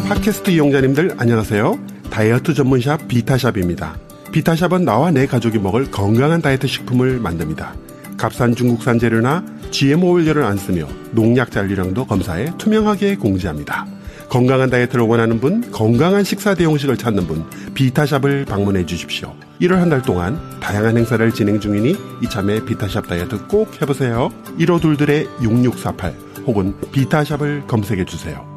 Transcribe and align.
팟캐스트 0.00 0.50
이용자님들 0.50 1.14
안녕하세요. 1.18 1.78
다이어트 2.10 2.54
전문샵 2.54 3.08
비타샵입니다. 3.08 3.96
비타샵은 4.32 4.84
나와 4.84 5.10
내 5.10 5.26
가족이 5.26 5.58
먹을 5.58 5.90
건강한 5.90 6.40
다이어트 6.40 6.66
식품을 6.66 7.18
만듭니다. 7.20 7.74
값싼 8.16 8.54
중국산 8.54 8.98
재료나 8.98 9.44
GMO 9.70 10.12
원료를 10.12 10.44
안 10.44 10.56
쓰며 10.56 10.86
농약 11.12 11.50
잔류량도 11.50 12.06
검사해 12.06 12.52
투명하게 12.58 13.16
공지합니다. 13.16 13.86
건강한 14.28 14.70
다이어트를 14.70 15.04
원하는 15.04 15.40
분, 15.40 15.70
건강한 15.70 16.24
식사 16.24 16.54
대용식을 16.54 16.96
찾는 16.96 17.26
분, 17.26 17.44
비타샵을 17.74 18.46
방문해 18.46 18.86
주십시오. 18.86 19.34
1월 19.60 19.74
한 19.76 19.90
달 19.90 20.00
동안 20.00 20.38
다양한 20.60 20.96
행사를 20.96 21.30
진행 21.32 21.60
중이니 21.60 21.96
이참에 22.22 22.64
비타샵 22.64 23.08
다이어트 23.08 23.46
꼭 23.46 23.80
해보세요. 23.82 24.30
15둘들의 24.58 25.28
6648 25.42 26.14
혹은 26.46 26.74
비타샵을 26.92 27.64
검색해 27.66 28.06
주세요. 28.06 28.51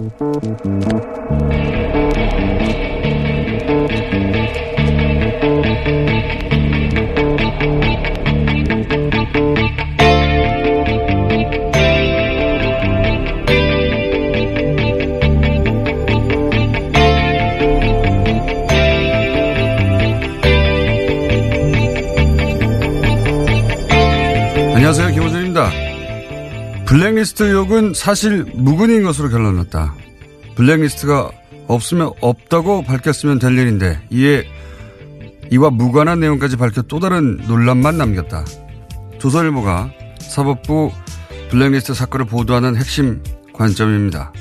안녕 0.00 1.99
블랙리스트 27.10 27.42
의혹은 27.42 27.92
사실 27.92 28.44
무근인 28.54 29.02
것으로 29.02 29.30
결론났다. 29.30 29.96
블랙리스트가 30.54 31.32
없으면 31.66 32.12
없다고 32.20 32.84
밝혔으면 32.84 33.40
될 33.40 33.58
일인데 33.58 34.00
이에 34.10 34.44
이와 35.50 35.70
무관한 35.70 36.20
내용까지 36.20 36.56
밝혀 36.56 36.82
또 36.82 37.00
다른 37.00 37.38
논란만 37.48 37.98
남겼다. 37.98 38.44
조선일보가 39.18 39.90
사법부 40.20 40.92
블랙리스트 41.50 41.94
사건을 41.94 42.26
보도하는 42.26 42.76
핵심 42.76 43.20
관점입니다. 43.54 44.32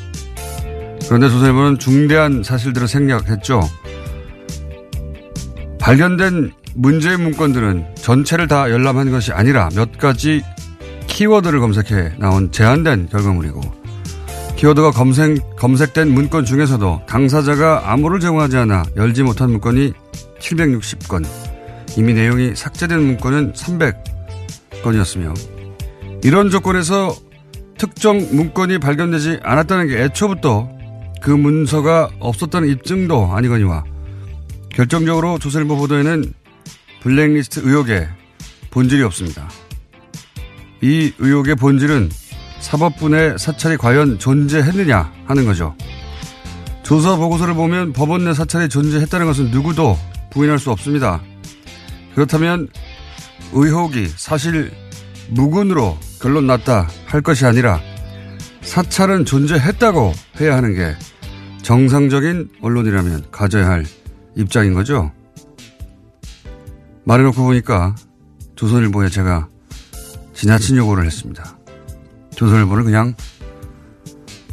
그런데 1.08 1.28
조선일보는 1.28 1.80
중대한 1.80 2.44
사실들을 2.44 2.88
생략했죠. 2.88 3.62
발견된 5.80 6.52
문제의 6.76 7.18
문건들은 7.18 7.96
전체를 7.96 8.48
다 8.48 8.70
열람한 8.70 9.10
것이 9.10 9.32
아니라 9.32 9.70
몇 9.74 9.98
가지 9.98 10.44
키워드를 11.20 11.60
검색해 11.60 12.14
나온 12.18 12.50
제한된 12.50 13.10
결과물이고 13.10 13.60
키워드가 14.56 14.92
검색, 14.92 15.58
검색된 15.58 16.10
문건 16.14 16.46
중에서도 16.46 17.02
당사자가 17.08 17.92
암호를 17.92 18.22
제공하지 18.22 18.56
않아 18.56 18.86
열지 18.96 19.24
못한 19.24 19.52
문건이 19.52 19.92
760건, 20.40 21.26
이미 21.98 22.14
내용이 22.14 22.56
삭제된 22.56 23.02
문건은 23.02 23.52
300건이었으며 23.52 25.36
이런 26.24 26.50
조건에서 26.50 27.14
특정 27.78 28.20
문건이 28.32 28.78
발견되지 28.78 29.42
않았다는 29.44 29.90
게 29.90 30.02
애초부터 30.02 30.70
그 31.22 31.32
문서가 31.32 32.10
없었다는 32.22 32.70
입증도 32.70 33.34
아니거니와 33.34 33.84
결정적으로 34.70 35.38
조선일보 35.38 35.76
보도에는 35.76 36.34
블랙리스트 37.02 37.60
의혹에 37.66 38.08
본질이 38.72 39.04
없습니다. 39.04 39.50
이 40.82 41.14
의혹의 41.18 41.56
본질은 41.56 42.10
사법부 42.60 43.10
내 43.10 43.38
사찰이 43.38 43.78
과연 43.78 44.20
존재했느냐 44.20 45.12
하는 45.26 45.46
거죠. 45.46 45.76
조사 46.84 47.16
보고서를 47.16 47.54
보면 47.54 47.94
법원 47.94 48.26
내 48.26 48.34
사찰이 48.34 48.70
존재했다는 48.70 49.26
것은 49.26 49.52
누구도 49.52 49.98
부인할 50.32 50.60
수 50.60 50.72
없습니다. 50.72 51.22
그렇다면 52.16 52.68
의혹이 53.54 54.08
사실 54.08 54.72
무근으로 55.30 55.98
결론 56.22 56.48
났다 56.48 56.88
할 57.06 57.22
것이 57.22 57.46
아니라 57.46 57.80
사찰은 58.62 59.26
존재했다고 59.26 60.14
해야 60.42 60.58
하는 60.58 60.74
게 60.74 60.96
정상적인 61.62 62.50
언론이라면 62.62 63.32
가져야 63.32 63.70
할 63.70 63.86
입장인 64.36 64.74
거죠. 64.74 65.12
말해놓고 67.06 67.44
보니까 67.44 67.96
조선일보에 68.56 69.10
제가 69.10 69.48
지나친 70.40 70.78
요구를 70.78 71.06
했습니다. 71.06 71.58
조선일보는 72.34 72.86
그냥 72.86 73.14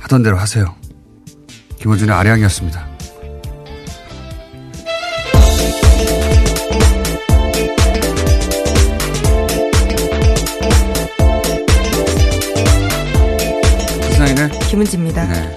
하던 0.00 0.24
대로 0.24 0.36
하세요. 0.36 0.74
김호준의 1.78 2.12
아량이었습니다. 2.12 2.88
세상이네. 14.10 14.58
김은지입니다. 14.68 15.24
네. 15.24 15.56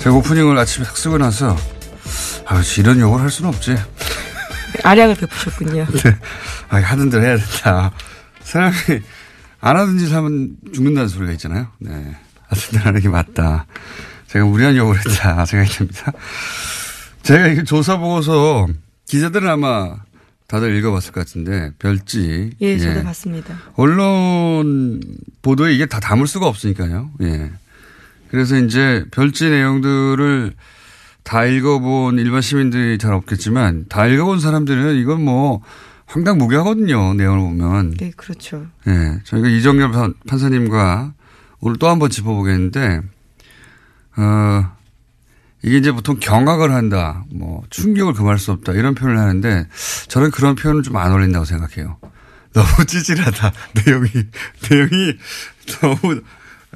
제가 0.00 0.16
오프닝을 0.16 0.58
아침에 0.58 0.84
딱 0.84 0.98
쓰고 0.98 1.16
나서 1.16 1.56
아, 2.44 2.60
이런 2.76 3.00
욕을 3.00 3.22
할 3.22 3.30
수는 3.30 3.48
없지. 3.48 3.74
아량을 4.84 5.14
베푸셨군요. 5.14 5.86
네. 6.04 6.18
아, 6.68 6.76
하던 6.76 7.08
대로 7.08 7.24
해야 7.24 7.38
된다. 7.38 7.90
사람이 8.52 8.74
안 9.60 9.76
하던 9.76 9.98
짓 9.98 10.12
하면 10.12 10.56
죽는다는 10.74 11.08
소리가 11.08 11.32
있잖아요. 11.32 11.68
네. 11.78 12.16
대로 12.70 12.84
하는 12.84 13.00
게 13.00 13.08
맞다. 13.08 13.66
제가 14.26 14.44
무리한 14.44 14.76
욕을 14.76 14.98
했다 14.98 15.44
생각이 15.46 15.72
듭니다. 15.72 16.12
제가 17.22 17.48
이게 17.48 17.64
조사 17.64 17.96
보고서 17.96 18.68
기자들은 19.06 19.48
아마 19.48 19.96
다들 20.48 20.76
읽어봤을 20.76 21.12
것 21.12 21.20
같은데 21.20 21.70
별지. 21.78 22.50
예, 22.60 22.78
저도 22.78 23.02
봤습니다. 23.04 23.56
언론 23.74 25.00
보도에 25.40 25.74
이게 25.74 25.86
다 25.86 25.98
담을 25.98 26.26
수가 26.26 26.46
없으니까요. 26.46 27.10
예. 27.22 27.50
그래서 28.30 28.58
이제 28.58 29.04
별지 29.12 29.48
내용들을 29.48 30.52
다 31.22 31.46
읽어본 31.46 32.18
일반 32.18 32.42
시민들이 32.42 32.98
잘 32.98 33.14
없겠지만 33.14 33.86
다 33.88 34.06
읽어본 34.06 34.40
사람들은 34.40 34.96
이건 34.96 35.24
뭐 35.24 35.62
황당 36.12 36.36
무계하거든요. 36.38 37.14
내용을 37.14 37.40
보면. 37.40 37.94
네, 37.96 38.12
그렇죠. 38.16 38.66
예. 38.86 39.18
저희가 39.24 39.48
이정열 39.48 39.90
판사님과 40.28 41.14
오늘 41.60 41.78
또 41.78 41.88
한 41.88 41.98
번 41.98 42.10
짚어보겠는데, 42.10 43.00
어, 44.16 44.72
이게 45.62 45.78
이제 45.78 45.90
보통 45.92 46.18
경악을 46.20 46.70
한다, 46.72 47.24
뭐 47.30 47.62
충격을 47.70 48.12
금할 48.14 48.38
수 48.38 48.50
없다 48.52 48.72
이런 48.72 48.94
표현을 48.94 49.18
하는데 49.18 49.66
저는 50.08 50.30
그런 50.32 50.54
표현은 50.54 50.82
좀 50.82 50.96
안 50.96 51.12
어울린다고 51.12 51.44
생각해요. 51.44 51.98
너무 52.52 52.84
찌질하다. 52.86 53.52
내용이 53.86 54.08
내용이 54.70 55.16
너무 55.80 56.20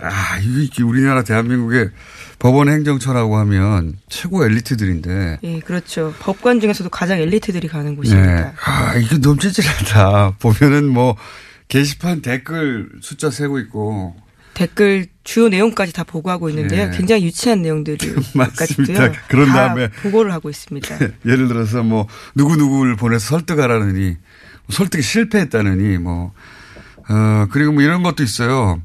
아 0.00 0.38
이게 0.41 0.83
우리나라 0.83 1.23
대한민국의 1.25 1.91
법원 2.38 2.69
행정처라고 2.69 3.37
하면 3.38 3.99
최고 4.09 4.44
엘리트들인데. 4.44 5.38
예, 5.43 5.61
그렇죠. 5.61 6.15
법관 6.21 6.61
중에서도 6.61 6.91
가장 6.91 7.19
엘리트들이 7.19 7.69
가는 7.69 7.97
곳입니다. 7.97 8.35
네. 8.35 8.53
아 8.65 8.94
이게 8.97 9.19
너무 9.19 9.38
찌질하다. 9.38 10.37
보면은 10.41 10.88
뭐 10.88 11.17
게시판 11.69 12.23
댓글 12.23 12.88
숫자 13.00 13.31
세고 13.31 13.59
있고 13.61 14.15
댓글 14.55 15.06
주요 15.25 15.49
내용까지 15.49 15.93
다 15.93 16.05
보고하고 16.05 16.49
있는데요. 16.50 16.91
네. 16.91 16.97
굉장히 16.97 17.25
유치한 17.25 17.62
내용들이 17.62 18.15
맞습니다. 18.35 19.12
그런 19.29 19.49
다 19.49 19.69
다음에 19.69 19.88
보고를 20.03 20.33
하고 20.33 20.49
있습니다. 20.49 20.99
예를 21.27 21.49
들어서 21.49 21.83
뭐 21.83 22.06
누구 22.35 22.56
누구를 22.56 22.97
보내서 22.97 23.27
설득하라느니 23.37 24.17
설득이 24.71 25.03
실패했다느니 25.03 25.99
뭐 25.99 26.33
어, 27.09 27.47
그리고 27.50 27.73
뭐 27.73 27.83
이런 27.83 28.03
것도 28.03 28.23
있어요. 28.23 28.81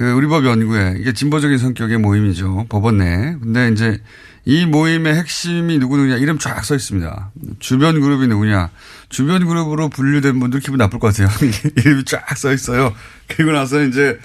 그 0.00 0.12
우리 0.12 0.26
법 0.28 0.46
연구회 0.46 0.96
이게 0.98 1.12
진보적인 1.12 1.58
성격의 1.58 1.98
모임이죠 1.98 2.64
법원 2.70 2.96
내. 2.96 3.36
근데 3.38 3.68
이제 3.68 4.00
이 4.46 4.64
모임의 4.64 5.14
핵심이 5.14 5.78
누구 5.78 5.98
누구냐 5.98 6.16
이름 6.16 6.38
쫙 6.38 6.64
써 6.64 6.74
있습니다. 6.74 7.32
주변 7.58 8.00
그룹이 8.00 8.26
누구냐. 8.28 8.70
주변 9.10 9.46
그룹으로 9.46 9.90
분류된 9.90 10.40
분들 10.40 10.60
기분 10.60 10.78
나쁠 10.78 10.98
것 11.00 11.14
같아요. 11.14 11.28
이름이 11.76 12.04
쫙 12.06 12.34
써 12.38 12.50
있어요. 12.50 12.94
그리고 13.28 13.52
나서 13.52 13.82
이제 13.82 14.18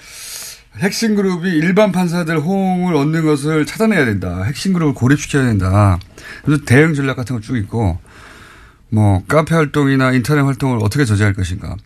핵심 0.78 1.14
그룹이 1.14 1.50
일반 1.50 1.92
판사들 1.92 2.38
호응을 2.40 2.94
얻는 2.94 3.26
것을 3.26 3.66
차단해야 3.66 4.06
된다. 4.06 4.44
핵심 4.44 4.72
그룹을 4.72 4.94
고립시켜야 4.94 5.44
된다. 5.44 5.98
그래서 6.46 6.64
대응 6.64 6.94
전략 6.94 7.16
같은 7.16 7.36
거 7.36 7.42
쭉 7.42 7.58
있고 7.58 7.98
뭐 8.88 9.22
카페 9.28 9.54
활동이나 9.54 10.12
인터넷 10.12 10.40
활동을 10.40 10.78
어떻게 10.80 11.04
저지할 11.04 11.34
것인가. 11.34 11.76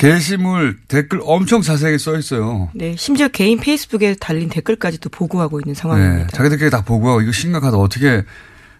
게시물 0.00 0.78
댓글 0.88 1.20
엄청 1.22 1.60
자세하게 1.60 1.98
써 1.98 2.16
있어요. 2.16 2.70
네, 2.74 2.96
심지어 2.96 3.28
개인 3.28 3.58
페이스북에 3.60 4.14
달린 4.18 4.48
댓글까지도 4.48 5.10
보고하고 5.10 5.60
있는 5.60 5.74
네, 5.74 5.80
상황입니다. 5.80 6.28
자기들끼리 6.28 6.70
다 6.70 6.82
보고하고 6.82 7.20
이거 7.20 7.32
심각하다. 7.32 7.76
어떻게 7.76 8.24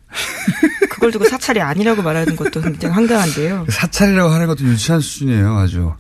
그걸 0.91 1.11
두고 1.13 1.27
사찰이 1.27 1.61
아니라고 1.61 2.03
말하는 2.03 2.37
것도 2.37 2.63
굉장히 2.63 2.95
황당한데요. 2.95 3.67
사찰이라고 3.69 4.31
하는 4.31 4.47
것도 4.47 4.65
유치한 4.65 5.01
수준이에요. 5.01 5.57
아주. 5.59 5.93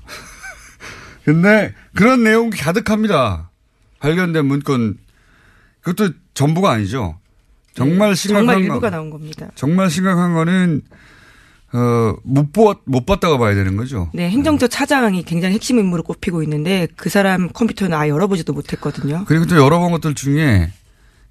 근데 1.25 1.75
그런 1.95 2.23
내용이 2.25 2.51
가득합니다. 2.53 3.51
발견된 4.01 4.47
문건 4.47 4.97
그것도 5.83 6.15
전부가 6.33 6.71
아니죠. 6.73 7.19
정말 7.75 8.11
네, 8.11 8.15
심각한 8.15 8.47
정말 8.47 8.55
거- 8.57 8.61
일부가 8.63 8.91
나온 8.91 9.11
겁니다. 9.11 9.49
정말 9.55 9.91
심각한 9.91 10.33
거는 10.33 10.81
어, 11.73 12.17
못, 12.25 12.53
보, 12.53 12.75
못 12.85 13.07
봤다가 13.07 13.39
봐야 13.39 13.55
되는 13.55 13.77
거죠. 13.77 14.11
네, 14.13 14.29
행정처 14.29 14.67
차장이 14.67 15.23
굉장히 15.23 15.55
핵심 15.55 15.79
인물로 15.79 16.03
꼽히고 16.03 16.43
있는데 16.43 16.89
그 16.97 17.09
사람 17.09 17.49
컴퓨터는 17.49 17.97
아예 17.97 18.11
열어보지도 18.11 18.53
못했거든요. 18.53 19.25
그리고 19.27 19.47
또 19.47 19.57
열어본 19.57 19.93
것들 19.93 20.15
중에 20.15 20.73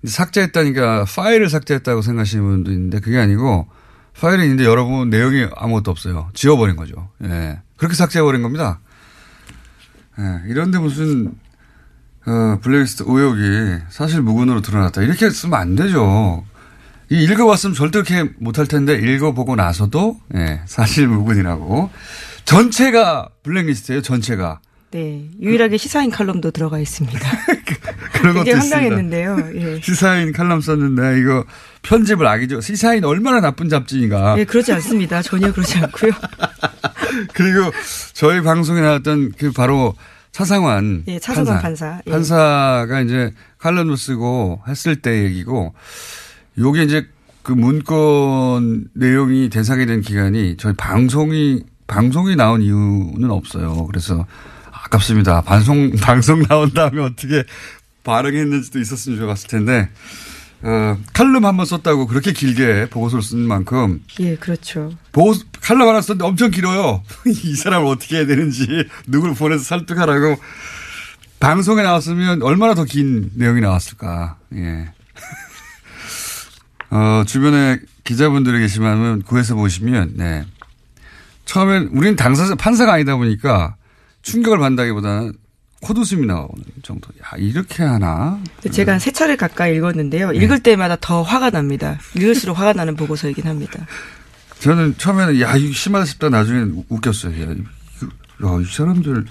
삭제했다니까 0.06 1.06
파일을 1.06 1.50
삭제했다고 1.50 2.02
생각하시는 2.02 2.44
분도 2.44 2.72
있는데 2.72 3.00
그게 3.00 3.18
아니고 3.20 3.68
파일이 4.20 4.44
있는데 4.44 4.64
열어보면 4.66 5.10
내용이 5.10 5.48
아무것도 5.56 5.92
없어요. 5.92 6.30
지워버린 6.34 6.76
거죠. 6.78 7.10
예. 7.24 7.60
그렇게 7.76 7.96
삭제해버린 7.96 8.42
겁니다. 8.42 8.80
예. 10.20 10.50
이런데 10.50 10.78
무슨, 10.78 11.34
어, 12.26 12.60
블랙리스트 12.62 13.04
의혹이 13.06 13.84
사실 13.90 14.22
무근으로 14.22 14.62
드러났다. 14.62 15.02
이렇게 15.02 15.30
쓰면 15.30 15.60
안 15.60 15.76
되죠. 15.76 16.46
이 17.12 17.24
읽어봤으면 17.24 17.74
절대 17.74 18.02
그렇게 18.02 18.30
못할 18.38 18.68
텐데 18.68 18.94
읽어보고 18.94 19.56
나서도, 19.56 20.20
예, 20.36 20.62
사실 20.66 21.08
무근이라고. 21.08 21.90
전체가 22.46 23.30
블랙리스트예요, 23.44 24.02
전체가. 24.02 24.60
네, 24.92 25.30
유일하게 25.40 25.78
시사인 25.78 26.10
칼럼도 26.10 26.50
들어가 26.52 26.80
있습니다. 26.80 27.20
그런 28.14 28.34
것도. 28.36 28.52
황당했는데요. 28.52 29.50
예. 29.56 29.82
시사인 29.82 30.32
칼럼 30.34 30.62
썼는데 30.62 31.20
이거 31.20 31.46
편집을 31.84 32.26
악이죠. 32.26 32.62
시사인 32.62 33.04
얼마나 33.06 33.40
나쁜 33.40 33.70
잡지인가. 33.70 34.36
예, 34.40 34.46
그렇지 34.46 34.74
않습니다. 34.74 35.22
전혀 35.22 35.52
그렇지 35.52 35.78
않고요. 35.78 36.12
그리고 37.34 37.72
저희 38.14 38.42
방송에 38.42 38.82
나왔던 38.82 39.34
그 39.38 39.52
바로 39.52 39.94
차상환 40.32 41.04
예, 41.08 41.20
차상환 41.20 41.62
판사. 41.62 42.02
예. 42.08 42.12
판사가 42.12 43.02
이제 43.02 43.32
칼럼을 43.60 43.96
쓰고 43.96 44.62
했을 44.68 44.96
때 44.96 45.24
얘기고 45.24 45.74
요게 46.58 46.84
이제 46.84 47.08
그 47.44 47.52
문건 47.54 48.90
내용이 48.94 49.50
대상이 49.50 49.86
된 49.86 50.02
기간이 50.02 50.58
저희 50.58 50.74
방송이 50.74 51.64
방송이 51.88 52.36
나온 52.36 52.62
이유는 52.62 53.32
없어요. 53.32 53.86
그래서 53.88 54.26
아깝습니다. 54.72 55.42
방송 55.42 55.92
방송 56.02 56.44
나온 56.44 56.72
다음에 56.74 57.02
어떻게 57.02 57.44
반응했는지도 58.04 58.80
있었으면 58.80 59.20
좋았을 59.20 59.48
텐데 59.48 59.90
어, 60.62 60.98
칼럼 61.14 61.46
한 61.46 61.56
번 61.56 61.66
썼다고 61.66 62.06
그렇게 62.08 62.34
길게 62.34 62.90
보고서를 62.90 63.24
쓴 63.24 63.40
만큼 63.40 64.02
예, 64.20 64.36
그렇죠. 64.36 64.92
보고 65.14 65.34
칼럼 65.62 65.88
하나 65.88 66.02
썼는데 66.02 66.26
엄청 66.26 66.52
길어요. 66.52 67.02
이 67.26 67.56
사람을 67.56 67.88
어떻게 67.88 68.18
해야 68.18 68.26
되는지 68.26 68.68
누굴 69.08 69.34
보내서 69.34 69.64
설득하라고 69.64 70.36
방송에 71.40 71.82
나왔으면 71.84 72.42
얼마나 72.44 72.74
더 72.76 72.84
긴 72.84 73.32
내용이 73.36 73.62
나왔을까. 73.62 74.38
예. 74.56 74.92
어, 76.92 77.24
주변에 77.26 77.80
기자분들이 78.04 78.60
계시면 78.60 79.24
구해서 79.24 79.56
보시면 79.56 80.14
네. 80.16 80.44
처음엔 81.46 81.90
우리는 81.94 82.16
당사자 82.16 82.56
판사가 82.56 82.94
아니다 82.94 83.16
보니까 83.16 83.76
충격을 84.22 84.58
받는다기보다는 84.60 85.34
콧웃음이 85.82 86.26
나오는 86.26 86.52
정도. 86.84 87.10
야 87.24 87.38
이렇게 87.38 87.84
하나. 87.84 88.40
제가 88.72 88.94
한 88.94 89.00
세 89.00 89.12
차례 89.12 89.36
가까이 89.36 89.76
읽었는데요. 89.78 90.34
읽을 90.34 90.62
때마다 90.62 90.98
더 91.00 91.22
화가 91.22 91.52
납니다. 91.52 91.98
읽을수록 92.16 92.60
화가 92.60 92.74
나는 92.74 92.96
보고서이긴 92.96 93.48
합니다. 93.48 93.86
저는 94.60 94.96
처음에는 94.98 95.40
야 95.40 95.56
이거 95.56 95.74
심하다 95.74 96.06
싶다 96.06 96.30
나중에 96.30 96.70
웃겼어요. 96.90 97.42
야, 97.42 97.50
야, 97.52 97.56
이 98.62 98.66
사람들 98.66 99.26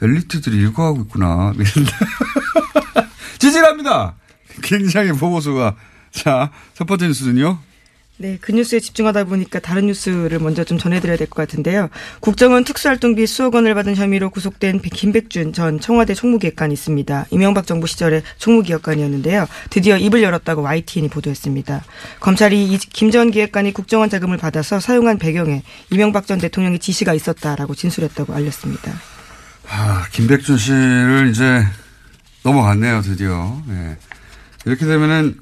엘리트들이 0.00 0.56
읽어하고 0.62 1.02
있구나. 1.02 1.52
지질합니다. 3.38 4.14
굉장히 4.62 5.12
보고서가 5.12 5.76
자 6.12 6.50
첫 6.74 6.86
번째 6.86 7.06
뉴스는요. 7.08 7.58
네, 8.18 8.36
그 8.38 8.52
뉴스에 8.52 8.80
집중하다 8.80 9.24
보니까 9.24 9.60
다른 9.60 9.86
뉴스를 9.86 10.40
먼저 10.40 10.62
좀 10.62 10.76
전해드려야 10.76 11.16
될 11.16 11.26
것 11.26 11.36
같은데요. 11.36 11.88
국정원 12.20 12.64
특수활동비 12.64 13.26
수억 13.26 13.54
원을 13.54 13.74
받은 13.74 13.96
혐의로 13.96 14.28
구속된 14.28 14.82
김백준 14.82 15.54
전 15.54 15.80
청와대 15.80 16.12
총무기획관이 16.12 16.74
있습니다. 16.74 17.26
이명박 17.30 17.66
정부 17.66 17.86
시절에 17.86 18.20
총무기획관이었는데요. 18.36 19.46
드디어 19.70 19.96
입을 19.96 20.22
열었다고 20.22 20.60
YTN이 20.60 21.08
보도했습니다. 21.08 21.82
검찰이 22.20 22.76
김 22.92 23.10
전 23.10 23.30
기획관이 23.30 23.72
국정원 23.72 24.10
자금을 24.10 24.36
받아서 24.36 24.80
사용한 24.80 25.18
배경에 25.18 25.62
이명박 25.88 26.26
전 26.26 26.38
대통령의 26.38 26.78
지시가 26.78 27.14
있었다라고 27.14 27.74
진술했다고 27.74 28.34
알렸습니다. 28.34 28.92
아, 29.66 30.04
김백준 30.12 30.58
씨를 30.58 31.28
이제 31.30 31.64
넘어갔네요, 32.42 33.00
드디어. 33.00 33.62
예. 33.70 33.96
이렇게 34.66 34.84
되면은 34.84 35.38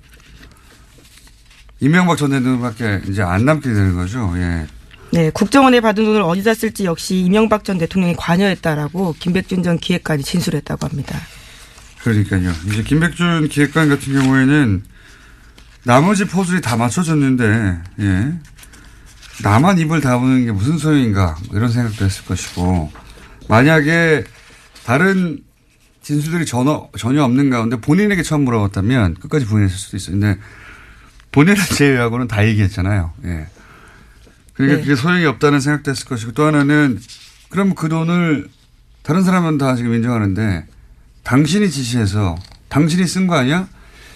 이명박 1.81 2.17
전 2.17 2.31
대통령밖에 2.31 3.03
이제 3.09 3.23
안 3.23 3.45
남게 3.45 3.69
되는 3.69 3.95
거죠. 3.95 4.33
예. 4.37 4.67
네, 5.11 5.31
국정원에 5.31 5.81
받은 5.81 6.05
돈을 6.05 6.23
어디다 6.23 6.55
쓸지 6.55 6.85
역시 6.85 7.17
이명박 7.17 7.65
전 7.65 7.79
대통령이 7.79 8.15
관여했다라고 8.17 9.15
김백준 9.19 9.63
전 9.63 9.79
기획관이 9.79 10.23
진술했다고 10.23 10.87
합니다. 10.87 11.19
그러니까요. 12.03 12.53
이제 12.67 12.83
김백준 12.83 13.49
기획관 13.49 13.89
같은 13.89 14.13
경우에는 14.13 14.83
나머지 15.85 16.27
포즈리 16.27 16.61
다 16.61 16.77
맞춰줬는데, 16.77 17.79
예. 18.01 18.33
나만 19.43 19.79
입을 19.79 20.01
다무는 20.01 20.45
게 20.45 20.53
무슨 20.53 20.77
소용인가, 20.77 21.37
뭐 21.47 21.57
이런 21.57 21.71
생각도 21.71 22.05
했을 22.05 22.25
것이고, 22.25 22.91
만약에 23.49 24.25
다른 24.85 25.39
진술들이 26.03 26.45
전혀, 26.45 26.89
전혀 26.99 27.23
없는 27.23 27.51
가운데 27.51 27.77
본인에게 27.77 28.23
처음 28.23 28.43
물어봤다면 28.43 29.15
끝까지 29.15 29.47
부인했을 29.47 29.77
수도 29.77 29.97
있어요. 29.97 30.19
근데 30.19 30.39
본인을 31.33 31.57
제외하고는 31.77 32.29
다 32.29 32.47
얘기했잖아요. 32.47 33.13
예. 33.25 33.47
그러니까 34.55 34.79
네. 34.79 34.83
그게 34.83 34.95
소용이 34.97 35.25
없다는 35.27 35.61
생각도 35.61 35.91
했을 35.91 36.07
것이고, 36.07 36.33
또 36.33 36.45
하나는 36.45 36.99
그럼 37.49 37.75
그 37.75 37.89
돈을 37.89 38.49
다른 39.03 39.23
사람은 39.23 39.59
다 39.59 39.77
지금 39.77 39.95
인정하는데 39.95 40.67
당신이 41.23 41.71
지시해서 41.71 42.37
당신이 42.69 43.07
쓴 43.07 43.27
거 43.27 43.37
아니야? 43.37 43.69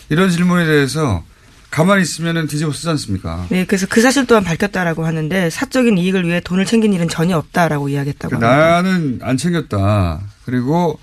이런 0.08 0.30
질문에 0.30 0.64
대해서 0.66 1.24
가만히 1.70 2.02
있으면은 2.02 2.46
뒤집어 2.48 2.70
쓰지 2.72 2.88
않습니까? 2.90 3.46
네, 3.48 3.64
그래서 3.64 3.86
그 3.88 4.02
사실 4.02 4.26
또한 4.26 4.44
밝혔다라고 4.44 5.06
하는데 5.06 5.48
사적인 5.48 5.96
이익을 5.96 6.26
위해 6.26 6.40
돈을 6.40 6.66
챙긴 6.66 6.92
일은 6.92 7.08
전혀 7.08 7.38
없다라고 7.38 7.88
이야기했다고 7.88 8.36
그러니까 8.36 8.76
합니다. 8.76 8.82
나는 8.82 9.20
안 9.22 9.36
챙겼다. 9.38 10.20
그리고 10.44 10.98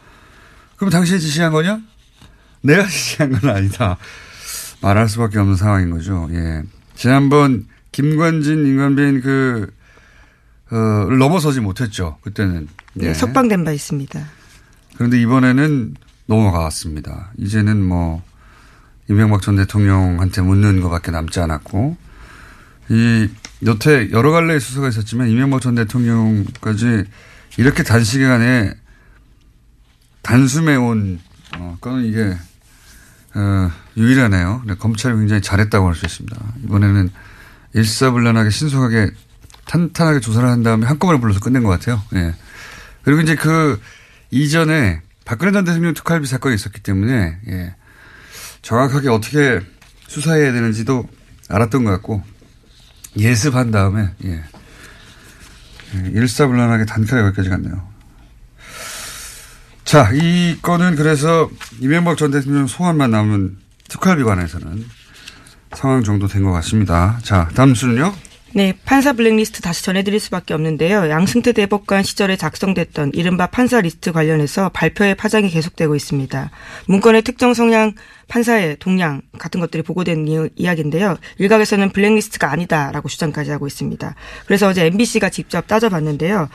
그럼 0.75 0.91
당신이 0.91 1.19
지시한 1.19 1.51
거냐? 1.51 1.79
내가 2.61 2.85
지시한 2.87 3.31
건 3.31 3.49
아니다. 3.49 3.97
말할 4.81 5.09
수밖에 5.09 5.39
없는 5.39 5.55
상황인 5.55 5.89
거죠. 5.89 6.27
예. 6.31 6.63
지난번 6.95 7.65
김관진, 7.91 8.65
임관빈 8.65 9.21
그, 9.21 9.73
어, 10.71 11.05
를 11.09 11.17
넘어서지 11.17 11.59
못했죠. 11.59 12.17
그때는. 12.21 12.67
네, 12.93 13.07
예. 13.07 13.13
석방된 13.13 13.63
바 13.63 13.71
있습니다. 13.71 14.25
그런데 14.95 15.19
이번에는 15.21 15.95
넘어갔습니다. 16.27 17.31
이제는 17.37 17.83
뭐, 17.83 18.23
이명박 19.09 19.41
전 19.41 19.55
대통령한테 19.55 20.41
묻는 20.41 20.81
것밖에 20.81 21.11
남지 21.11 21.39
않았고, 21.39 21.97
이, 22.89 23.29
여태 23.65 24.11
여러 24.11 24.31
갈래의 24.31 24.59
수사가 24.59 24.89
있었지만, 24.89 25.29
이명박 25.29 25.61
전 25.61 25.75
대통령까지 25.75 27.05
이렇게 27.57 27.83
단시간에 27.83 28.73
단숨에 30.21 30.75
온, 30.75 31.19
어, 31.57 31.77
건은 31.81 32.05
이게, 32.05 32.37
어, 33.33 33.71
유일하네요. 33.99 34.63
네, 34.65 34.75
검찰이 34.75 35.15
굉장히 35.15 35.41
잘했다고 35.41 35.87
할 35.87 35.95
수 35.95 36.05
있습니다. 36.05 36.37
이번에는 36.63 37.09
일사불란하게 37.73 38.49
신속하게 38.49 39.11
탄탄하게 39.65 40.21
조사를 40.21 40.47
한 40.47 40.63
다음에 40.63 40.87
한꺼번에 40.87 41.19
불러서 41.19 41.39
끝낸 41.39 41.63
것 41.63 41.69
같아요. 41.69 42.01
예. 42.15 42.33
그리고 43.03 43.21
이제 43.21 43.35
그 43.35 43.79
이전에 44.31 45.01
박근혜 45.25 45.51
전 45.51 45.65
대통령 45.65 45.93
특활비 45.93 46.25
사건이 46.25 46.55
있었기 46.55 46.81
때문에 46.81 47.37
예. 47.47 47.75
정확하게 48.61 49.09
어떻게 49.09 49.59
수사해야 50.07 50.51
되는지도 50.53 51.07
알았던 51.49 51.83
것 51.83 51.91
같고 51.91 52.23
예습한 53.17 53.71
다음에 53.71 54.09
예. 54.25 54.43
예, 55.95 56.09
일사불란하게 56.13 56.85
단칼에 56.85 57.21
여기까지 57.21 57.49
갔네요. 57.49 57.87
자, 59.83 60.11
이 60.13 60.57
건은 60.61 60.95
그래서 60.95 61.49
이명박 61.79 62.17
전 62.17 62.31
대통령 62.31 62.67
소환만 62.67 63.11
남은 63.11 63.57
특활비 63.89 64.23
관해서는 64.23 64.85
상황 65.73 66.03
정리 66.03 66.27
된 66.27 66.43
것 66.43 66.51
같습니다. 66.53 67.19
자, 67.23 67.49
다음 67.53 67.75
수는요? 67.75 68.13
네, 68.55 68.73
판사 68.83 69.13
블랙리스트 69.13 69.61
다시 69.61 69.83
전해드릴 69.83 70.19
수밖에 70.19 70.55
없는데요. 70.55 71.07
양승태 71.11 71.51
대법관 71.51 72.01
시절에 72.01 72.35
작성됐던 72.35 73.11
이른바 73.13 73.45
판사 73.45 73.79
리스트 73.79 74.11
관련해서 74.11 74.69
발표의 74.69 75.13
파장이 75.13 75.51
계속되고 75.51 75.95
있습니다. 75.95 76.49
문건에 76.87 77.21
특정 77.21 77.53
성향 77.53 77.93
판사의 78.27 78.77
동향 78.79 79.21
같은 79.37 79.59
것들이 79.59 79.83
보고된 79.83 80.25
이야기인데요. 80.55 81.17
일각에서는 81.37 81.91
블랙리스트가 81.91 82.51
아니다라고 82.51 83.07
주장까지 83.07 83.51
하고 83.51 83.67
있습니다. 83.67 84.15
그래서 84.47 84.67
어제 84.67 84.85
MBC가 84.87 85.29
직접 85.29 85.67
따져봤는데요. 85.67 86.49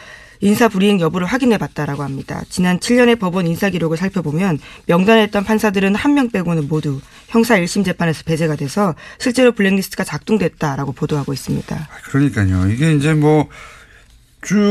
인사 0.45 0.69
불이행 0.69 1.01
여부를 1.01 1.27
확인해 1.27 1.57
봤다라고 1.57 2.03
합니다. 2.03 2.43
지난 2.51 2.79
7년의 2.79 3.19
법원 3.19 3.47
인사 3.47 3.71
기록을 3.71 3.97
살펴보면 3.97 4.59
명단에 4.87 5.25
있던 5.25 5.43
판사들은 5.43 5.95
한 5.95 6.15
명 6.15 6.29
빼고는 6.31 6.69
모두 6.69 7.01
형사 7.29 7.57
1심 7.59 7.83
재판에서 7.85 8.23
배제가 8.25 8.55
돼서 8.55 8.95
실제로 9.19 9.53
블랙리스트가 9.53 10.05
작동됐다라고 10.05 10.93
보도하고 10.93 11.33
있습니다. 11.33 11.89
그러니까요. 12.05 12.69
이게 12.71 12.93
이제 12.95 13.15
뭐쭉 13.15 13.49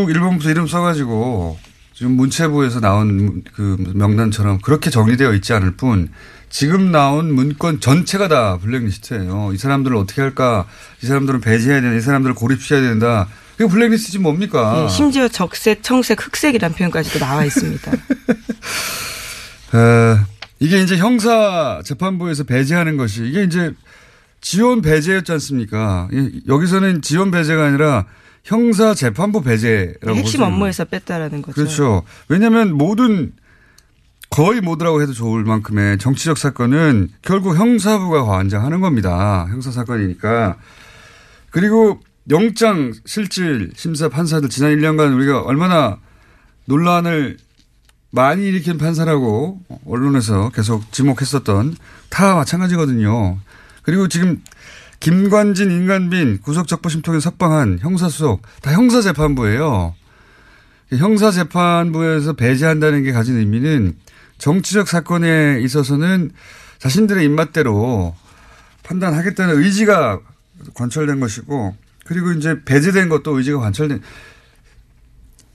1번부터 0.09 0.45
이름 0.51 0.67
써가지고 0.67 1.57
지금 1.93 2.11
문체부에서 2.13 2.79
나온 2.79 3.43
그 3.53 3.75
명단처럼 3.95 4.59
그렇게 4.61 4.89
정리되어 4.91 5.33
있지 5.33 5.53
않을 5.53 5.71
뿐 5.75 6.09
지금 6.49 6.91
나온 6.91 7.33
문건 7.33 7.79
전체가 7.79 8.27
다 8.27 8.57
블랙리스트예요. 8.59 9.51
이 9.53 9.57
사람들을 9.57 9.97
어떻게 9.97 10.21
할까? 10.21 10.65
이 11.01 11.07
사람들은 11.07 11.41
배제해야 11.41 11.81
된다. 11.81 11.97
이 11.97 11.99
사람들을 12.01 12.35
고립시켜야 12.35 12.81
된다. 12.81 13.27
그 13.57 13.67
블랙리스트지 13.67 14.19
뭡니까? 14.19 14.73
네, 14.73 14.89
심지어 14.89 15.27
적색, 15.27 15.83
청색, 15.83 16.25
흑색이라는 16.25 16.75
표현까지도 16.75 17.19
나와 17.19 17.45
있습니다. 17.45 17.91
에, 19.75 20.17
이게 20.59 20.81
이제 20.81 20.97
형사 20.97 21.81
재판부에서 21.83 22.43
배제하는 22.45 22.97
것이 22.97 23.25
이게 23.25 23.43
이제 23.43 23.73
지원 24.41 24.81
배제였지 24.81 25.31
않습니까? 25.33 26.09
여기서는 26.47 27.01
지원 27.01 27.31
배제가 27.31 27.65
아니라 27.65 28.05
형사 28.43 28.93
재판부 28.93 29.41
배제라고 29.41 30.15
핵심 30.15 30.41
업무에서 30.41 30.85
뺐다라는 30.85 31.41
거죠. 31.41 31.55
그렇죠. 31.55 32.03
왜냐하면 32.27 32.73
모든 32.73 33.31
거의 34.29 34.61
모두라고 34.61 35.01
해도 35.01 35.13
좋을 35.13 35.43
만큼의 35.43 35.99
정치적 35.99 36.37
사건은 36.37 37.09
결국 37.21 37.55
형사부가 37.55 38.23
관장하는 38.23 38.81
겁니다. 38.81 39.45
형사 39.49 39.71
사건이니까. 39.71 40.57
그리고 41.51 41.99
영장 42.29 42.93
실질 43.05 43.71
심사 43.75 44.07
판사들 44.07 44.49
지난 44.49 44.75
1년간 44.75 45.15
우리가 45.15 45.41
얼마나 45.41 45.99
논란을 46.65 47.37
많이 48.11 48.47
일으킨 48.47 48.77
판사라고 48.77 49.61
언론에서 49.85 50.49
계속 50.49 50.91
지목했었던 50.91 51.75
다 52.09 52.35
마찬가지거든요. 52.35 53.39
그리고 53.81 54.07
지금 54.07 54.41
김관진, 54.99 55.69
인간빈 55.71 56.39
구속적부심통에 56.41 57.19
석방한 57.19 57.79
형사수석 57.81 58.41
다 58.61 58.71
형사재판부예요. 58.71 59.95
형사재판부에서 60.91 62.33
배제한다는 62.33 63.03
게 63.03 63.11
가진 63.11 63.37
의미는 63.37 63.97
정치적 64.37 64.87
사건에 64.87 65.59
있어서는 65.61 66.31
자신들의 66.77 67.25
입맛대로 67.25 68.15
판단하겠다는 68.83 69.61
의지가 69.61 70.19
관철된 70.73 71.19
것이고 71.19 71.75
그리고 72.03 72.31
이제 72.31 72.63
배제된 72.63 73.09
것도 73.09 73.37
의지가 73.37 73.59
관철된 73.59 74.01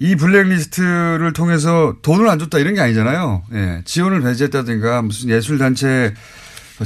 이 0.01 0.15
블랙리스트를 0.15 1.33
통해서 1.33 1.97
돈을 2.03 2.29
안 2.29 2.39
줬다 2.39 2.59
이런 2.59 2.75
게 2.75 2.81
아니잖아요. 2.81 3.43
예. 3.53 3.83
지원을 3.85 4.23
배제했다든가 4.23 5.03
무슨 5.03 5.31
예술단체 5.31 6.15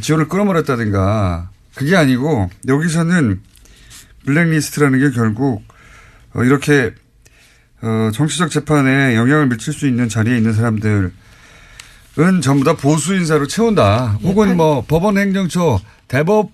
지원을 0.01 0.29
끊어버렸다든가 0.29 1.51
그게 1.75 1.95
아니고 1.97 2.51
여기서는 2.67 3.41
블랙리스트라는 4.25 4.99
게 4.99 5.11
결국 5.11 5.63
어, 6.35 6.43
이렇게 6.43 6.95
어, 7.83 8.11
정치적 8.15 8.51
재판에 8.51 9.17
영향을 9.17 9.49
미칠 9.49 9.73
수 9.73 9.87
있는 9.87 10.09
자리에 10.09 10.37
있는 10.37 10.55
사람들은 10.55 11.13
전부 12.43 12.65
다 12.65 12.75
보수 12.75 13.15
인사로 13.15 13.47
채운다. 13.47 14.19
혹은 14.23 14.57
뭐 14.57 14.85
법원 14.87 15.19
행정처 15.19 15.81
대법 16.09 16.51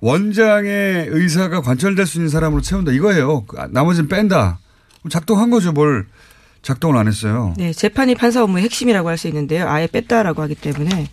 원장의 0.00 1.08
의사가 1.10 1.60
관철될 1.62 2.06
수 2.06 2.18
있는 2.18 2.28
사람으로 2.28 2.62
채운다 2.62 2.92
이거예요. 2.92 3.46
나머지는 3.70 4.08
뺀다. 4.08 4.58
작동한 5.10 5.50
거죠. 5.50 5.72
뭘 5.72 6.06
작동을 6.62 6.96
안 6.96 7.06
했어요. 7.08 7.54
네, 7.56 7.72
재판이 7.72 8.14
판사 8.16 8.42
업무의 8.42 8.64
핵심이라고 8.64 9.08
할 9.08 9.16
수 9.16 9.28
있는데요. 9.28 9.68
아예 9.68 9.86
뺐다라고 9.86 10.42
하기 10.42 10.54
때문에 10.56 11.08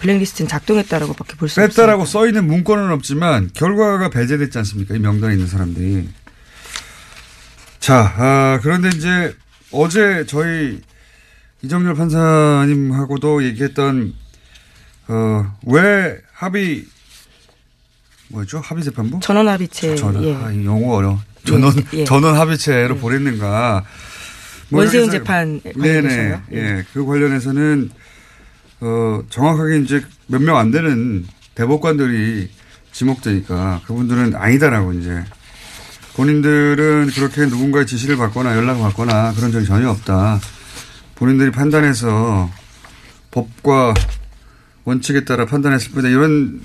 블랙리스트는 0.00 0.48
작동했다라고밖에 0.48 1.36
볼 1.36 1.48
수 1.48 1.60
없습니다. 1.60 1.82
뺐다라고 1.82 2.04
써 2.06 2.26
있는 2.26 2.46
문건은 2.46 2.90
없지만 2.92 3.50
결과가 3.54 4.08
배제됐지 4.10 4.56
않습니까? 4.58 4.94
이 4.94 4.98
명단에 4.98 5.34
있는 5.34 5.46
사람들이. 5.46 6.08
자, 7.80 8.14
아, 8.16 8.58
그런데 8.62 8.88
이제 8.88 9.34
어제 9.72 10.24
저희 10.26 10.80
이정열 11.62 11.94
판사님하고도 11.94 13.44
얘기했던 13.44 14.14
어, 15.08 15.56
왜 15.66 16.18
합의 16.32 16.84
뭐죠? 18.34 18.58
합의재판부? 18.58 19.20
전원합의체. 19.20 19.94
전원. 19.94 20.24
예. 20.24 20.34
아, 20.34 20.52
영어 20.64 20.94
어려. 20.96 21.18
전원 21.46 21.72
예, 21.94 22.00
예. 22.00 22.04
전원 22.04 22.36
합의체로 22.36 22.96
예. 22.96 23.00
보냈는가? 23.00 23.84
뭐 24.70 24.80
원세훈 24.80 25.10
재판 25.10 25.60
네네. 25.76 26.40
예. 26.52 26.56
예. 26.56 26.84
그 26.92 27.04
관련해서는 27.06 27.90
어 28.80 29.22
정확하게 29.30 29.78
이제 29.78 30.02
몇 30.26 30.40
명 30.42 30.56
안 30.56 30.70
되는 30.72 31.24
대법관들이 31.54 32.50
지목되니까 32.92 33.82
그분들은 33.86 34.34
아니다라고 34.34 34.94
이제 34.94 35.22
본인들은 36.16 37.10
그렇게 37.14 37.46
누군가의 37.46 37.86
지시를 37.86 38.16
받거나 38.16 38.56
연락을 38.56 38.82
받거나 38.82 39.32
그런 39.34 39.52
적이 39.52 39.66
전혀 39.66 39.90
없다. 39.90 40.40
본인들이 41.14 41.50
판단해서 41.52 42.50
법과 43.30 43.94
원칙에 44.84 45.24
따라 45.24 45.44
판단했을 45.46 45.92
뿐이다. 45.92 46.08
이런 46.08 46.60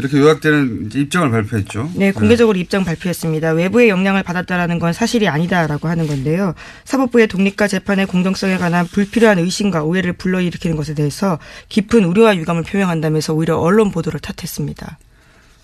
이렇게 0.00 0.18
요약되는 0.18 0.90
입장을 0.94 1.30
발표했죠. 1.30 1.90
네, 1.94 2.10
공개적으로 2.10 2.54
네. 2.54 2.60
입장 2.60 2.84
발표했습니다. 2.84 3.50
외부의 3.52 3.90
영향을 3.90 4.22
받았다라는 4.22 4.78
건 4.78 4.92
사실이 4.94 5.28
아니다라고 5.28 5.88
하는 5.88 6.06
건데요. 6.06 6.54
사법부의 6.84 7.28
독립과 7.28 7.68
재판의 7.68 8.06
공정성에 8.06 8.56
관한 8.56 8.86
불필요한 8.86 9.38
의심과 9.38 9.84
오해를 9.84 10.14
불러일으키는 10.14 10.76
것에 10.76 10.94
대해서 10.94 11.38
깊은 11.68 12.04
우려와 12.04 12.36
유감을 12.36 12.62
표명한다면서 12.62 13.34
오히려 13.34 13.58
언론 13.58 13.90
보도를 13.90 14.20
탓했습니다. 14.20 14.98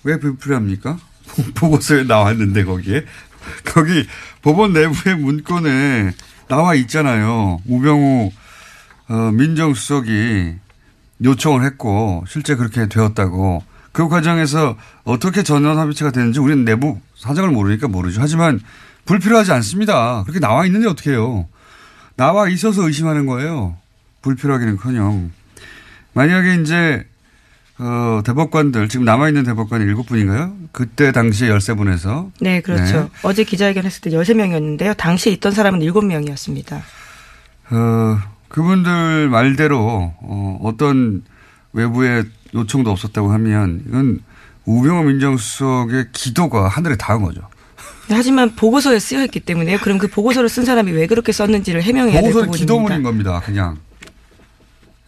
왜 0.04 0.18
불필요합니까? 0.18 0.98
보고서에 1.56 2.04
나왔는데 2.04 2.64
거기에 2.64 3.04
거기 3.64 4.06
법원 4.42 4.72
내부의 4.74 5.16
문건에 5.16 6.12
나와 6.48 6.74
있잖아요. 6.74 7.60
우병우 7.66 8.30
어, 9.08 9.30
민정수석이 9.32 10.54
요청을 11.24 11.64
했고 11.64 12.24
실제 12.28 12.54
그렇게 12.54 12.86
되었다고. 12.88 13.62
그 13.96 14.08
과정에서 14.08 14.76
어떻게 15.04 15.42
전원 15.42 15.78
합의체가 15.78 16.10
되는지 16.10 16.38
우리는 16.38 16.66
내부 16.66 17.00
사정을 17.16 17.48
모르니까 17.48 17.88
모르죠. 17.88 18.20
하지만 18.20 18.60
불필요하지 19.06 19.52
않습니다. 19.52 20.22
그렇게 20.24 20.38
나와 20.38 20.66
있는데 20.66 20.86
어떻게 20.86 21.12
해요. 21.12 21.48
나와 22.14 22.46
있어서 22.50 22.86
의심하는 22.86 23.24
거예요. 23.24 23.74
불필요하기는 24.20 24.76
커녕. 24.76 25.30
만약에 26.12 26.56
이제 26.60 27.06
어, 27.78 28.20
대법관들, 28.22 28.90
지금 28.90 29.06
남아 29.06 29.28
있는 29.28 29.44
대법관이 29.44 29.86
7분인가요? 29.86 30.54
그때 30.72 31.10
당시에 31.10 31.48
13분에서. 31.48 32.32
네, 32.42 32.60
그렇죠. 32.60 33.00
네. 33.00 33.08
어제 33.22 33.44
기자회견 33.44 33.84
했을 33.84 34.02
때 34.02 34.10
13명이었는데요. 34.10 34.94
당시에 34.94 35.32
있던 35.32 35.52
사람은 35.52 35.80
7명이었습니다. 35.80 36.82
어, 37.70 38.18
그분들 38.48 39.30
말대로, 39.30 40.12
어, 40.20 40.60
어떤 40.62 41.22
외부의 41.72 42.24
요청도 42.56 42.90
없었다고 42.90 43.32
하면 43.32 43.82
이건 43.86 44.20
우병우 44.64 45.04
민정수석의 45.04 46.08
기도가 46.12 46.68
하늘에 46.68 46.96
닿은 46.96 47.22
거죠. 47.22 47.48
하지만 48.08 48.54
보고서에 48.56 48.98
쓰여 48.98 49.24
있기 49.24 49.40
때문에요. 49.40 49.78
그럼 49.78 49.98
그 49.98 50.08
보고서를 50.08 50.48
쓴 50.48 50.64
사람이 50.64 50.92
왜 50.92 51.06
그렇게 51.06 51.32
썼는지를 51.32 51.82
해명해야 51.82 52.20
될 52.20 52.32
부분입니다. 52.32 52.58
기도문인 52.58 53.02
겁니다. 53.02 53.42
그냥 53.44 53.78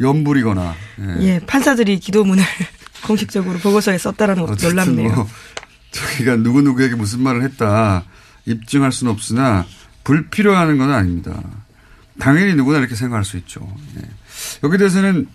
연불이거나. 0.01 0.75
예. 1.01 1.23
예 1.23 1.41
판사들이 1.41 1.99
기도문을 1.99 2.45
공식적으로 3.07 3.59
보고서에 3.59 3.99
썼다라는 3.99 4.47
것도 4.47 4.69
놀랍네요. 4.69 5.15
뭐 5.15 5.29
저희가 5.91 6.37
누구 6.37 6.63
누구에게 6.63 6.95
무슨 6.95 7.23
말을 7.23 7.43
했다 7.43 8.05
입증할 8.47 8.93
수는 8.93 9.13
없으나 9.13 9.67
불필요하는 10.05 10.79
건 10.79 10.93
아닙니다. 10.93 11.43
당연히 12.19 12.55
누구나 12.55 12.79
이렇게 12.79 12.95
생각할 12.95 13.25
수 13.25 13.37
있죠. 13.39 13.61
예. 13.97 14.03
여기 14.65 14.79
대해서는 14.79 15.29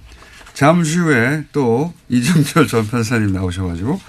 잠시 0.53 0.99
후에 0.99 1.45
또 1.51 1.93
이정철 2.09 2.67
전 2.67 2.87
판사님 2.87 3.33
나오셔가지고 3.33 3.99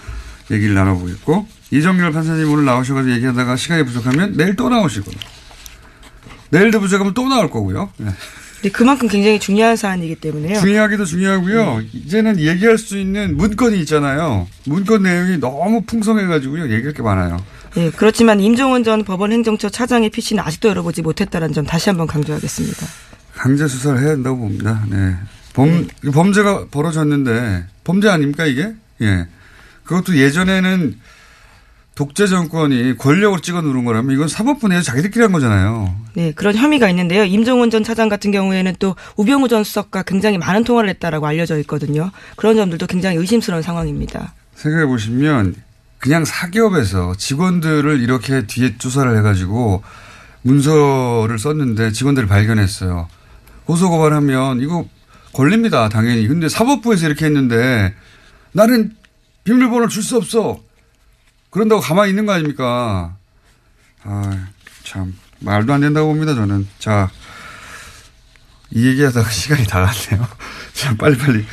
얘기를 0.50 0.74
나눠보겠고 0.74 1.46
이정열 1.70 2.12
판사님 2.12 2.50
오늘 2.52 2.64
나오셔가지고 2.64 3.14
얘기하다가 3.14 3.56
시간이 3.56 3.84
부족하면 3.84 4.36
내일 4.36 4.56
또 4.56 4.68
나오시고 4.68 5.10
내일도 6.50 6.80
부족하면 6.80 7.14
또 7.14 7.28
나올 7.28 7.50
거고요. 7.50 7.90
네. 7.96 8.10
네, 8.62 8.70
그만큼 8.70 9.08
굉장히 9.08 9.38
중요한 9.38 9.76
사안이기 9.76 10.14
때문에요. 10.16 10.58
중요하기도 10.58 11.04
중요하고요. 11.04 11.78
네. 11.80 11.88
이제는 11.92 12.38
얘기할 12.40 12.78
수 12.78 12.96
있는 12.96 13.36
문건이 13.36 13.78
있잖아요. 13.80 14.46
문건 14.64 15.02
내용이 15.02 15.38
너무 15.38 15.82
풍성해가지고요. 15.82 16.72
얘기할 16.72 16.94
게 16.94 17.02
많아요. 17.02 17.44
네, 17.74 17.90
그렇지만 17.90 18.40
임종원 18.40 18.84
전 18.84 19.04
법원 19.04 19.32
행정처 19.32 19.68
차장의 19.68 20.10
PC는 20.10 20.42
아직도 20.42 20.68
열어보지 20.68 21.02
못했다는 21.02 21.52
점 21.52 21.66
다시 21.66 21.90
한번 21.90 22.06
강조하겠습니다. 22.06 22.86
강제 23.34 23.66
수사를 23.68 24.00
해야 24.00 24.10
한다고 24.12 24.38
봅니다. 24.38 24.82
네. 24.88 25.14
범, 25.54 25.86
네. 26.02 26.10
범죄가 26.10 26.66
벌어졌는데 26.70 27.64
범죄 27.84 28.10
아닙니까 28.10 28.44
이게? 28.44 28.74
예. 29.00 29.26
그것도 29.84 30.18
예전에는 30.18 30.98
독재 31.94 32.26
정권이 32.26 32.98
권력을 32.98 33.40
찍어 33.40 33.62
누른 33.62 33.84
거라면 33.84 34.14
이건 34.14 34.26
사법부내에서 34.26 34.82
자기들끼리 34.82 35.22
한 35.22 35.32
거잖아요. 35.32 35.94
네, 36.14 36.32
그런 36.32 36.56
혐의가 36.56 36.90
있는데요. 36.90 37.24
임종원 37.24 37.70
전 37.70 37.84
차장 37.84 38.08
같은 38.08 38.32
경우에는 38.32 38.74
또 38.80 38.96
우병우 39.16 39.46
전 39.48 39.62
수석과 39.62 40.02
굉장히 40.02 40.36
많은 40.36 40.64
통화를 40.64 40.90
했다라고 40.90 41.26
알려져 41.26 41.56
있거든요. 41.60 42.10
그런 42.36 42.56
점들도 42.56 42.88
굉장히 42.88 43.16
의심스러운 43.16 43.62
상황입니다. 43.62 44.34
생각해 44.56 44.86
보시면 44.86 45.54
그냥 45.98 46.24
사기업에서 46.24 47.14
직원들을 47.16 48.00
이렇게 48.00 48.44
뒤에 48.46 48.76
조사를 48.76 49.16
해가지고 49.16 49.84
문서를 50.42 51.38
썼는데 51.38 51.92
직원들을 51.92 52.26
발견했어요. 52.26 53.08
고소 53.66 53.88
고발하면 53.88 54.60
이거 54.60 54.86
걸립니다, 55.34 55.88
당연히. 55.88 56.26
근데 56.26 56.48
사법부에서 56.48 57.06
이렇게 57.06 57.26
했는데 57.26 57.94
나는 58.52 58.96
비밀번호를 59.44 59.88
줄수 59.88 60.16
없어. 60.16 60.60
그런다고 61.50 61.80
가만히 61.80 62.10
있는 62.10 62.24
거 62.24 62.32
아닙니까? 62.32 63.16
아, 64.02 64.48
참. 64.84 65.14
말도 65.40 65.72
안 65.72 65.80
된다고 65.80 66.08
봅니다, 66.08 66.34
저는. 66.34 66.66
자, 66.78 67.10
이 68.70 68.86
얘기하다가 68.86 69.28
시간이 69.30 69.66
다 69.66 69.84
갔네요. 69.84 70.26
자, 70.72 70.94
빨리빨리 70.96 71.44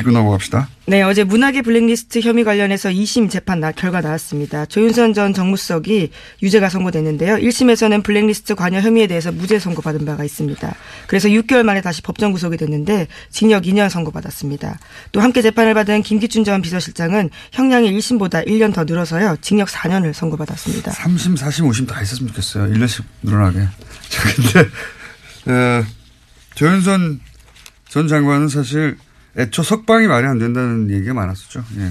짚고 0.00 0.10
넘어갑시다. 0.10 0.68
네, 0.86 1.02
어제 1.02 1.24
문학의 1.24 1.62
블랙리스트 1.62 2.20
혐의 2.20 2.42
관련해서 2.44 2.88
2심 2.90 3.30
재판 3.30 3.60
나, 3.60 3.70
결과 3.72 4.00
나왔습니다. 4.00 4.66
조윤선 4.66 5.14
전 5.14 5.32
정무수석이 5.32 6.10
유죄가 6.42 6.68
선고됐는데요. 6.68 7.36
1심에서는 7.36 8.02
블랙리스트 8.02 8.54
관여 8.54 8.80
혐의에 8.80 9.06
대해서 9.06 9.30
무죄 9.30 9.58
선고받은 9.58 10.04
바가 10.04 10.24
있습니다. 10.24 10.74
그래서 11.06 11.28
6개월 11.28 11.62
만에 11.62 11.80
다시 11.80 12.02
법정 12.02 12.32
구속이 12.32 12.56
됐는데 12.56 13.06
징역 13.30 13.64
2년 13.64 13.88
선고받았습니다. 13.88 14.78
또 15.12 15.20
함께 15.20 15.42
재판을 15.42 15.74
받은 15.74 16.02
김기춘 16.02 16.44
전 16.44 16.62
비서실장은 16.62 17.30
형량이 17.52 17.96
1심보다 17.98 18.46
1년 18.46 18.74
더 18.74 18.84
늘어서요. 18.84 19.36
징역 19.40 19.68
4년을 19.68 20.12
선고받았습니다. 20.12 20.92
3심, 20.92 21.36
4심, 21.36 21.70
5심 21.70 21.86
다 21.86 21.98
했었으면 21.98 22.28
좋겠어요. 22.28 22.72
1년씩 22.72 23.04
늘어나게. 23.22 23.60
자, 24.08 24.22
근데, 24.34 24.60
어, 25.52 25.84
조윤선 26.54 27.20
전 27.88 28.08
장관은 28.08 28.48
사실 28.48 28.96
애초 29.36 29.62
석방이 29.62 30.06
말이 30.06 30.26
안 30.26 30.38
된다는 30.38 30.90
얘기가 30.90 31.14
많았었죠. 31.14 31.64
예. 31.78 31.90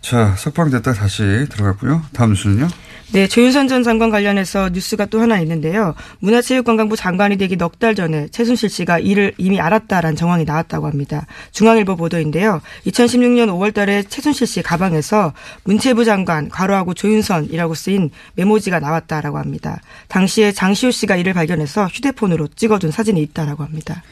자, 0.00 0.34
석방됐다 0.38 0.94
다시 0.94 1.46
들어갔고요. 1.50 2.02
다음 2.14 2.30
뉴스는요? 2.30 2.68
네, 3.12 3.26
조윤선 3.26 3.68
전 3.68 3.82
장관 3.82 4.10
관련해서 4.10 4.68
뉴스가 4.68 5.06
또 5.06 5.20
하나 5.20 5.38
있는데요. 5.40 5.94
문화체육관광부 6.20 6.94
장관이 6.94 7.36
되기 7.38 7.56
넉 7.56 7.78
달 7.78 7.94
전에 7.94 8.28
최순실 8.28 8.68
씨가 8.68 8.98
이를 8.98 9.32
이미 9.38 9.60
알았다라는 9.60 10.16
정황이 10.16 10.44
나왔다고 10.44 10.86
합니다. 10.86 11.26
중앙일보 11.52 11.96
보도인데요. 11.96 12.60
2016년 12.86 13.48
5월 13.48 13.72
달에 13.72 14.02
최순실 14.02 14.46
씨 14.46 14.62
가방에서 14.62 15.32
문체부 15.64 16.04
장관, 16.04 16.48
괄호하고 16.48 16.94
조윤선이라고 16.94 17.74
쓰인 17.74 18.10
메모지가 18.34 18.80
나왔다라고 18.80 19.38
합니다. 19.38 19.80
당시에 20.08 20.52
장시호 20.52 20.90
씨가 20.90 21.16
이를 21.16 21.34
발견해서 21.34 21.86
휴대폰으로 21.86 22.48
찍어둔 22.56 22.90
사진이 22.90 23.22
있다라고 23.22 23.64
합니다. 23.64 24.02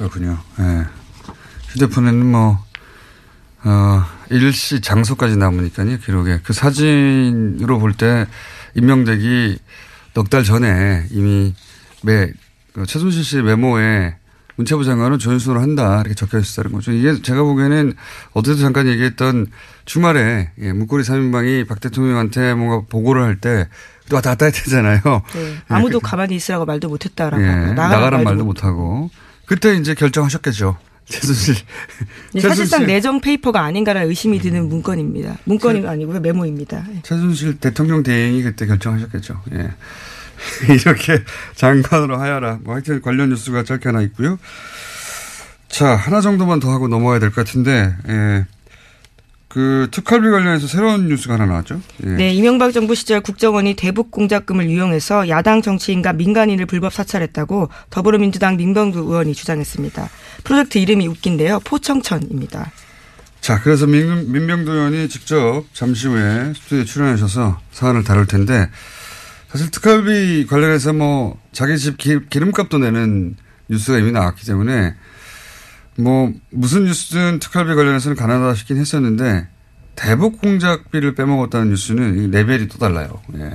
그렇군요. 0.00 0.38
예. 0.58 0.84
휴대폰에는 1.68 2.24
뭐, 2.24 2.58
어, 3.64 4.02
일시 4.30 4.80
장소까지 4.80 5.36
남으니까요, 5.36 5.98
기록에. 5.98 6.40
그 6.42 6.54
사진으로 6.54 7.78
볼 7.78 7.92
때 7.92 8.26
임명되기 8.74 9.58
넉 10.14 10.30
달 10.30 10.42
전에 10.42 11.06
이미 11.10 11.54
매, 12.02 12.32
그 12.72 12.86
최순실 12.86 13.22
씨 13.24 13.42
메모에 13.42 14.16
문체부 14.56 14.84
장관은 14.86 15.18
조윤선으로 15.18 15.60
한다. 15.60 16.00
이렇게 16.00 16.14
적혀 16.14 16.38
있었다는 16.38 16.72
거죠. 16.72 16.92
이게 16.92 17.20
제가 17.20 17.42
보기에는 17.42 17.92
어제도 18.32 18.58
잠깐 18.58 18.86
얘기했던 18.88 19.48
주말에 19.84 20.50
예, 20.60 20.72
문고리 20.72 21.02
3인방이 21.04 21.68
박 21.68 21.80
대통령한테 21.80 22.54
뭔가 22.54 22.86
보고를 22.88 23.22
할때 23.22 23.68
왔다 24.10 24.30
갔다 24.30 24.46
했잖아요. 24.46 25.00
네. 25.34 25.56
아무도 25.68 25.96
예. 25.96 26.00
가만히 26.02 26.36
있으라고 26.36 26.64
말도 26.64 26.88
못했다라고. 26.88 27.42
예. 27.42 27.72
나가란 27.74 28.24
말도 28.24 28.44
못하고. 28.44 29.10
그때 29.50 29.74
이제 29.74 29.94
결정하셨겠죠. 29.94 30.76
최순실. 31.06 31.56
네, 32.34 32.40
사실상 32.40 32.86
내정 32.86 33.20
페이퍼가 33.20 33.64
아닌가라는 33.64 34.08
의심이 34.08 34.38
드는 34.38 34.68
문건입니다. 34.68 35.38
문건이 35.42 35.88
아니고요 35.88 36.20
메모입니다. 36.20 36.86
예. 36.94 37.02
최순실 37.02 37.58
대통령 37.58 38.04
대행이 38.04 38.44
그때 38.44 38.64
결정하셨겠죠. 38.66 39.42
예. 39.54 39.72
이렇게 40.72 41.24
장관으로 41.56 42.16
하여라. 42.16 42.60
뭐 42.62 42.74
하여튼 42.74 43.02
관련 43.02 43.30
뉴스가 43.30 43.64
짧게 43.64 43.88
하나 43.88 44.02
있고요. 44.02 44.38
자 45.68 45.96
하나 45.96 46.20
정도만 46.20 46.60
더 46.60 46.70
하고 46.70 46.86
넘어가야 46.86 47.18
될 47.18 47.30
것 47.32 47.44
같은데 47.44 47.92
예. 48.08 48.46
그 49.50 49.88
특활비 49.90 50.30
관련해서 50.30 50.68
새로운 50.68 51.08
뉴스가 51.08 51.34
하나 51.34 51.44
나왔죠. 51.44 51.80
예. 52.04 52.08
네, 52.08 52.32
이명박 52.32 52.70
정부 52.70 52.94
시절 52.94 53.20
국정원이 53.20 53.74
대북 53.74 54.12
공작금을 54.12 54.70
이용해서 54.70 55.28
야당 55.28 55.60
정치인과 55.60 56.12
민간인을 56.12 56.66
불법 56.66 56.92
사찰했다고 56.92 57.68
더불어민주당 57.90 58.56
민병두 58.56 59.00
의원이 59.00 59.34
주장했습니다. 59.34 60.08
프로젝트 60.44 60.78
이름이 60.78 61.08
웃긴데요. 61.08 61.60
포청천입니다. 61.64 62.70
자, 63.40 63.60
그래서 63.60 63.88
민, 63.88 64.30
민병두 64.30 64.70
의원이 64.70 65.08
직접 65.08 65.64
잠시 65.72 66.06
후에 66.06 66.52
스튜디오에 66.54 66.84
출연하셔서 66.84 67.60
사안을 67.72 68.04
다룰 68.04 68.28
텐데 68.28 68.70
사실 69.48 69.68
특활비 69.72 70.46
관련해서 70.46 70.92
뭐 70.92 71.36
자기 71.50 71.76
집 71.76 71.96
기름값도 71.98 72.78
내는 72.78 73.34
뉴스가 73.68 73.98
이미 73.98 74.12
나왔기 74.12 74.46
때문에 74.46 74.94
뭐 76.00 76.32
무슨 76.50 76.84
뉴스든 76.84 77.38
특활비 77.38 77.74
관련해서는 77.74 78.16
가난하다 78.16 78.54
싶긴 78.54 78.78
했었는데 78.78 79.46
대북 79.96 80.40
공작비를 80.40 81.14
빼먹었다는 81.14 81.70
뉴스는 81.70 82.30
레벨이 82.30 82.68
또 82.68 82.78
달라요. 82.78 83.20
예. 83.36 83.52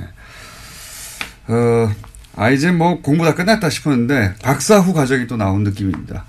어, 1.48 1.92
아 2.36 2.50
이제 2.50 2.72
뭐 2.72 3.02
공부 3.02 3.26
다 3.26 3.34
끝났다 3.34 3.70
싶었는데 3.70 4.36
박사 4.42 4.80
후 4.80 4.94
과정이 4.94 5.28
또 5.28 5.38
나온 5.38 5.64
느낌입니다. 5.64 6.26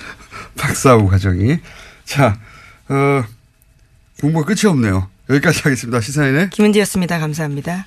박사 0.56 0.94
후 0.94 1.08
과정이 1.08 1.58
자 2.04 2.38
어, 2.88 3.24
공부가 4.20 4.46
끝이 4.46 4.70
없네요. 4.70 5.08
여기까지 5.30 5.62
하겠습니다. 5.62 6.00
시사인의 6.00 6.50
김은지였습니다. 6.50 7.18
감사합니다. 7.18 7.86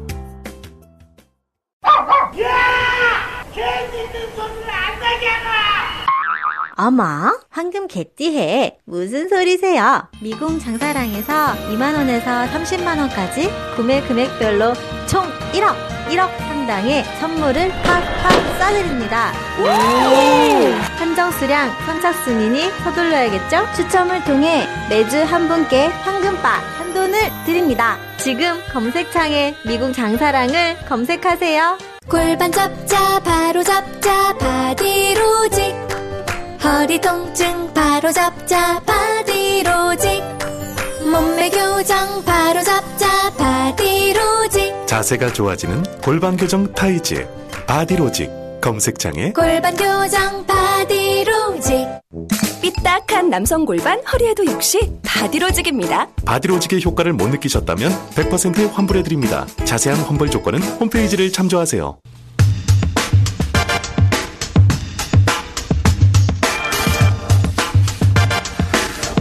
어머, 6.77 7.03
황금 7.51 7.87
개띠해. 7.87 8.79
무슨 8.85 9.29
소리세요? 9.29 10.07
미궁 10.21 10.57
장사랑에서 10.57 11.53
2만원에서 11.69 12.47
30만원까지 12.49 13.75
구매 13.75 14.01
금액별로 14.01 14.73
총 15.07 15.23
1억, 15.53 15.75
1억 16.09 16.27
상당의 16.39 17.03
선물을 17.19 17.69
팍팍 17.69 18.31
쏴드립니다. 18.59 19.31
한정 21.11 21.29
수량 21.31 21.69
선착순이니 21.85 22.71
서둘러야겠죠? 22.85 23.67
추첨을 23.75 24.23
통해 24.23 24.65
매주 24.89 25.21
한 25.21 25.49
분께 25.49 25.87
황금바 25.87 26.49
한 26.49 26.93
돈을 26.93 27.19
드립니다. 27.45 27.97
지금 28.17 28.57
검색창에 28.71 29.53
미궁 29.65 29.91
장사랑을 29.91 30.77
검색하세요. 30.87 31.77
골반 32.07 32.49
잡자 32.53 33.19
바로 33.19 33.61
잡자 33.61 34.37
바디로직 34.37 35.75
허리 36.63 37.01
통증 37.01 37.73
바로 37.73 38.09
잡자 38.13 38.79
바디로직 38.85 40.23
몸매 41.11 41.49
교정 41.49 42.23
바로 42.23 42.63
잡자 42.63 43.31
바디로직 43.37 44.87
자세가 44.87 45.33
좋아지는 45.33 45.83
골반 46.01 46.37
교정 46.37 46.71
타이즈 46.71 47.27
바디로직 47.67 48.40
검색창에 48.61 49.33
골반 49.33 49.75
교정 49.75 50.45
바디로직 50.45 51.87
삐딱한 52.61 53.29
남성 53.29 53.65
골반 53.65 53.99
허리에도 54.05 54.45
역시 54.45 54.79
바디로직입니다. 55.03 56.07
바디로직의 56.25 56.83
효과를 56.85 57.13
못 57.13 57.27
느끼셨다면 57.29 57.91
100% 58.11 58.71
환불해드립니다. 58.71 59.47
자세한 59.65 59.99
환불 60.01 60.29
조건은 60.29 60.61
홈페이지를 60.61 61.31
참조하세요. 61.31 61.97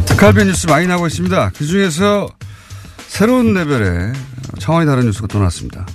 특활비 0.06 0.44
뉴스 0.44 0.66
많이 0.66 0.86
나오고 0.86 1.06
있습니다. 1.06 1.52
그 1.56 1.64
중에서 1.64 2.28
새로운 3.08 3.54
레벨의 3.54 4.12
차원이 4.58 4.84
다른 4.84 5.06
뉴스가 5.06 5.28
또 5.28 5.38
나왔습니다. 5.38 5.86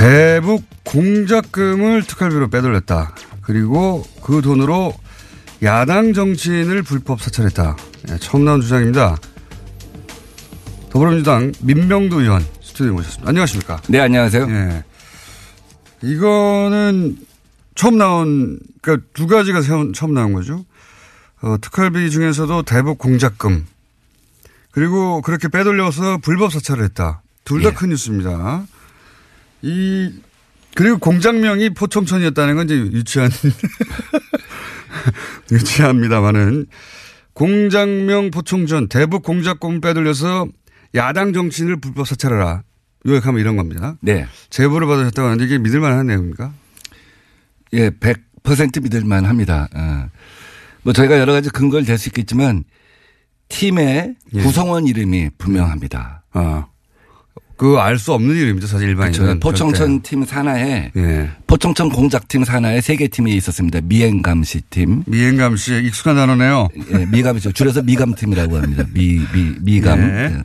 대북 0.00 0.64
공작금을 0.84 2.04
특할비로 2.04 2.48
빼돌렸다. 2.48 3.14
그리고 3.42 4.02
그 4.22 4.40
돈으로 4.40 4.94
야당 5.62 6.14
정치인을 6.14 6.82
불법 6.82 7.20
사찰했다. 7.20 7.76
예, 8.08 8.16
처음 8.16 8.46
나온 8.46 8.62
주장입니다. 8.62 9.18
더불어민주당 10.88 11.52
민명도 11.60 12.22
의원 12.22 12.42
스튜디오에 12.62 12.92
모셨습니다. 12.92 13.28
안녕하십니까? 13.28 13.82
네, 13.88 14.00
안녕하세요. 14.00 14.46
예. 14.48 14.84
이거는 16.02 17.18
처음 17.74 17.98
나온, 17.98 18.58
그러니까 18.80 19.06
두 19.12 19.26
가지가 19.26 19.60
세운, 19.60 19.92
처음 19.92 20.14
나온 20.14 20.32
거죠. 20.32 20.64
어, 21.42 21.56
특활비 21.60 22.10
중에서도 22.10 22.62
대북 22.62 22.96
공작금 22.96 23.66
그리고 24.70 25.20
그렇게 25.20 25.48
빼돌려서 25.48 26.18
불법 26.22 26.52
사찰을 26.52 26.84
했다. 26.84 27.20
둘 27.44 27.60
다큰 27.60 27.90
뉴스입니다. 27.90 28.64
이 29.62 30.12
그리고 30.74 30.98
공장명이 30.98 31.70
포청천이었다는 31.70 32.54
건 32.54 32.66
이제 32.66 32.76
유치한 32.76 33.30
유치합니다만은 35.50 36.66
공장명 37.32 38.30
포청천 38.30 38.88
대북 38.88 39.22
공작금 39.22 39.80
빼돌려서 39.80 40.48
야당 40.94 41.32
정치인을 41.32 41.80
불법 41.80 42.06
사찰하라. 42.06 42.62
요약하면 43.06 43.40
이런 43.40 43.56
겁니다. 43.56 43.96
네. 44.02 44.26
제보를 44.50 44.86
받으셨다고 44.86 45.26
하는데 45.26 45.44
이게 45.44 45.58
믿을만한 45.58 46.06
내용입니까? 46.06 46.52
예, 47.72 47.90
100% 47.90 48.82
믿을만 48.82 49.24
합니다. 49.24 49.68
어. 49.74 50.08
뭐 50.82 50.92
저희가 50.92 51.18
여러 51.18 51.32
가지 51.32 51.50
근거를 51.50 51.86
댈 51.86 51.98
수 51.98 52.08
있겠지만 52.08 52.64
팀의 53.48 54.16
예. 54.34 54.42
구성원 54.42 54.86
이름이 54.86 55.30
분명합니다. 55.38 56.24
아. 56.32 56.66
그 57.60 57.76
알 57.78 57.98
수 57.98 58.14
없는 58.14 58.34
이름이죠, 58.36 58.66
사실 58.66 58.88
일반인은. 58.88 59.38
포청천 59.40 60.00
절대. 60.00 60.08
팀 60.08 60.24
산하에 60.24 60.92
예. 60.96 61.30
포청천 61.46 61.90
공작팀 61.90 62.44
산하에 62.44 62.80
세 62.80 62.96
개 62.96 63.06
팀이 63.06 63.36
있었습니다. 63.36 63.80
미행감시 63.84 64.62
팀. 64.70 65.02
미행감시 65.06 65.82
익숙한 65.84 66.16
단어네요. 66.16 66.68
예, 66.94 67.04
미감이죠. 67.04 67.52
줄여서 67.52 67.82
미감팀이라고 67.82 68.56
합니다. 68.56 68.84
미, 68.94 69.20
미, 69.34 69.54
미감. 69.60 70.00
예. 70.00 70.42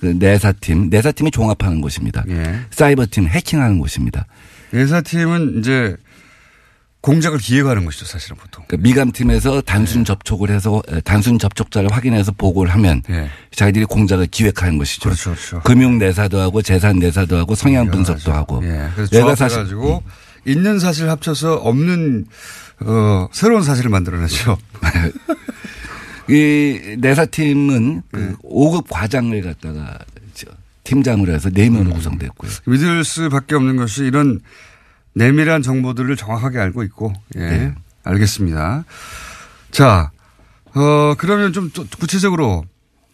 그 0.00 0.06
내사팀. 0.18 0.90
내사팀이 0.90 1.30
종합하는 1.30 1.80
곳입니다. 1.80 2.24
예. 2.28 2.60
사이버팀 2.70 3.26
해킹하는 3.28 3.78
곳입니다. 3.78 4.26
예사팀은 4.74 5.60
이제 5.60 5.96
공작을 7.00 7.38
기획하는 7.38 7.84
것이죠, 7.86 8.04
사실은 8.04 8.36
보통. 8.36 8.64
그러니까 8.66 8.88
미감팀에서 8.88 9.62
단순 9.62 10.04
접촉을 10.04 10.50
해서 10.50 10.82
에, 10.88 11.00
단순 11.00 11.38
접촉자를 11.38 11.90
확인해서 11.90 12.32
보고를 12.32 12.72
하면 12.74 13.02
예. 13.08 13.30
자기들이 13.52 13.86
공작을 13.86 14.26
기획하는 14.26 14.76
것이죠. 14.76 15.04
그렇죠, 15.04 15.30
그렇죠. 15.30 15.60
금융 15.62 15.98
내사도 15.98 16.38
하고 16.40 16.60
재산 16.60 16.98
내사도 16.98 17.38
하고 17.38 17.54
성향 17.54 17.90
분석도 17.90 18.32
하고. 18.32 18.60
예. 18.64 18.88
그래서 18.94 19.16
내가 19.16 19.34
사실 19.34 19.60
음. 19.60 19.68
조합해가지고 19.68 20.02
있는 20.46 20.78
사실 20.78 21.08
합쳐서 21.08 21.54
없는 21.54 22.26
어, 22.80 23.28
새로운 23.32 23.62
사실을 23.62 23.90
만들어내죠. 23.90 24.58
이 26.28 26.96
내사팀은 26.98 28.02
그 28.12 28.18
음. 28.18 28.36
5급 28.44 28.86
과장을 28.88 29.40
갖다가 29.42 29.98
저 30.34 30.46
팀장으로 30.84 31.32
해서 31.32 31.48
4명으로 31.48 31.94
구성됐고요. 31.94 32.50
믿을 32.66 33.04
수밖에 33.04 33.54
없는 33.54 33.76
것이 33.76 34.04
이런 34.04 34.40
내밀한 35.14 35.62
정보들을 35.62 36.16
정확하게 36.16 36.58
알고 36.58 36.82
있고, 36.84 37.12
예. 37.36 37.40
네. 37.40 37.74
알겠습니다. 38.04 38.84
자, 39.70 40.10
어, 40.74 41.14
그러면 41.18 41.52
좀또 41.52 41.84
구체적으로 41.98 42.64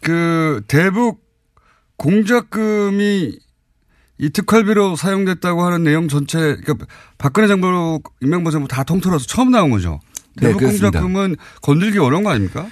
그 0.00 0.62
대북 0.68 1.24
공작금이 1.96 3.38
이 4.18 4.30
특활비로 4.30 4.96
사용됐다고 4.96 5.62
하는 5.62 5.82
내용 5.82 6.08
전체, 6.08 6.38
그러니까 6.38 6.86
박근혜 7.18 7.48
정부, 7.48 8.00
임명보 8.22 8.50
정부 8.50 8.68
다 8.68 8.82
통틀어서 8.84 9.26
처음 9.26 9.50
나온 9.50 9.70
거죠. 9.70 10.00
네, 10.36 10.48
대북 10.48 10.60
그렇습니다. 10.60 11.00
공작금은 11.00 11.36
건들기 11.62 11.98
어려운 11.98 12.24
거 12.24 12.30
아닙니까? 12.30 12.66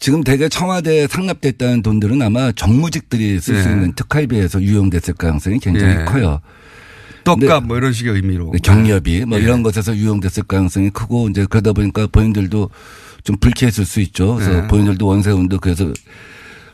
지금 0.00 0.22
대개 0.22 0.48
청와대에 0.48 1.08
상납됐다는 1.08 1.82
돈들은 1.82 2.22
아마 2.22 2.52
정무직들이 2.52 3.40
쓸수 3.40 3.68
예. 3.68 3.72
있는 3.72 3.94
특활비에서 3.94 4.62
유용됐을 4.62 5.14
가능성이 5.14 5.58
굉장히 5.58 6.00
예. 6.00 6.04
커요. 6.04 6.40
떡값 7.36 7.64
뭐 7.64 7.76
이런 7.76 7.92
식의 7.92 8.14
의미로. 8.14 8.50
네, 8.52 8.58
경력이 8.62 9.24
뭐 9.26 9.38
예. 9.38 9.42
이런 9.42 9.62
것에서 9.62 9.94
유용됐을 9.96 10.44
가능성이 10.44 10.90
크고 10.90 11.28
이제 11.28 11.46
그러다 11.48 11.72
보니까 11.72 12.06
본인들도 12.06 12.70
좀 13.24 13.36
불쾌했을 13.38 13.84
수 13.84 14.00
있죠. 14.00 14.36
그래서 14.36 14.64
예. 14.64 14.66
본인들도 14.68 15.06
원세훈도 15.06 15.58
그래서 15.60 15.92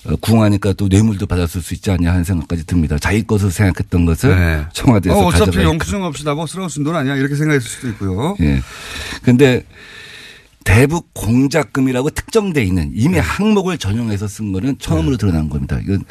어, 0.06 0.16
궁하니까 0.20 0.74
또 0.74 0.88
뇌물도 0.88 1.26
받았을 1.26 1.62
수 1.62 1.72
있지 1.74 1.90
않냐 1.90 2.10
하는 2.10 2.24
생각까지 2.24 2.66
듭니다. 2.66 2.98
자기 2.98 3.26
것으로 3.26 3.50
생각했던 3.50 4.04
것을 4.04 4.36
네. 4.36 4.66
청와대에서 4.72 5.18
어, 5.18 5.30
가져가니까. 5.30 5.62
영수증 5.62 6.02
없이 6.04 6.24
나보고 6.24 6.46
쓰러쓴돈 6.46 6.94
아니야 6.94 7.16
이렇게 7.16 7.34
생각했을 7.34 7.66
수도 7.66 7.88
있고요. 7.88 8.36
예. 8.40 8.60
근데 9.22 9.64
대북 10.64 11.12
공작금이라고 11.12 12.10
특정돼 12.10 12.64
있는 12.64 12.90
이미 12.94 13.18
항목을 13.18 13.76
전용해서 13.76 14.26
쓴 14.26 14.50
거는 14.50 14.78
처음으로 14.78 15.18
드러난 15.18 15.50
겁니다. 15.50 15.78
이건 15.82 16.02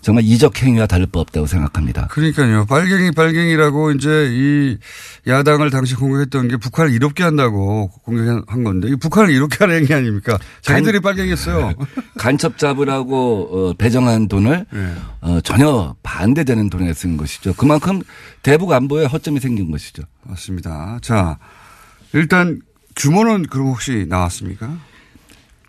정말 0.00 0.24
이적 0.24 0.62
행위와 0.62 0.86
다를 0.86 1.06
바 1.06 1.20
없다고 1.20 1.46
생각합니다. 1.46 2.06
그러니까요. 2.08 2.64
빨갱이 2.66 3.12
빨갱이라고 3.12 3.92
이제 3.92 4.28
이 4.30 4.78
야당을 5.26 5.70
당시 5.70 5.94
공격했던 5.94 6.48
게 6.48 6.56
북한을 6.56 6.90
이롭게 6.92 7.22
한다고 7.22 7.90
공격한 8.04 8.64
건데 8.64 8.88
이 8.88 8.96
북한을 8.96 9.30
이롭게 9.30 9.58
하는 9.60 9.76
행위 9.82 9.92
아닙니까? 9.92 10.38
자기들이 10.62 11.00
빨갱이였어요. 11.00 11.74
간첩 12.16 12.56
잡으라고 12.56 13.48
어, 13.52 13.72
배정한 13.74 14.26
돈을 14.26 14.64
네. 14.72 14.94
어, 15.20 15.40
전혀 15.42 15.94
반대되는 16.02 16.70
돈에 16.70 16.94
쓴 16.94 17.18
것이죠. 17.18 17.52
그만큼 17.54 18.00
대북 18.42 18.72
안보에 18.72 19.04
허점이 19.04 19.38
생긴 19.38 19.70
것이죠. 19.70 20.02
맞습니다. 20.24 20.98
자, 21.02 21.38
일단 22.14 22.60
규모는 22.98 23.44
그럼 23.44 23.68
혹시 23.68 24.04
나왔습니까? 24.08 24.76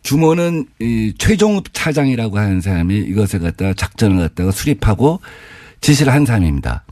규모는 0.03 0.65
이 0.79 1.13
최종읍 1.17 1.73
차장이라고 1.73 2.37
하는 2.37 2.59
사람이 2.59 2.97
이것을 2.97 3.39
갖다가 3.39 3.73
작전을 3.73 4.17
갖다가 4.17 4.51
수립하고 4.51 5.21
지시를 5.81 6.11
한 6.11 6.25
사람입니다. 6.25 6.83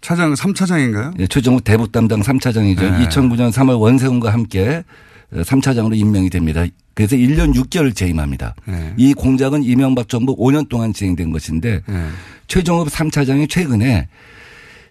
차장 0.00 0.34
3차장인가요? 0.34 1.20
예, 1.20 1.26
최종읍 1.26 1.64
대북 1.64 1.92
담당 1.92 2.20
3차장이죠. 2.20 2.80
네. 2.80 3.08
2009년 3.08 3.52
3월 3.52 3.78
원세훈과 3.80 4.32
함께 4.32 4.84
3차장으로 5.32 5.96
임명이 5.96 6.30
됩니다. 6.30 6.64
그래서 6.94 7.16
1년 7.16 7.54
6개월 7.54 7.94
재임합니다. 7.94 8.54
네. 8.66 8.94
이 8.96 9.14
공작은 9.14 9.62
이명박 9.64 10.08
정부 10.08 10.36
5년 10.36 10.68
동안 10.68 10.92
진행된 10.92 11.30
것인데 11.30 11.82
네. 11.86 12.08
최종업 12.46 12.88
3차장이 12.88 13.48
최근에 13.48 14.08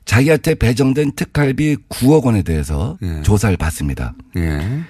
자기한테 0.06 0.56
배정된 0.56 1.13
특활비 1.16 1.78
9억 1.89 2.24
원에 2.26 2.42
대해서 2.42 2.98
조사를 3.24 3.56
받습니다. 3.58 4.13
예. 4.38 4.82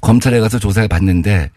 검찰에 0.00 0.40
가서 0.40 0.58
조사를 0.58 0.88
받는데 0.88 1.50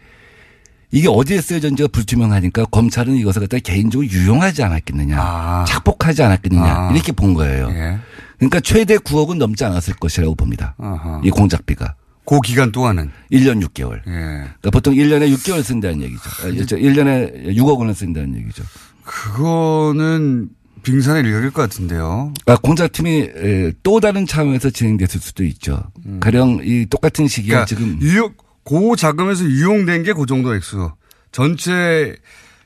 이게 0.92 1.08
어디에 1.08 1.40
쓰여졌는지가 1.40 1.88
불투명하니까 1.88 2.66
검찰은 2.66 3.14
이것을 3.16 3.40
갖다 3.42 3.58
개인적으로 3.58 4.08
유용하지 4.08 4.62
않았겠느냐. 4.62 5.64
착복하지 5.66 6.22
않았겠느냐. 6.22 6.64
아. 6.64 6.92
이렇게 6.92 7.12
본 7.12 7.34
거예요. 7.34 7.68
예. 7.70 7.98
그러니까 8.38 8.60
최대 8.60 8.96
9억은 8.96 9.36
넘지 9.38 9.64
않았을 9.64 9.94
것이라고 9.94 10.34
봅니다. 10.34 10.74
아하. 10.78 11.20
이 11.24 11.30
공작비가. 11.30 11.94
그 12.24 12.40
기간 12.40 12.72
동안은 12.72 13.10
1년 13.32 13.64
6개월. 13.66 13.98
예. 14.06 14.10
그러니까 14.10 14.70
보통 14.72 14.94
1년에 14.94 15.32
6개월 15.34 15.62
쓴다는 15.62 16.02
얘기죠. 16.02 16.22
아, 16.42 16.48
1년에 16.48 17.56
6억 17.56 17.78
원을 17.78 17.94
쓴다는 17.94 18.36
얘기죠. 18.36 18.64
그거는 19.04 20.48
빙산의 20.86 21.24
일각일 21.24 21.50
것 21.50 21.62
같은데요. 21.62 22.32
아, 22.46 22.56
공작팀이 22.56 23.10
에, 23.34 23.72
또 23.82 23.98
다른 23.98 24.24
차원에서 24.24 24.70
진행됐을 24.70 25.20
수도 25.20 25.42
있죠. 25.44 25.82
가령 26.20 26.60
이 26.62 26.86
똑같은 26.88 27.26
시기에 27.26 27.48
그러니까 27.50 27.66
지금 27.66 27.98
유용, 28.00 28.32
고 28.62 28.94
자금에서 28.94 29.44
유용된 29.44 30.04
게 30.04 30.12
그 30.12 30.26
정도 30.26 30.54
액수. 30.54 30.92
전체 31.32 32.16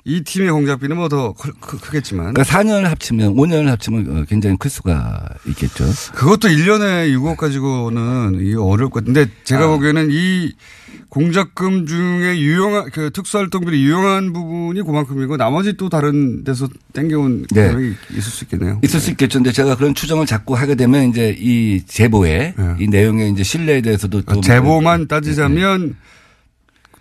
이 0.05 0.23
팀의 0.23 0.51
공작비는 0.51 0.97
뭐 0.97 1.09
더 1.11 1.33
크겠지만. 1.35 2.33
그러니까 2.35 2.45
4년을 2.45 2.85
합치면 2.85 3.35
5년을 3.35 3.67
합치면 3.67 4.17
어, 4.19 4.25
굉장히 4.29 4.57
클 4.59 4.71
수가 4.71 5.29
있겠죠. 5.49 5.85
그것도 6.15 6.49
1년에 6.49 7.13
6억 7.17 7.37
가지고는 7.37 8.39
이게 8.41 8.55
어려울 8.55 8.91
것 8.91 9.01
같은데 9.01 9.27
제가 9.43 9.65
아. 9.65 9.67
보기에는 9.69 10.09
이 10.13 10.53
공작금 11.09 11.87
중에 11.87 12.39
유용한 12.39 12.89
그 12.93 13.11
특수활동비리 13.11 13.83
유용한 13.83 14.33
부분이 14.33 14.83
그만큼이고 14.83 15.37
나머지 15.37 15.73
또 15.77 15.89
다른 15.89 16.45
데서 16.45 16.69
땡겨온 16.93 17.47
네. 17.51 17.69
금액이 17.73 17.97
있을 18.13 18.23
수 18.23 18.45
있겠네요. 18.45 18.79
있을 18.85 19.01
수 19.01 19.11
있겠죠. 19.11 19.41
근데 19.41 19.51
제가 19.51 19.77
그런 19.77 19.95
추정을 19.97 20.27
자꾸 20.27 20.55
하게 20.55 20.77
되면 20.77 21.09
이제 21.09 21.35
이 21.37 21.83
제보에 21.85 22.55
이 22.79 22.87
내용의 22.87 23.33
이제 23.33 23.43
신뢰에 23.43 23.81
대해서도 23.81 24.23
또 24.23 24.35
네. 24.37 24.41
제보만 24.41 25.09
따지자면 25.09 25.97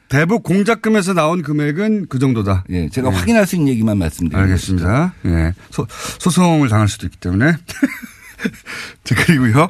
대북 0.10 0.42
공작금에서 0.44 1.14
나온 1.14 1.44
금액은 1.44 2.08
그 2.10 2.18
정도다. 2.18 2.66
예, 2.72 2.90
제가 2.90 3.12
예. 3.12 3.16
확인할 3.16 3.46
수 3.46 3.56
있는 3.56 3.70
얘기만 3.70 3.98
말씀드립니다. 3.98 4.40
알겠습니다. 4.40 5.14
예. 5.26 5.54
소, 5.70 5.86
소송을 6.20 6.68
당할 6.68 6.88
수도 6.88 7.06
있기 7.06 7.18
때문에. 7.18 7.54
자, 9.04 9.16
그리고요. 9.16 9.70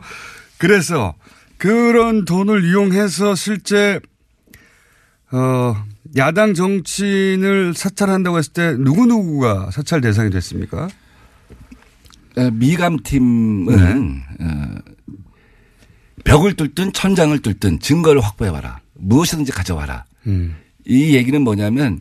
그래서 0.57 1.13
그런 1.57 2.23
돈을 2.23 2.63
이용해서 2.63 3.35
실제 3.35 3.99
어, 5.31 5.75
야당 6.15 6.53
정치인을 6.53 7.73
사찰한다고 7.75 8.37
했을 8.37 8.53
때 8.53 8.75
누구누구가 8.79 9.71
사찰 9.71 9.99
대상이 9.99 10.29
됐습니까? 10.29 10.87
어, 12.37 12.49
미감팀은 12.51 14.23
어, 14.39 14.75
벽을 16.23 16.55
뚫든 16.55 16.93
천장을 16.93 17.37
뚫든 17.39 17.81
증거를 17.81 18.21
확보해와라. 18.21 18.79
무엇이든지 18.93 19.51
가져와라. 19.51 20.05
음. 20.29 20.55
이 20.85 21.15
얘기는 21.15 21.41
뭐냐면 21.41 21.99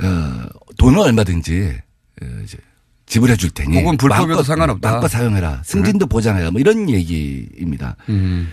어, 0.00 0.46
돈은 0.78 0.98
얼마든지 0.98 1.78
어, 2.22 2.26
이제 2.44 2.58
지불해 3.06 3.36
줄 3.36 3.50
테니 3.50 3.76
혹은 3.78 3.96
불법이어도 3.96 4.26
마음껏, 4.28 4.42
상관없다. 4.42 4.88
마음껏 4.90 5.08
사용해라. 5.08 5.62
승진도 5.64 6.06
보장해라. 6.06 6.50
뭐 6.52 6.60
이런 6.60 6.88
얘기입니다. 6.88 7.96
음. 8.08 8.48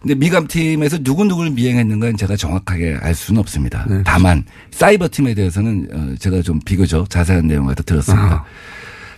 근데 0.00 0.14
미감팀에서 0.16 0.98
누구누구를 1.00 1.52
미행했는가는 1.52 2.16
제가 2.18 2.36
정확하게 2.36 2.98
알 3.00 3.14
수는 3.14 3.40
없습니다. 3.40 3.86
네. 3.88 4.02
다만 4.04 4.44
사이버팀에 4.70 5.34
대해서는 5.34 5.88
어, 5.92 6.14
제가 6.18 6.42
좀 6.42 6.60
비교적 6.60 7.08
자세한 7.08 7.46
내용을 7.46 7.74
다 7.74 7.82
들었습니다. 7.84 8.44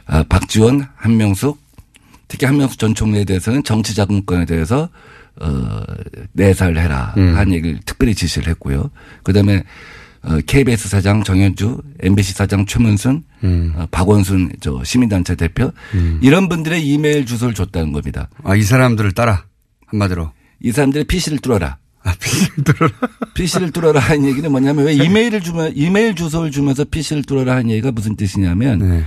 아, 0.06 0.22
박지원, 0.28 0.86
한명숙, 0.94 1.58
특히 2.28 2.46
한명숙 2.46 2.78
전 2.78 2.94
총리에 2.94 3.24
대해서는 3.24 3.64
정치자금권에 3.64 4.44
대해서 4.44 4.88
어, 5.40 5.82
내사를 6.32 6.78
해라 6.78 7.14
음. 7.16 7.36
한 7.36 7.52
얘기를 7.52 7.80
특별히 7.84 8.14
지시를 8.14 8.48
했고요. 8.48 8.90
그다음에 9.22 9.64
어, 10.22 10.38
KBS 10.44 10.88
사장 10.88 11.22
정현주, 11.22 11.82
MBC 12.00 12.32
사장 12.32 12.66
최문순, 12.66 13.22
음. 13.44 13.72
어, 13.76 13.86
박원순 13.90 14.52
저 14.60 14.82
시민단체 14.82 15.36
대표 15.36 15.70
이런 16.20 16.48
분들의 16.48 16.86
이메일 16.86 17.26
주소를 17.26 17.54
줬다는 17.54 17.92
겁니다. 17.92 18.28
아, 18.42 18.56
이 18.56 18.62
사람들을 18.62 19.12
따라 19.12 19.44
한마디로. 19.86 20.32
이 20.60 20.72
사람들의 20.72 21.04
PC를 21.04 21.38
뚫어라. 21.38 21.76
아, 22.02 22.14
PC를 22.18 22.64
뚫어라. 22.64 22.92
PC를 23.34 23.70
뚫어라 23.72 24.00
하는 24.00 24.24
얘기는 24.26 24.50
뭐냐면 24.50 24.86
왜 24.86 24.94
이메일을 24.94 25.42
주면 25.42 25.72
이메일 25.76 26.14
주소를 26.14 26.50
주면서 26.50 26.84
PC를 26.84 27.22
뚫어라 27.24 27.52
하는 27.52 27.70
얘기가 27.70 27.92
무슨 27.92 28.16
뜻이냐면 28.16 29.04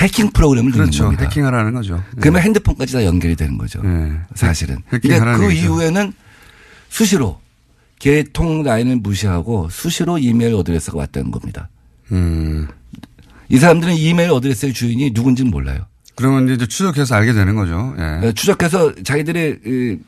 해킹 0.00 0.30
프로그램을 0.30 0.70
넣는 0.70 0.84
네. 0.86 0.90
그렇죠. 0.90 1.04
겁니다. 1.04 1.24
해킹하라는 1.24 1.74
거죠. 1.74 1.96
네. 1.96 2.20
그러면 2.20 2.42
핸드폰까지 2.42 2.92
다 2.92 3.04
연결이 3.04 3.36
되는 3.36 3.58
거죠. 3.58 3.82
사실은. 4.34 4.78
근데 4.88 5.18
그 5.18 5.44
얘기죠. 5.44 5.50
이후에는 5.50 6.12
수시로 6.88 7.40
계통 7.98 8.62
라인을 8.62 8.96
무시하고 8.96 9.68
수시로 9.70 10.18
이메일 10.18 10.54
어드레스가 10.54 10.98
왔다는 10.98 11.30
겁니다. 11.30 11.68
음. 12.12 12.66
이 13.48 13.58
사람들은 13.58 13.94
이메일 13.94 14.30
어드레스의 14.30 14.72
주인이 14.72 15.10
누군지는 15.12 15.50
몰라요. 15.50 15.86
그러면 16.14 16.48
이제 16.48 16.66
추적해서 16.66 17.14
알게 17.14 17.32
되는 17.32 17.54
거죠. 17.54 17.94
예. 17.98 18.26
어, 18.26 18.32
추적해서 18.32 18.94
자기들의 19.02 19.58
이 19.66 19.98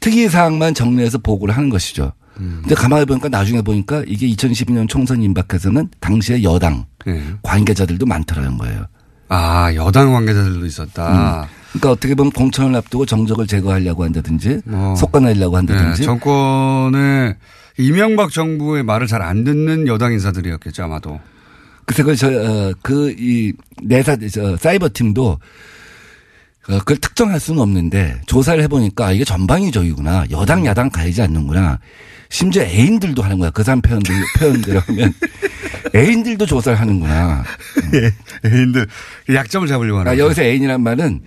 특이 0.00 0.28
사항만 0.28 0.74
정리해서 0.74 1.18
보고를 1.18 1.56
하는 1.56 1.70
것이죠. 1.70 2.12
음. 2.38 2.58
근데 2.62 2.74
가만히 2.74 3.04
보니까 3.06 3.28
나중에 3.28 3.62
보니까 3.62 4.02
이게 4.06 4.28
2012년 4.28 4.88
총선 4.88 5.22
임박해서는 5.22 5.88
당시에 6.00 6.42
여당 6.42 6.86
예. 7.06 7.22
관계자들도 7.42 8.06
많더라는 8.06 8.58
거예요. 8.58 8.86
아, 9.28 9.72
여당 9.74 10.12
관계자들도 10.12 10.64
있었다. 10.66 11.42
음. 11.42 11.48
그러니까 11.72 11.90
어떻게 11.92 12.14
보면 12.14 12.32
공천을 12.32 12.74
앞두고 12.76 13.06
정적을 13.06 13.46
제거하려고 13.46 14.04
한다든지 14.04 14.60
뭐. 14.64 14.94
속아내려고 14.96 15.56
한다든지 15.56 16.00
네, 16.00 16.06
정권의 16.06 17.34
이명박 17.78 18.30
정부의 18.30 18.82
말을 18.82 19.06
잘 19.06 19.20
안 19.22 19.44
듣는 19.44 19.86
여당 19.88 20.12
인사들이었겠죠, 20.12 20.84
아마도. 20.84 21.20
그래서 21.84 22.02
그, 22.04 22.16
저, 22.16 22.28
어, 22.28 22.72
그, 22.82 23.14
이, 23.18 23.52
내사, 23.82 24.16
저, 24.32 24.56
사이버 24.56 24.88
팀도, 24.92 25.28
어, 26.68 26.78
그걸 26.78 26.96
특정할 26.96 27.38
수는 27.38 27.60
없는데, 27.60 28.22
조사를 28.26 28.60
해보니까, 28.64 29.06
아, 29.06 29.12
이게 29.12 29.24
전방위적이구나. 29.24 30.26
여당, 30.30 30.64
야당 30.66 30.88
가리지 30.90 31.22
않는구나. 31.22 31.78
심지어 32.36 32.62
애인들도 32.64 33.22
하는 33.22 33.38
거야. 33.38 33.48
그 33.48 33.62
사람 33.62 33.80
표현들, 33.80 34.14
표현대로 34.38 34.80
하면. 34.80 35.14
애인들도 35.94 36.44
조사를 36.44 36.78
하는구나. 36.78 37.42
예, 37.94 38.12
애인들. 38.46 38.86
약점을 39.32 39.66
잡으려고 39.66 40.00
하는 40.00 40.12
아. 40.12 40.18
여기서 40.18 40.42
애인이란 40.42 40.82
말은, 40.82 41.22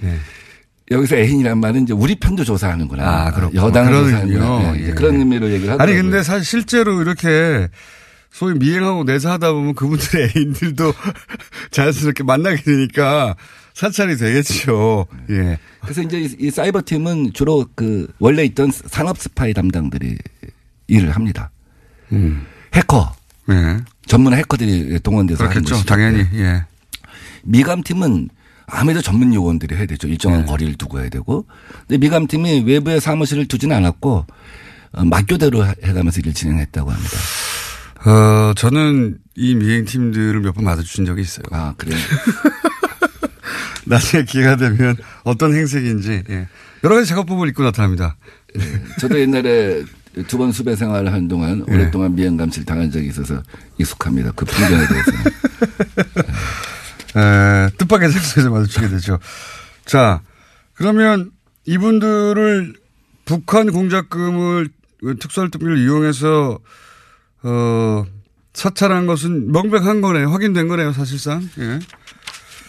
여기서 0.91 1.15
애인이란 1.15 1.59
말은 1.59 1.83
이제 1.83 1.93
우리 1.93 2.13
편도 2.13 2.43
조사하는구나. 2.43 3.03
아, 3.03 3.31
그렇군요. 3.31 3.59
여당을. 3.59 3.91
조사하는구나. 3.91 4.71
네, 4.73 4.87
예. 4.89 4.91
그런 4.91 5.15
의미로 5.15 5.47
얘기를 5.49 5.73
하더라고요. 5.73 5.81
아니, 5.97 5.99
근데 5.99 6.21
사실 6.21 6.45
실제로 6.45 7.01
이렇게 7.01 7.67
소위 8.31 8.53
미행하고 8.59 9.03
내사하다 9.05 9.51
보면 9.51 9.73
그분들의 9.73 10.29
애인들도 10.37 10.93
자연스럽게 11.71 12.23
만나게 12.23 12.61
되니까 12.61 13.35
사찰이 13.73 14.15
되겠죠. 14.15 15.07
예. 15.31 15.57
그래서 15.81 16.03
이제 16.03 16.19
이- 16.19 16.35
이 16.37 16.51
사이버 16.51 16.83
팀은 16.85 17.31
주로 17.33 17.65
그 17.73 18.07
원래 18.19 18.43
있던 18.43 18.69
산업 18.71 19.17
스파이 19.17 19.55
담당들이 19.55 20.15
일을 20.89 21.11
합니다. 21.11 21.51
음. 22.11 22.45
해커. 22.73 23.15
예. 23.51 23.77
전문 24.05 24.33
해커들이 24.33 24.99
동원돼서 25.01 25.43
하는 25.43 25.53
그렇겠죠. 25.53 25.75
것이죠. 25.75 25.87
당연히. 25.87 26.25
예. 26.33 26.65
미감 27.43 27.83
팀은 27.83 28.29
아무래도 28.67 29.01
전문 29.01 29.33
요원들이 29.33 29.75
해야 29.75 29.85
되죠. 29.85 30.07
네. 30.07 30.11
일정한 30.13 30.45
거리를 30.45 30.75
두고 30.75 30.99
해야 30.99 31.09
되고. 31.09 31.45
근데 31.87 31.97
미감 31.97 32.27
팀이 32.27 32.63
외부에 32.65 32.99
사무실을 32.99 33.47
두지는 33.47 33.75
않았고 33.77 34.25
어, 34.91 35.05
막교대로 35.05 35.65
해- 35.65 35.73
해가면서 35.83 36.19
일을 36.19 36.33
진행했다고 36.33 36.91
합니다. 36.91 37.17
어, 38.05 38.53
저는 38.55 39.17
이 39.35 39.55
미행팀들을 39.55 40.39
몇번 40.41 40.63
받아주신 40.65 41.05
적이 41.05 41.21
있어요. 41.21 41.43
아, 41.51 41.73
그래요? 41.77 41.97
나중에 43.85 44.23
기회가 44.23 44.55
되면 44.55 44.95
어떤 45.23 45.53
행색인지, 45.55 46.23
예. 46.29 46.47
여러 46.83 46.95
가지 46.95 47.07
작업법을 47.09 47.47
입고 47.49 47.63
나타납니다. 47.63 48.15
저도 48.99 49.19
옛날에 49.19 49.83
두 50.27 50.37
번 50.37 50.51
수배 50.51 50.75
생활을 50.75 51.11
하는 51.11 51.27
동안 51.27 51.65
예. 51.69 51.73
오랫동안 51.73 52.15
미행 52.15 52.37
감시를 52.37 52.65
당한 52.65 52.91
적이 52.91 53.07
있어서 53.07 53.41
익숙합니다. 53.77 54.31
그 54.35 54.45
풍경에 54.45 54.85
대해서는. 54.87 55.19
에, 57.15 57.69
뜻밖의 57.77 58.11
장소에서 58.11 58.49
마주치게 58.49 58.89
되죠. 58.89 59.19
자, 59.85 60.21
그러면 60.73 61.31
이분들을 61.65 62.73
북한 63.25 63.71
공작금을 63.71 64.69
특수활동비를 65.19 65.77
이용해서 65.79 66.59
어, 67.43 68.05
사찰한 68.53 69.05
것은 69.05 69.51
명백한 69.51 70.01
거네요. 70.01 70.29
확인된 70.31 70.67
거네요, 70.67 70.91
사실상. 70.93 71.47
예. 71.59 71.79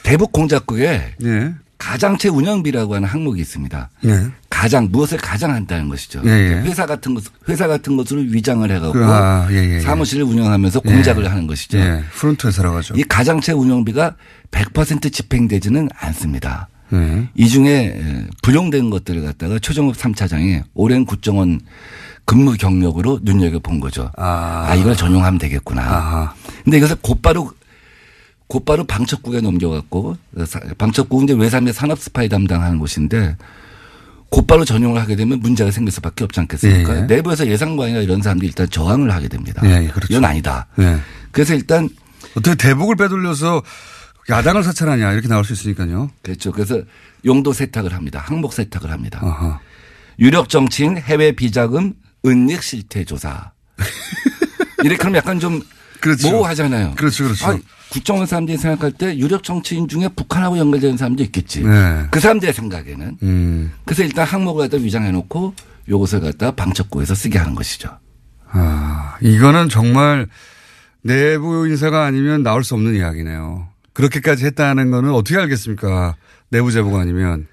대북 0.02 0.32
공작국에 0.32 1.16
예. 1.24 1.54
가장체 1.80 2.28
운영비라고 2.28 2.94
하는 2.94 3.08
항목이 3.08 3.40
있습니다. 3.40 3.88
네. 4.02 4.26
가장 4.50 4.88
무엇을 4.92 5.16
가장 5.16 5.52
한다는 5.52 5.88
것이죠. 5.88 6.20
예, 6.26 6.28
예. 6.28 6.54
회사 6.60 6.84
같은 6.84 7.14
것 7.14 7.24
회사 7.48 7.66
같은 7.66 7.96
것으로 7.96 8.20
위장을 8.20 8.70
해갖고 8.70 8.92
그, 8.92 9.04
아, 9.04 9.48
예, 9.50 9.56
예, 9.56 9.74
예. 9.76 9.80
사무실을 9.80 10.24
운영하면서 10.24 10.80
공작을 10.80 11.28
하는 11.30 11.46
것이죠. 11.46 11.78
예. 11.78 12.04
front 12.12 12.46
회사라고 12.46 12.76
하죠. 12.76 12.94
이 12.96 13.02
가장체 13.04 13.52
운영비가 13.52 14.14
100% 14.50 15.10
집행되지는 15.10 15.88
않습니다. 15.96 16.68
네. 16.90 17.28
이 17.34 17.48
중에 17.48 18.26
불용된 18.42 18.90
것들을 18.90 19.22
갖다가 19.22 19.58
최종흡 19.58 19.96
3차장이 19.96 20.62
오랜 20.74 21.06
국정원 21.06 21.60
근무 22.26 22.56
경력으로 22.58 23.20
눈여겨 23.22 23.60
본 23.60 23.80
거죠. 23.80 24.10
아, 24.18 24.74
이걸 24.76 24.94
전용하면 24.94 25.38
되겠구나. 25.38 26.34
근데 26.64 26.76
이것을 26.76 26.96
곧바로 27.00 27.52
곧바로 28.50 28.82
방첩국에 28.82 29.40
넘겨갖고 29.40 30.16
방첩국은 30.76 31.24
이제 31.24 31.34
외삼의 31.34 31.72
산업 31.72 32.00
스파이 32.00 32.28
담당하는 32.28 32.80
곳인데 32.80 33.36
곧바로 34.28 34.64
전용을 34.64 35.00
하게 35.00 35.14
되면 35.14 35.38
문제가 35.38 35.70
생길 35.70 35.92
수밖에 35.92 36.24
없지 36.24 36.40
않겠습니까? 36.40 36.96
예, 36.96 36.98
예. 36.98 37.02
내부에서 37.02 37.46
예상관이나 37.46 38.00
이런 38.00 38.22
사람들이 38.22 38.48
일단 38.48 38.68
저항을 38.68 39.12
하게 39.12 39.28
됩니다. 39.28 39.62
예, 39.64 39.84
예, 39.84 39.88
그렇죠. 39.88 40.08
이건 40.10 40.24
아니다. 40.24 40.66
예. 40.80 40.98
그래서 41.30 41.54
일단 41.54 41.88
어떻게 42.36 42.56
대북을 42.56 42.96
빼돌려서 42.96 43.62
야당을 44.28 44.64
사찰하냐 44.64 45.12
이렇게 45.12 45.28
나올 45.28 45.44
수 45.44 45.52
있으니까요. 45.52 46.10
그렇죠. 46.22 46.50
그래서 46.50 46.82
용도 47.24 47.52
세탁을 47.52 47.94
합니다. 47.94 48.20
항목 48.24 48.52
세탁을 48.52 48.90
합니다. 48.90 49.20
아하. 49.22 49.60
유력 50.18 50.48
정치인 50.48 50.98
해외 50.98 51.30
비자금 51.32 51.94
은닉 52.26 52.64
실태 52.64 53.04
조사. 53.04 53.52
이렇게 54.82 55.02
하면 55.04 55.18
약간 55.18 55.38
좀 55.38 55.62
그렇죠. 56.00 56.30
모호하잖아요. 56.30 56.94
그렇죠, 56.96 57.24
그렇죠. 57.24 57.46
아, 57.46 57.58
국정원 57.90 58.26
사람들이 58.26 58.56
생각할 58.56 58.92
때 58.92 59.16
유력 59.18 59.42
정치인 59.42 59.88
중에 59.88 60.08
북한하고 60.08 60.58
연결되는 60.58 60.96
사람도 60.96 61.22
있겠지. 61.24 61.62
네. 61.64 62.06
그 62.10 62.20
사람들의 62.20 62.54
생각에는. 62.54 63.18
음. 63.22 63.72
그래서 63.84 64.04
일단 64.04 64.26
항목을 64.26 64.68
갖다 64.68 64.82
위장해 64.82 65.10
놓고 65.10 65.54
요것을 65.88 66.20
갖다 66.20 66.52
방첩구에서 66.52 67.14
쓰게 67.14 67.38
하는 67.38 67.54
것이죠. 67.54 67.90
아, 68.52 69.16
이거는 69.20 69.68
정말 69.68 70.28
내부 71.02 71.66
인사가 71.68 72.04
아니면 72.04 72.42
나올 72.42 72.62
수 72.62 72.74
없는 72.74 72.94
이야기네요. 72.94 73.68
그렇게까지 73.92 74.46
했다는 74.46 74.90
거는 74.90 75.12
어떻게 75.12 75.36
알겠습니까? 75.38 76.16
내부 76.50 76.70
제보가 76.70 77.00
아니면. 77.00 77.48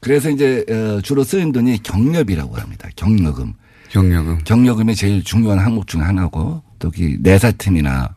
그래서 0.00 0.30
이제 0.30 0.64
어, 0.68 1.00
주로 1.02 1.24
쓰인 1.24 1.52
돈이 1.52 1.82
경력이라고 1.82 2.56
합니다. 2.56 2.88
경력금. 2.96 3.54
경력금. 3.90 4.38
경력금이 4.44 4.94
제일 4.94 5.24
중요한 5.24 5.58
항목 5.58 5.86
중에 5.86 6.02
하나고 6.02 6.62
또이 6.78 7.16
내사팀이나 7.20 8.14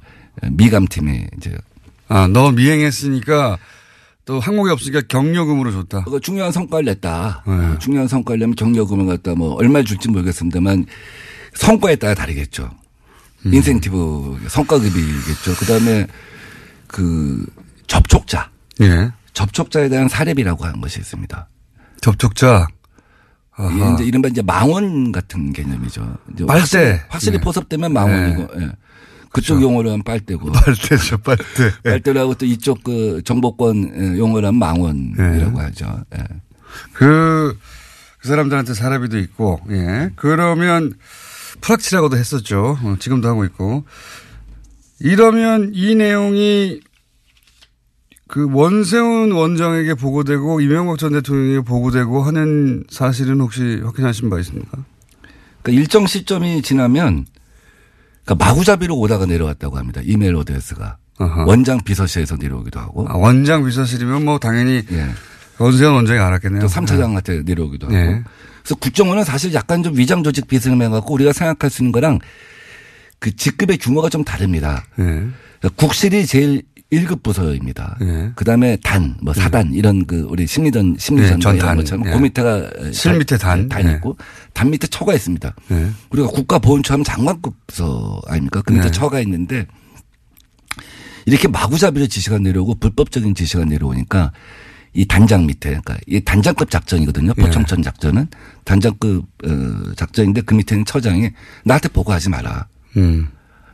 미감팀이 0.51 1.27
이제 1.37 1.57
아, 2.07 2.27
너 2.27 2.51
미행했으니까 2.51 3.57
또 4.25 4.39
항목이 4.39 4.71
없으니까 4.71 5.01
경력금으로 5.07 5.71
줬다. 5.71 6.03
그 6.05 6.19
중요한 6.19 6.51
성과를 6.51 6.85
냈다. 6.85 7.43
네. 7.45 7.53
어, 7.53 7.79
중요한 7.79 8.07
성과를 8.07 8.39
내면 8.39 8.55
경력금을 8.55 9.05
갖다 9.05 9.35
뭐 9.35 9.53
얼마 9.55 9.83
줄지 9.83 10.09
모르겠습니다만 10.09 10.85
성과에 11.55 11.95
따라 11.97 12.15
다르겠죠. 12.15 12.71
음. 13.45 13.53
인센티브 13.53 14.39
성과급이겠죠. 14.47 15.55
그다음에 15.59 16.07
그 16.87 17.45
접촉자. 17.87 18.49
예. 18.81 19.11
접촉자에 19.33 19.89
대한 19.89 20.07
사례비라고 20.07 20.63
하는 20.63 20.79
것이 20.79 20.99
있습니다. 20.99 21.49
접촉자. 22.01 22.67
이제 23.95 24.03
이른바 24.03 24.29
이제 24.29 24.41
망원 24.41 25.11
같은 25.11 25.53
개념이죠. 25.53 26.17
이제 26.33 26.45
빨대. 26.45 26.59
확실히, 26.59 26.99
확실히 27.09 27.37
네. 27.37 27.43
포섭되면 27.43 27.93
망원이고, 27.93 28.47
예. 28.61 28.71
그쪽 29.33 29.61
용어로 29.61 29.89
하면 29.89 30.03
빨대고. 30.03 30.51
빨대죠, 30.51 31.17
빨대. 31.17 31.43
예. 31.85 31.89
빨대라고 31.89 32.35
또 32.35 32.45
이쪽 32.45 32.83
그 32.83 33.21
정보권 33.25 34.13
예, 34.15 34.17
용어로 34.17 34.47
하면 34.47 34.59
망원이라고 34.59 35.57
네. 35.57 35.63
하죠. 35.65 36.03
예. 36.15 36.23
그, 36.93 37.57
그 38.19 38.27
사람들한테 38.27 38.75
사례비도 38.75 39.17
있고, 39.19 39.59
예. 39.71 40.11
그러면 40.15 40.93
프락치라고도 41.61 42.15
했었죠. 42.15 42.77
어, 42.81 42.95
지금도 42.99 43.27
하고 43.27 43.43
있고. 43.45 43.85
이러면 44.99 45.71
이 45.73 45.95
내용이 45.95 46.79
그 48.27 48.47
원세훈 48.51 49.31
원장에게 49.31 49.95
보고되고 49.95 50.61
이명박 50.61 50.97
전 50.97 51.13
대통령에게 51.13 51.61
보고되고 51.61 52.21
하는 52.21 52.83
사실은 52.89 53.41
혹시 53.41 53.81
확인하신 53.83 54.29
바 54.29 54.39
있습니까? 54.39 54.85
그러니까 55.61 55.81
일정 55.81 56.07
시점이 56.07 56.61
지나면 56.61 57.25
그러니까 58.25 58.45
마구잡이로 58.45 58.97
오다가 58.97 59.25
내려왔다고 59.25 59.77
합니다. 59.77 60.01
이메일 60.03 60.35
어드레스가. 60.35 60.97
원장 61.45 61.81
비서실에서 61.83 62.37
내려오기도 62.37 62.79
하고. 62.79 63.05
아, 63.07 63.15
원장 63.15 63.63
비서실이면 63.65 64.25
뭐 64.25 64.39
당연히 64.39 64.83
예. 64.91 65.09
원세훈 65.57 65.93
원장이 65.93 66.19
알았겠네요. 66.19 66.61
또 66.61 66.67
3차장한테 66.67 67.45
내려오기도 67.45 67.87
하고. 67.87 67.95
예. 67.95 68.23
그래서 68.61 68.75
국정원은 68.75 69.23
사실 69.23 69.53
약간 69.53 69.83
좀 69.83 69.97
위장 69.97 70.23
조직 70.23 70.47
비스듬 70.47 70.81
해 70.81 70.89
갖고 70.89 71.13
우리가 71.13 71.33
생각할 71.33 71.69
수 71.69 71.83
있는 71.83 71.91
거랑 71.91 72.19
그 73.19 73.35
직급의 73.35 73.77
규모가 73.77 74.09
좀 74.09 74.23
다릅니다. 74.23 74.85
예. 74.99 75.03
그러니까 75.03 75.69
국실이 75.75 76.25
제일 76.25 76.63
1급 76.93 77.23
부서입니다. 77.23 77.97
예. 78.01 78.31
그 78.35 78.45
다음에 78.45 78.77
단, 78.83 79.15
뭐 79.21 79.33
사단 79.33 79.73
이런 79.73 80.05
그 80.05 80.25
우리 80.29 80.45
심리전, 80.45 80.95
심리전 80.99 81.37
예, 81.37 81.41
전단. 81.41 81.55
이런 81.55 81.75
것처럼 81.77 82.07
예. 82.07 82.11
그 82.11 82.17
밑에가 82.17 82.69
실 82.91 83.17
밑에 83.17 83.37
단. 83.37 83.67
단 83.67 83.87
예. 83.87 83.93
있고 83.93 84.17
단 84.53 84.69
밑에 84.69 84.87
처가 84.87 85.13
있습니다. 85.13 85.55
예. 85.71 85.89
우리가 86.11 86.27
국가보훈처 86.29 86.93
하면 86.93 87.03
장관급 87.03 87.55
부서 87.67 88.21
아닙니까? 88.27 88.61
그 88.61 88.73
밑에 88.73 88.85
네. 88.85 88.91
처가 88.91 89.19
있는데 89.21 89.65
이렇게 91.25 91.47
마구잡이로 91.47 92.07
지시가 92.07 92.39
내려오고 92.39 92.75
불법적인 92.75 93.35
지시가 93.35 93.65
내려오니까 93.65 94.31
이 94.93 95.05
단장 95.05 95.47
밑에 95.47 95.69
그러니까 95.69 95.97
이 96.05 96.21
단장급 96.21 96.69
작전이거든요. 96.69 97.33
예. 97.37 97.41
포청천 97.41 97.81
작전은 97.81 98.27
단장급 98.63 99.25
어, 99.45 99.93
작전인데 99.95 100.41
그 100.41 100.53
밑에는 100.53 100.85
처장이 100.85 101.31
나한테 101.65 101.89
보고하지 101.89 102.29
마라. 102.29 102.67
음. 102.97 103.27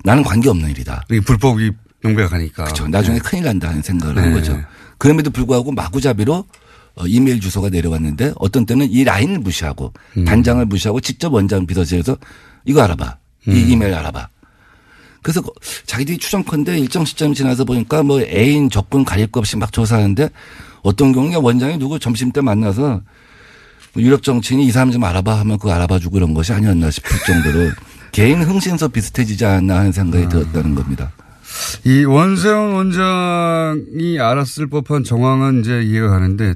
나는 0.04 0.24
관계 0.24 0.50
없는 0.50 0.70
일이다. 0.70 1.04
이게 1.10 1.20
불법이 1.20 1.72
명백하니까. 2.02 2.64
그렇죠. 2.66 2.88
나중에 2.88 3.18
네. 3.18 3.22
큰일 3.22 3.44
난다는 3.46 3.82
생각을 3.82 4.18
한 4.18 4.30
네. 4.30 4.36
거죠. 4.36 4.60
그럼에도 4.98 5.30
불구하고 5.32 5.72
마구잡이로 5.72 6.46
어, 6.96 7.08
이메일 7.08 7.40
주소가 7.40 7.70
내려왔는데 7.70 8.34
어떤 8.36 8.66
때는 8.66 8.90
이 8.90 9.04
라인을 9.04 9.40
무시하고 9.40 9.94
음. 10.18 10.26
단장을 10.26 10.66
무시하고 10.66 11.00
직접 11.00 11.34
원장 11.34 11.66
비서실에서 11.66 12.18
이거 12.66 12.82
알아봐. 12.82 13.18
이 13.48 13.52
음. 13.52 13.70
이메일 13.70 13.94
알아봐. 13.94 14.28
그래서 15.22 15.42
그 15.42 15.50
자기들이 15.86 16.18
추정컨대 16.18 16.78
일정 16.78 17.06
시점이 17.06 17.36
지나서 17.36 17.66
보니까 17.66 18.04
뭐 18.04 18.22
애인 18.22 18.70
적군 18.70 19.04
가릴 19.04 19.28
것 19.28 19.42
없이 19.42 19.58
막 19.58 19.72
조사하는데 19.72 20.30
어떤 20.82 21.12
경우에 21.12 21.36
원장이 21.36 21.78
누구 21.78 22.00
점심 22.00 22.32
때 22.32 22.42
만나서 22.42 23.02
뭐 23.94 24.04
유력 24.04 24.24
정치인이 24.24 24.66
이 24.66 24.72
사람 24.72 24.92
좀 24.92 25.04
알아봐 25.04 25.40
하면 25.40 25.58
그거 25.58 25.74
알아봐 25.74 26.00
주고 26.00 26.14
그런 26.14 26.34
것이 26.34 26.54
아니었나 26.54 26.90
싶을 26.92 27.18
정도로 27.26 27.72
개인 28.12 28.42
흥신소 28.42 28.90
비슷해지지 28.90 29.46
않나 29.46 29.80
하는 29.80 29.92
생각이 29.92 30.26
아. 30.26 30.30
들었다는 30.30 30.76
겁니다. 30.76 31.12
이 31.86 32.04
원세훈 32.06 32.74
원장이 32.74 34.20
알았을 34.20 34.68
법한 34.68 35.04
정황은 35.04 35.62
이제 35.62 35.82
이해가 35.82 36.10
가는데 36.10 36.54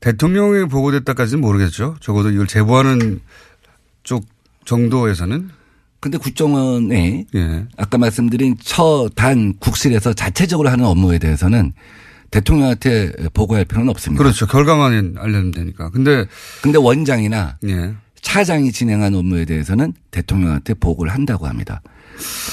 대통령이 0.00 0.68
보고됐다까지는 0.68 1.40
모르겠죠. 1.40 1.96
적어도 2.00 2.30
이걸 2.30 2.46
제보하는 2.46 3.20
쪽 4.02 4.26
정도에서는. 4.64 5.50
근데 6.00 6.18
국정원에 6.18 7.24
예. 7.34 7.66
아까 7.78 7.96
말씀드린 7.96 8.56
처단 8.62 9.54
국실에서 9.58 10.12
자체적으로 10.12 10.68
하는 10.68 10.84
업무에 10.84 11.18
대해서는 11.18 11.72
대통령한테 12.30 13.12
보고할 13.32 13.64
필요는 13.64 13.88
없습니다. 13.88 14.22
그렇죠. 14.22 14.46
결과만 14.46 15.14
알려면 15.16 15.50
되니까. 15.50 15.88
근데 15.90 16.26
근데 16.60 16.78
원장이나 16.78 17.56
예. 17.66 17.94
차장이 18.20 18.72
진행한 18.72 19.14
업무에 19.14 19.46
대해서는 19.46 19.94
대통령한테 20.10 20.74
보고를 20.74 21.12
한다고 21.12 21.46
합니다. 21.46 21.80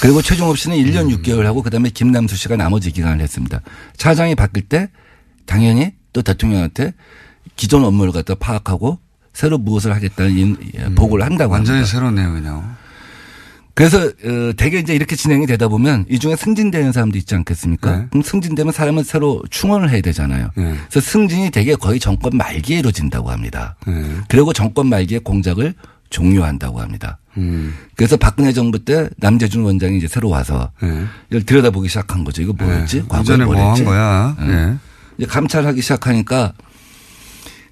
그리고 0.00 0.20
최종업 0.22 0.58
씨는 0.58 0.76
1년 0.78 1.10
음. 1.12 1.16
6개월 1.22 1.42
하고 1.42 1.62
그다음에 1.62 1.90
김남수 1.90 2.36
씨가 2.36 2.56
나머지 2.56 2.90
기간을 2.90 3.20
했습니다. 3.20 3.60
차장이 3.96 4.34
바뀔 4.34 4.64
때 4.64 4.88
당연히 5.46 5.92
또 6.12 6.22
대통령한테 6.22 6.92
기존 7.56 7.84
업무를 7.84 8.12
갖다 8.12 8.34
파악하고 8.34 8.98
새로 9.32 9.58
무엇을 9.58 9.94
하겠다는 9.94 10.36
인- 10.36 10.56
예, 10.74 10.84
보고를 10.94 11.24
한다고 11.24 11.52
음. 11.52 11.54
완전히 11.54 11.78
합니다. 11.78 11.92
새로운 11.92 12.14
내용이네요. 12.14 12.82
그래서 13.74 13.98
어, 14.02 14.52
대개 14.58 14.78
이제 14.78 14.94
이렇게 14.94 15.16
진행이 15.16 15.46
되다 15.46 15.66
보면 15.68 16.04
이 16.10 16.18
중에 16.18 16.36
승진되는 16.36 16.92
사람도 16.92 17.16
있지 17.16 17.34
않겠습니까? 17.34 17.96
네. 17.96 18.06
그럼 18.10 18.22
승진되면 18.22 18.70
사람은 18.72 19.02
새로 19.02 19.42
충원을 19.48 19.88
해야 19.88 20.02
되잖아요. 20.02 20.50
네. 20.54 20.74
그래서 20.90 21.00
승진이 21.10 21.50
대개 21.50 21.74
거의 21.74 21.98
정권 21.98 22.36
말기에 22.36 22.80
이루어진다고 22.80 23.30
합니다. 23.30 23.76
네. 23.86 24.04
그리고 24.28 24.52
정권 24.52 24.88
말기에 24.88 25.20
공작을 25.20 25.74
종료한다고 26.12 26.80
합니다. 26.80 27.18
음. 27.38 27.74
그래서 27.96 28.16
박근혜 28.16 28.52
정부 28.52 28.78
때 28.84 29.08
남재준 29.16 29.64
원장이 29.64 29.96
이제 29.98 30.06
새로 30.06 30.28
와서 30.28 30.70
네. 30.82 31.04
이걸 31.30 31.42
들여다보기 31.44 31.88
시작한 31.88 32.22
거죠. 32.22 32.42
이거 32.42 32.52
뭐였지? 32.52 33.00
네. 33.02 33.04
과거에 33.08 33.36
뭐한 33.38 33.70
했지? 33.70 33.84
거야. 33.84 34.36
네. 34.38 34.46
예. 34.52 34.74
이제 35.18 35.26
감찰하기 35.26 35.80
시작하니까 35.82 36.52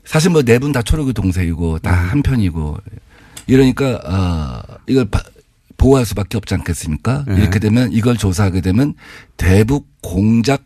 사실 0.05 0.31
뭐 0.31 0.43
네 0.43 0.59
분 0.59 0.73
다 0.73 0.83
초록이 0.83 1.13
동생이고 1.13 1.79
다 1.81 1.91
음. 1.93 2.09
한편이고 2.11 2.79
이러니까 3.47 4.01
아 4.05 4.63
이걸 4.87 5.05
바- 5.05 5.23
보호할 5.77 6.05
수밖에 6.05 6.37
없지 6.37 6.55
않겠습니까? 6.55 7.25
네. 7.29 7.37
이렇게 7.37 7.59
되면 7.59 7.91
이걸 7.93 8.17
조사하게 8.17 8.61
되면 8.61 8.95
대북 9.37 9.89
공작 10.03 10.65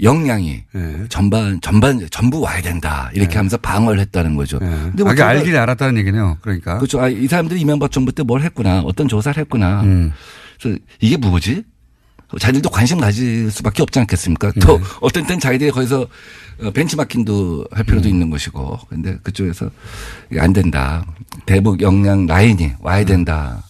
역량이 0.00 0.64
전반 1.08 1.60
전반 1.60 2.06
전부 2.10 2.40
와야 2.40 2.62
된다 2.62 3.10
이렇게 3.12 3.36
하면서 3.36 3.56
방어를 3.58 4.00
했다는 4.00 4.36
거죠. 4.36 4.58
근데 4.58 5.02
뭐 5.04 5.12
알긴 5.12 5.54
알았다는 5.56 5.98
얘기네요. 5.98 6.38
그러니까 6.40 6.76
그렇죠. 6.78 7.00
아, 7.00 7.08
이 7.08 7.26
사람들이 7.26 7.60
이명박 7.60 7.90
정부 7.92 8.10
때 8.12 8.22
뭘 8.22 8.40
했구나, 8.42 8.80
어떤 8.80 9.08
조사를 9.08 9.38
했구나. 9.40 9.82
음. 9.82 10.12
그래서 10.60 10.78
이게 11.00 11.16
뭐지? 11.16 11.64
자기들도 12.38 12.70
관심 12.70 12.98
가질 13.00 13.50
수밖에 13.50 13.82
없지 13.82 13.98
않겠습니까? 13.98 14.52
또 14.62 14.78
네. 14.78 14.84
어떤 15.02 15.26
땐 15.26 15.38
자기들이 15.38 15.70
거기서 15.70 16.06
어, 16.62 16.70
벤치마킹도 16.70 17.66
할 17.72 17.84
필요도 17.84 18.08
있는 18.08 18.30
것이고, 18.30 18.78
근데 18.88 19.18
그쪽에서 19.22 19.68
안 20.38 20.52
된다. 20.54 21.04
대북 21.44 21.82
역량 21.82 22.26
라인이 22.26 22.72
와야 22.80 23.04
된다. 23.04 23.62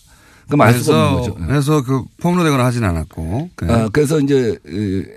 그럼 0.47 0.61
알 0.61 0.75
수가 0.75 1.13
없는 1.13 1.21
거죠. 1.21 1.47
그래서 1.47 1.83
그 1.83 2.05
폭로되거나 2.21 2.65
하진 2.65 2.85
않았고. 2.85 3.51
네. 3.63 3.73
아, 3.73 3.89
그래서 3.91 4.21
이제 4.21 4.57
그 4.65 5.09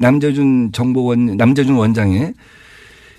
남재준 0.00 0.72
정보원 0.72 1.36
남재준 1.36 1.74
원장이 1.76 2.32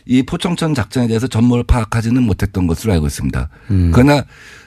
이 0.06 0.24
포청천 0.24 0.74
작전에 0.74 1.08
대해서 1.08 1.28
전모를 1.28 1.64
파악하지는 1.64 2.22
못했던 2.24 2.66
것으로 2.68 2.94
알고 2.94 3.06
있습니다. 3.08 3.50
음. 3.70 3.92
그러나 3.94 4.26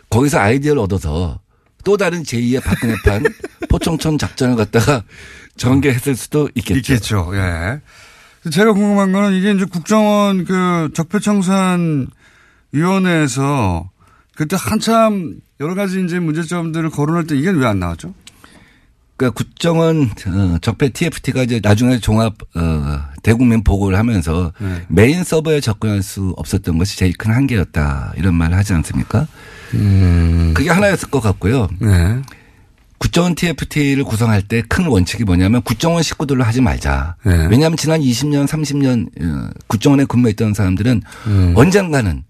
거기서 0.09 0.39
아이디어를 0.39 0.81
얻어서 0.81 1.41
또 1.85 1.97
다른 1.97 2.23
제2의 2.23 2.63
박근혜판 2.63 3.25
포청천 3.69 4.17
작전을 4.17 4.55
갖다가 4.57 5.03
전개했을 5.57 6.15
수도 6.15 6.49
있겠죠. 6.55 6.79
있겠죠. 6.79 7.31
예. 7.35 7.81
제가 8.51 8.73
궁금한 8.73 9.13
거는 9.13 9.33
이게 9.37 9.51
이제 9.53 9.65
국정원 9.65 10.45
그 10.45 10.91
적폐청산 10.95 12.07
위원회에서 12.73 13.91
그때 14.37 14.57
한참 14.59 15.37
여러 15.61 15.75
가지 15.75 16.03
이제 16.05 16.19
문제점들을 16.21 16.91
거론할 16.91 17.27
때 17.27 17.37
이게 17.37 17.51
왜 17.51 17.67
안 17.67 17.79
나왔죠? 17.81 18.15
그러니까 19.17 19.35
국정원 19.37 20.11
어, 20.27 20.59
적폐 20.61 20.89
TFT가 20.89 21.43
이제 21.43 21.61
나중에 21.63 21.99
종합 21.99 22.35
어, 22.57 23.01
대국민 23.23 23.63
보고를 23.63 23.97
하면서 23.97 24.53
네. 24.59 24.83
메인 24.89 25.23
서버에 25.25 25.61
접근할 25.61 26.03
수 26.03 26.35
없었던 26.37 26.79
것이 26.79 26.97
제일 26.99 27.15
큰 27.17 27.33
한계였다 27.33 28.15
이런 28.17 28.35
말을 28.35 28.57
하지 28.57 28.73
않습니까? 28.75 29.27
그게 30.55 30.71
하나였을 30.71 31.11
것 31.11 31.21
같고요. 31.21 31.69
음. 31.83 31.89
네. 31.89 32.23
국정원 32.99 33.35
TFT를 33.35 34.03
구성할 34.05 34.43
때 34.43 34.63
큰 34.63 34.87
원칙이 34.87 35.25
뭐냐면 35.25 35.63
국정원 35.63 36.03
식구들로 36.03 36.43
하지 36.43 36.61
말자. 36.61 37.17
네. 37.25 37.47
왜냐하면 37.51 37.77
지난 37.77 38.01
20년, 38.01 38.47
30년 38.47 39.09
어, 39.23 39.51
국정원에 39.67 40.05
근무했던 40.07 40.55
사람들은 40.55 41.03
음. 41.27 41.53
언젠가는 41.57 42.25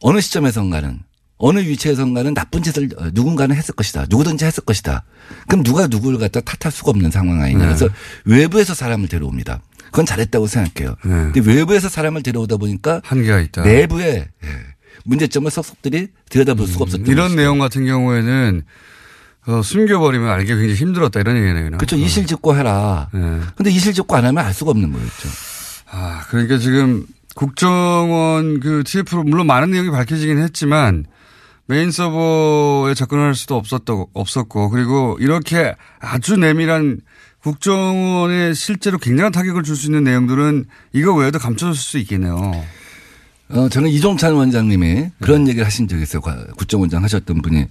어느 0.00 0.20
시점에선가는 0.20 1.00
어느 1.36 1.58
위치에선가는 1.60 2.32
나쁜 2.34 2.62
짓을 2.62 2.88
어, 2.96 3.08
누군가는 3.12 3.54
했을 3.54 3.74
것이다. 3.74 4.06
누구든지 4.08 4.44
했을 4.44 4.64
것이다. 4.64 5.04
그럼 5.48 5.62
누가 5.64 5.86
누구를 5.86 6.18
갖다 6.18 6.40
탓할 6.40 6.72
수가 6.72 6.90
없는 6.90 7.10
상황 7.10 7.42
아니냐. 7.42 7.58
네. 7.58 7.64
그래서 7.66 7.88
외부에서 8.24 8.74
사람을 8.74 9.08
데려옵니다. 9.08 9.60
그건 9.86 10.06
잘했다고 10.06 10.46
생각해요. 10.46 10.96
근데 11.02 11.40
외부에서 11.40 11.88
사람을 11.88 12.22
데려오다 12.22 12.56
보니까 12.56 13.00
한계가 13.04 13.40
있다. 13.40 13.62
내부에 13.62 14.26
예, 14.44 14.48
문제점을 15.04 15.48
속속들이 15.50 16.08
들여다볼 16.30 16.66
수가 16.66 16.84
없었던 16.84 17.06
이런 17.06 17.36
내용 17.36 17.58
같은 17.58 17.84
경우에는 17.86 18.62
어, 19.46 19.62
숨겨버리면 19.62 20.28
알기 20.28 20.48
굉장히 20.48 20.74
힘들었다 20.74 21.20
이런 21.20 21.36
얘기네요. 21.36 21.70
그렇죠. 21.72 21.96
이실 21.96 22.26
짓고 22.26 22.56
해라. 22.56 23.08
근데 23.56 23.70
이실 23.70 23.92
짓고 23.92 24.16
안 24.16 24.24
하면 24.24 24.44
알 24.44 24.52
수가 24.54 24.70
없는 24.72 24.92
거였죠. 24.92 25.28
아, 25.90 26.24
그러니까 26.28 26.58
지금 26.58 27.06
국정원 27.34 28.60
그 28.60 28.82
TF로 28.84 29.22
물론 29.24 29.46
많은 29.46 29.70
내용이 29.70 29.90
밝혀지긴 29.90 30.38
했지만 30.38 31.04
메인 31.66 31.90
서버에 31.90 32.94
접근할 32.94 33.34
수도 33.34 33.56
없었고, 33.56 34.10
없었고 34.12 34.70
그리고 34.70 35.16
이렇게 35.20 35.74
아주 35.98 36.36
내밀한 36.36 37.00
국정원에 37.42 38.54
실제로 38.54 38.98
굉장한 38.98 39.32
타격을 39.32 39.62
줄 39.62 39.76
수 39.76 39.86
있는 39.86 40.04
내용들은 40.04 40.66
이거 40.92 41.14
외에도 41.14 41.38
감춰졌을 41.38 41.76
수 41.82 41.98
있겠네요. 41.98 42.64
어, 43.50 43.68
저는 43.68 43.90
이종찬 43.90 44.34
원장님이 44.34 45.10
그런 45.20 45.46
얘기를 45.48 45.66
하신 45.66 45.86
적이 45.88 46.02
있어요. 46.02 46.20
과- 46.22 46.44
국정원장 46.56 47.02
하셨던 47.04 47.42
분이 47.42 47.66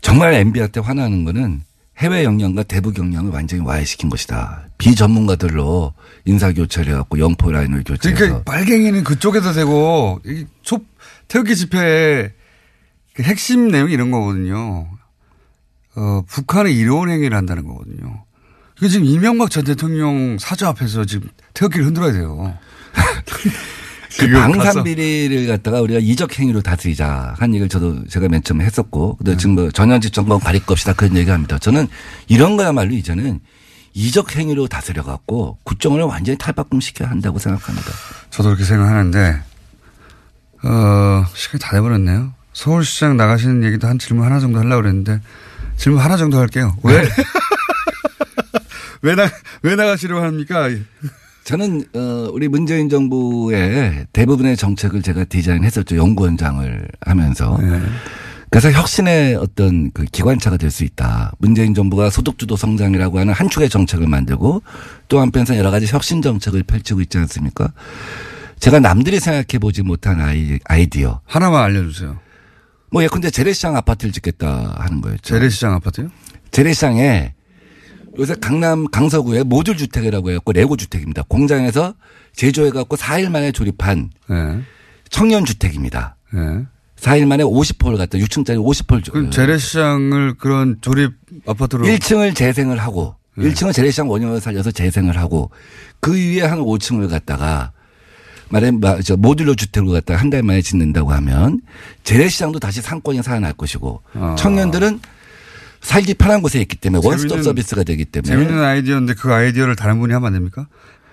정말 0.00 0.34
MB한테 0.34 0.80
화나는 0.80 1.24
거는 1.24 1.62
해외 1.98 2.22
역량과 2.22 2.62
대북 2.64 2.96
역량을 2.96 3.32
완전히 3.32 3.62
와해시킨 3.64 4.08
것이다. 4.08 4.68
비전문가들로 4.78 5.92
인사교체를 6.26 6.92
해갖고 6.92 7.18
영포 7.18 7.50
라인을 7.50 7.82
교체해서. 7.82 8.16
그러니까 8.18 8.42
빨갱이는 8.44 9.02
그쪽에서 9.02 9.52
되고 9.52 10.20
이 10.24 10.46
초, 10.62 10.78
태극기 11.26 11.56
집회의 11.56 12.30
그 12.30 12.37
핵심 13.20 13.68
내용이 13.68 13.92
이런 13.92 14.10
거거든요. 14.10 14.88
어, 15.96 16.22
북한의 16.28 16.76
이로운 16.76 17.10
행위를 17.10 17.36
한다는 17.36 17.66
거거든요. 17.66 18.24
이게 18.78 18.88
지금 18.88 19.06
이명박 19.06 19.50
전 19.50 19.64
대통령 19.64 20.38
사저 20.38 20.68
앞에서 20.68 21.04
지금 21.04 21.28
태극기를 21.54 21.86
흔들어야 21.86 22.12
돼요. 22.12 22.56
그. 24.18 24.30
방산 24.32 24.82
비리를 24.82 25.46
갖다가 25.46 25.80
우리가 25.80 26.00
이적 26.00 26.38
행위로 26.38 26.60
다스리자 26.60 27.34
한 27.38 27.54
얘기를 27.54 27.68
저도 27.68 28.04
제가 28.06 28.28
맨 28.28 28.42
처음에 28.42 28.64
했었고, 28.64 29.16
근데 29.16 29.36
지금 29.36 29.54
뭐 29.54 29.70
전현직 29.70 30.12
정권 30.12 30.40
가릴 30.40 30.64
겁시다 30.64 30.92
그런 30.92 31.16
얘기합니다. 31.16 31.58
저는 31.58 31.86
이런 32.26 32.56
거야말로 32.56 32.92
이제는 32.92 33.40
이적 33.94 34.36
행위로 34.36 34.66
다스려 34.66 35.02
갖고 35.02 35.58
국정원을 35.64 36.04
완전히 36.04 36.38
탈바꿈 36.38 36.80
시켜야 36.80 37.10
한다고 37.10 37.38
생각합니다. 37.38 37.90
저도 38.30 38.50
그렇게 38.50 38.64
생각하는데, 38.64 39.40
어, 40.64 41.24
시간이 41.34 41.60
다 41.60 41.72
돼버렸네요. 41.72 42.32
서울시장 42.58 43.16
나가시는 43.16 43.62
얘기도 43.62 43.86
한 43.86 44.00
질문 44.00 44.26
하나 44.26 44.40
정도 44.40 44.58
하려고 44.58 44.82
그랬는데, 44.82 45.20
질문 45.76 46.00
하나 46.00 46.16
정도 46.16 46.38
할게요. 46.38 46.74
왜? 46.82 47.04
왜 49.02 49.14
나, 49.14 49.30
왜 49.62 49.76
나가시려고 49.76 50.24
합니까? 50.24 50.68
저는 51.44 51.84
어 51.94 52.28
우리 52.32 52.48
문재인 52.48 52.88
정부의 52.88 54.06
대부분의 54.12 54.56
정책을 54.56 55.00
제가 55.02 55.24
디자인했었죠 55.24 55.96
연구원장을 55.96 56.88
하면서 57.00 57.56
그래서 58.50 58.70
혁신의 58.72 59.36
어떤 59.36 59.90
그 59.92 60.04
기관차가 60.04 60.56
될 60.56 60.70
수 60.72 60.82
있다. 60.82 61.32
문재인 61.38 61.74
정부가 61.74 62.10
소득주도 62.10 62.56
성장이라고 62.56 63.20
하는 63.20 63.32
한 63.32 63.48
축의 63.48 63.68
정책을 63.70 64.08
만들고 64.08 64.62
또 65.06 65.20
한편에서 65.20 65.56
여러 65.56 65.70
가지 65.70 65.86
혁신 65.86 66.20
정책을 66.22 66.64
펼치고 66.64 67.00
있지 67.02 67.18
않습니까? 67.18 67.72
제가 68.58 68.80
남들이 68.80 69.20
생각해 69.20 69.58
보지 69.60 69.82
못한 69.82 70.20
아이, 70.20 70.58
아이디어 70.64 71.20
하나만 71.24 71.62
알려주세요. 71.62 72.18
뭐 72.90 73.02
예컨대 73.02 73.30
재래시장 73.30 73.76
아파트를 73.76 74.12
짓겠다 74.12 74.76
하는 74.78 75.00
거였죠. 75.00 75.22
재래시장 75.22 75.74
아파트요? 75.74 76.08
재래시장에 76.50 77.34
요새 78.18 78.34
강남 78.40 78.86
강서구에 78.90 79.42
모듈 79.44 79.76
주택이라고 79.76 80.30
해갖고 80.30 80.52
레고 80.52 80.76
주택입니다. 80.76 81.22
공장에서 81.28 81.94
제조해갖고 82.34 82.96
4일 82.96 83.30
만에 83.30 83.52
조립한 83.52 84.10
청년 85.10 85.44
주택입니다. 85.44 86.16
네. 86.32 86.64
4일 86.96 87.26
만에 87.26 87.44
50호를 87.44 87.96
갖다 87.96 88.18
6층짜리 88.18 88.56
50호를 88.56 89.04
조. 89.04 89.12
그럼 89.12 89.30
재래시장을 89.30 90.34
그런 90.34 90.78
조립 90.80 91.12
아파트로 91.46 91.86
1층을 91.86 92.34
재생을 92.34 92.78
하고 92.78 93.14
1층은 93.36 93.72
재래시장 93.72 94.10
원형을 94.10 94.40
살려서 94.40 94.72
재생을 94.72 95.16
하고 95.16 95.50
그 96.00 96.12
위에 96.12 96.42
한 96.42 96.58
5층을 96.58 97.08
갖다가 97.08 97.72
말해 98.50 98.72
저 99.04 99.16
모듈러 99.16 99.54
주택을 99.54 99.92
갖다가 99.92 100.20
한 100.20 100.30
달 100.30 100.42
만에 100.42 100.60
짓는다고 100.62 101.12
하면 101.12 101.60
재래시장도 102.04 102.58
다시 102.58 102.80
상권이 102.82 103.22
살아날 103.22 103.52
것이고 103.54 104.02
아. 104.14 104.36
청년들은 104.38 105.00
살기 105.80 106.14
편한 106.14 106.42
곳에 106.42 106.60
있기 106.60 106.76
때문에 106.76 107.06
원스톱 107.06 107.42
서비스가 107.42 107.82
되기 107.84 108.04
때문에 108.04 108.34
재밌는 108.34 108.62
아이디어인데 108.62 109.14
그 109.14 109.32
아이디어를 109.32 109.76
다른 109.76 109.98
분이 110.00 110.12
하면 110.12 110.26
안 110.26 110.32
됩니까? 110.34 110.66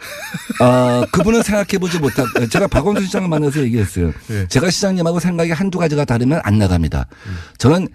어, 0.62 1.04
그분은 1.12 1.42
생각해보지 1.44 2.00
못한, 2.00 2.26
제가 2.50 2.68
박원순 2.68 3.06
시장을 3.06 3.28
만나서 3.30 3.62
얘기했어요. 3.64 4.12
네. 4.28 4.48
제가 4.50 4.70
시장님하고 4.70 5.20
생각이 5.20 5.52
한두 5.52 5.78
가지가 5.80 6.06
다르면 6.06 6.42
안 6.44 6.58
나갑니다. 6.60 7.08
저는 7.58 7.88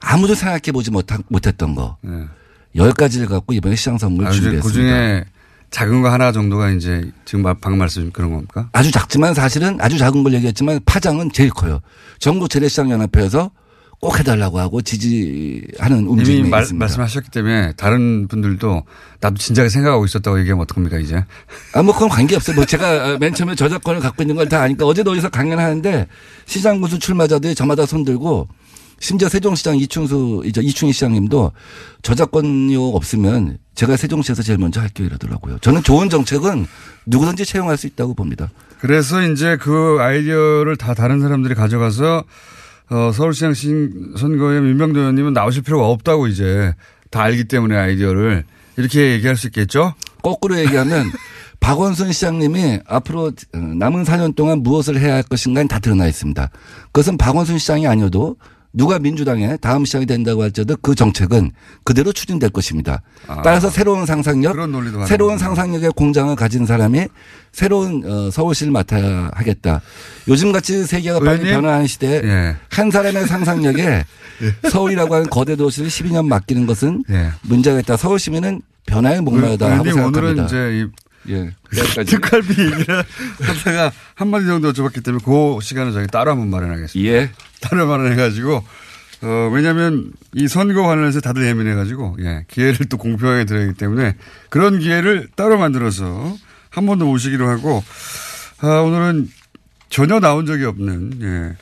아무도 0.00 0.34
생각해보지 0.34 0.90
못한, 0.92 1.22
못했던 1.28 1.74
거. 1.74 1.98
열 2.76 2.92
가지를 2.92 3.26
갖고 3.26 3.52
이번에 3.52 3.74
시장 3.76 3.98
선거를 3.98 4.28
아, 4.28 4.32
준비했습니다. 4.32 4.66
그 4.68 4.72
중에 4.72 5.24
작은 5.72 6.02
거 6.02 6.10
하나 6.12 6.30
정도가 6.32 6.70
이제 6.70 7.10
지금 7.24 7.42
마- 7.42 7.54
방금 7.54 7.78
말씀 7.78 8.10
그런 8.12 8.30
겁니까? 8.30 8.68
아주 8.72 8.90
작지만 8.92 9.34
사실은 9.34 9.78
아주 9.80 9.98
작은 9.98 10.22
걸 10.22 10.34
얘기했지만 10.34 10.78
파장은 10.86 11.32
제일 11.32 11.50
커요. 11.50 11.80
전국 12.20 12.48
재래시장 12.50 12.90
연합회에서 12.90 13.50
꼭 13.98 14.18
해달라고 14.18 14.58
하고 14.58 14.82
지지하는 14.82 16.06
움직임이 16.06 16.40
이미 16.40 16.48
말, 16.50 16.62
있습니다. 16.62 16.82
말씀하셨기 16.84 17.30
때문에 17.30 17.72
다른 17.76 18.26
분들도 18.28 18.82
나도 19.20 19.36
진작에 19.38 19.68
생각하고 19.68 20.04
있었다고 20.04 20.40
얘기하면 20.40 20.62
어떡합니까 20.64 20.98
이제? 20.98 21.24
아, 21.72 21.82
뭐 21.82 21.94
그건 21.94 22.08
관계없어요. 22.10 22.56
뭐 22.56 22.64
제가 22.66 23.16
맨 23.22 23.32
처음에 23.32 23.54
저작권을 23.54 24.00
갖고 24.00 24.22
있는 24.22 24.36
걸 24.36 24.48
다 24.48 24.60
아니까 24.60 24.84
어제도 24.86 25.12
어디서 25.12 25.30
강연하는데 25.30 26.06
시장 26.46 26.80
군수 26.80 26.98
출마자들이 26.98 27.54
저마다 27.54 27.86
손들고 27.86 28.48
심지어 29.02 29.28
세종시장 29.28 29.76
이충수, 29.78 30.42
이제 30.46 30.60
이충희 30.62 30.92
시장님도 30.92 31.50
저작권료 32.02 32.94
없으면 32.94 33.58
제가 33.74 33.96
세종시에서 33.96 34.42
제일 34.44 34.58
먼저 34.60 34.80
할게요 34.80 35.08
이러더라고요. 35.08 35.58
저는 35.58 35.82
좋은 35.82 36.08
정책은 36.08 36.66
누구든지 37.06 37.44
채용할 37.44 37.76
수 37.76 37.88
있다고 37.88 38.14
봅니다. 38.14 38.48
그래서 38.78 39.20
이제 39.26 39.56
그 39.56 39.96
아이디어를 40.00 40.76
다 40.76 40.94
다른 40.94 41.20
사람들이 41.20 41.54
가져가서 41.56 42.22
어, 42.90 43.10
서울시장 43.12 43.54
신- 43.54 44.14
선거에 44.16 44.60
민병도 44.60 45.00
의원님은 45.00 45.32
나오실 45.32 45.62
필요가 45.62 45.88
없다고 45.88 46.28
이제 46.28 46.72
다 47.10 47.22
알기 47.22 47.44
때문에 47.44 47.76
아이디어를 47.76 48.44
이렇게 48.76 49.12
얘기할 49.14 49.36
수 49.36 49.48
있겠죠? 49.48 49.94
거꾸로 50.22 50.58
얘기하면 50.60 51.10
박원순 51.58 52.12
시장님이 52.12 52.80
앞으로 52.86 53.32
어, 53.54 53.58
남은 53.58 54.04
4년 54.04 54.36
동안 54.36 54.62
무엇을 54.62 55.00
해야 55.00 55.14
할 55.14 55.24
것인가는 55.24 55.66
다 55.66 55.80
드러나 55.80 56.06
있습니다. 56.06 56.50
그것은 56.92 57.16
박원순 57.18 57.58
시장이 57.58 57.88
아니어도 57.88 58.36
누가 58.72 58.98
민주당의 58.98 59.58
다음 59.60 59.84
시장이 59.84 60.06
된다고 60.06 60.42
할지라도 60.42 60.76
그 60.80 60.94
정책은 60.94 61.50
그대로 61.84 62.12
추진될 62.12 62.50
것입니다. 62.50 63.02
아. 63.26 63.42
따라서 63.42 63.68
새로운 63.68 64.06
상상력. 64.06 64.56
새로운 65.06 65.38
상상력의 65.38 65.92
공장을 65.92 66.34
가진 66.36 66.64
사람이 66.64 67.06
새로운 67.52 68.02
어, 68.04 68.30
서울시를 68.30 68.72
맡아야 68.72 69.30
하겠다. 69.34 69.82
요즘같이 70.26 70.84
세계가 70.86 71.18
빨리 71.20 71.40
의원님? 71.42 71.52
변화하는 71.54 71.86
시대에 71.86 72.22
예. 72.24 72.56
한 72.70 72.90
사람의 72.90 73.26
상상력에 73.26 74.04
서울이라고 74.70 75.14
하는 75.14 75.28
거대 75.28 75.54
도시를 75.54 75.90
12년 75.90 76.26
맡기는 76.26 76.66
것은 76.66 77.04
예. 77.10 77.30
문제가 77.42 77.78
있다. 77.80 77.96
서울 77.98 78.18
시민은 78.18 78.62
변화에 78.86 79.20
목마르다 79.20 79.70
하고 79.70 79.84
생각합니다. 79.84 80.20
오늘은 80.20 80.44
이제 80.46 80.80
이 80.80 80.86
예. 81.28 81.52
특갈비 82.04 82.50
얘기를 82.50 83.04
하다가 83.40 83.92
한마디 84.14 84.46
정도 84.46 84.72
줘봤기 84.72 85.00
때문에 85.00 85.22
그 85.24 85.58
시간을 85.62 85.92
저희 85.92 86.06
따로 86.06 86.32
한번 86.32 86.50
마련하겠습니다. 86.50 87.10
예. 87.10 87.30
따로 87.60 87.86
마련해가지고, 87.86 88.64
어, 89.22 89.50
왜냐면 89.52 90.12
이 90.34 90.48
선거 90.48 90.82
관련해서 90.82 91.20
다들 91.20 91.46
예민해가지고, 91.46 92.16
예, 92.20 92.44
기회를 92.48 92.86
또 92.86 92.96
공평하게 92.96 93.44
드려야 93.44 93.66
하기 93.68 93.74
때문에 93.74 94.16
그런 94.48 94.78
기회를 94.78 95.28
따로 95.36 95.58
만들어서 95.58 96.36
한 96.70 96.86
번더 96.86 97.04
모시기로 97.04 97.48
하고, 97.48 97.84
아, 98.60 98.80
오늘은 98.80 99.30
전혀 99.90 100.18
나온 100.18 100.46
적이 100.46 100.64
없는, 100.64 101.20
예, 101.22 101.56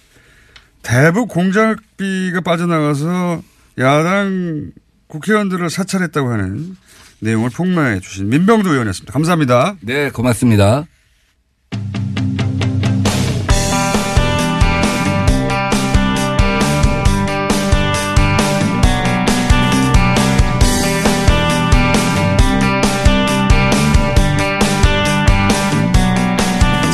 대북 0.83 1.29
공작비가 1.29 2.41
빠져나가서 2.41 3.43
야당 3.79 4.71
국회의원들을 5.09 5.69
사찰했다고 5.69 6.31
하는 6.31 6.77
내용을 7.21 7.51
폭로해 7.51 8.01
주신 8.01 8.29
민병두 8.29 8.71
의원이었습니다. 8.71 9.13
감사합니다. 9.13 9.77
네, 9.81 10.11
고맙습니다. 10.11 10.87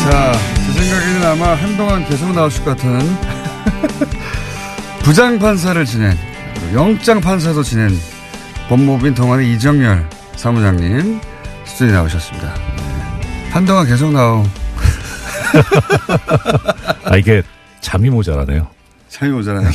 자, 0.05 0.33
제 0.66 0.72
생각에는 0.72 1.27
아마 1.27 1.55
한동안 1.55 2.09
계속 2.09 2.33
나오실 2.33 2.64
것 2.64 2.77
같은 2.77 3.01
부장판사를 5.03 5.85
지낸, 5.85 6.16
영장판사도 6.74 7.62
지낸 7.62 7.91
법무부인 8.68 9.14
동안의 9.14 9.53
이정열 9.53 10.09
사무장님 10.37 11.20
스튜디오에 11.64 11.93
나오셨습니다. 11.93 12.55
네. 12.55 13.51
한동안 13.51 13.87
계속 13.87 14.12
나오. 14.12 14.45
아, 17.05 17.16
이게 17.16 17.43
잠이 17.80 18.11
모자라네요. 18.11 18.68
잠이 19.09 19.32
모자라요. 19.32 19.70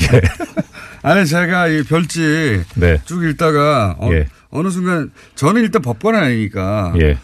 아니, 1.02 1.26
제가 1.26 1.68
이 1.68 1.84
별지 1.84 2.64
네. 2.76 3.02
쭉 3.06 3.24
읽다가 3.24 3.96
어, 3.98 4.12
예. 4.12 4.28
느 4.54 4.70
순간 4.70 5.12
저는 5.36 5.64
일단 5.64 5.82
법관 5.82 6.16
아니니까 6.16 6.94
예. 7.02 7.18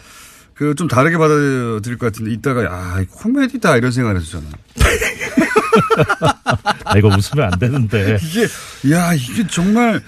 그좀 0.56 0.88
다르게 0.88 1.18
받아들일 1.18 1.98
것 2.00 2.08
같은데 2.08 2.32
이따가 2.32 2.62
아, 2.72 3.00
이 3.02 3.06
코미디다 3.06 3.78
이런 3.78 3.92
생각을 3.92 4.24
저는. 4.24 4.48
아, 6.86 6.98
이거 6.98 7.10
웃으면 7.10 7.54
안 7.54 7.60
되는데. 7.60 8.18
이게 8.20 8.48
야 8.92 9.14
이게 9.14 9.46
정말 9.46 10.02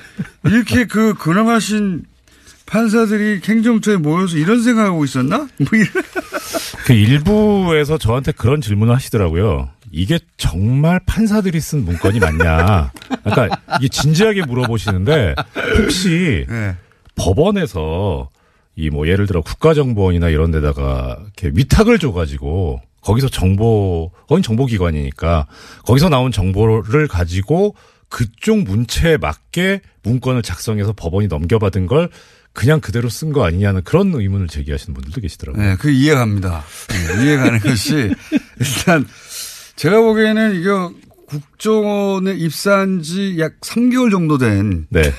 이렇게 0.45 0.85
그 0.85 1.13
근엄하신 1.13 2.05
판사들이 2.69 3.41
행정처에 3.43 3.97
모여서 3.97 4.37
이런 4.37 4.61
생각하고 4.61 5.03
있었나? 5.03 5.37
뭐 5.57 5.67
이런. 5.73 5.87
그 6.85 6.93
일부에서 6.93 7.97
저한테 7.97 8.31
그런 8.31 8.61
질문을 8.61 8.93
하시더라고요. 8.95 9.69
이게 9.91 10.19
정말 10.37 10.99
판사들이 11.05 11.59
쓴 11.59 11.83
문건이 11.83 12.19
맞냐. 12.19 12.91
그러니까 13.23 13.59
이게 13.79 13.87
진지하게 13.87 14.45
물어보시는데 14.45 15.33
혹시 15.79 16.45
네. 16.47 16.75
법원에서 17.15 18.29
이 18.75 18.89
뭐 18.91 19.07
예를 19.07 19.25
들어 19.27 19.41
국가정보원이나 19.41 20.29
이런 20.29 20.51
데다가 20.51 21.17
이렇게 21.37 21.51
위탁을 21.53 21.99
줘가지고 21.99 22.81
거기서 23.01 23.27
정보, 23.29 24.11
거긴 24.27 24.41
정보기관이니까 24.43 25.47
거기서 25.85 26.07
나온 26.09 26.31
정보를 26.31 27.07
가지고 27.07 27.75
그쪽 28.09 28.59
문체에 28.63 29.17
맞게 29.17 29.81
문건을 30.03 30.43
작성해서 30.43 30.93
법원이 30.93 31.27
넘겨받은 31.27 31.87
걸 31.87 32.09
그냥 32.53 32.81
그대로 32.81 33.09
쓴 33.09 33.31
거 33.31 33.45
아니냐는 33.45 33.83
그런 33.83 34.13
의문을 34.13 34.47
제기하시는 34.47 34.93
분들도 34.93 35.21
계시더라고요. 35.21 35.63
네, 35.63 35.75
그 35.79 35.89
이해갑니다. 35.89 36.63
네, 36.89 37.23
이해가는 37.23 37.59
것이 37.59 38.11
일단 38.59 39.07
제가 39.75 40.01
보기에는 40.01 40.55
이거 40.59 40.91
국정원에 41.27 42.33
입사한 42.33 43.01
지 43.03 43.37
약 43.39 43.59
3개월 43.61 44.09
정도 44.11 44.37
된 44.37 44.87
네. 44.89 45.01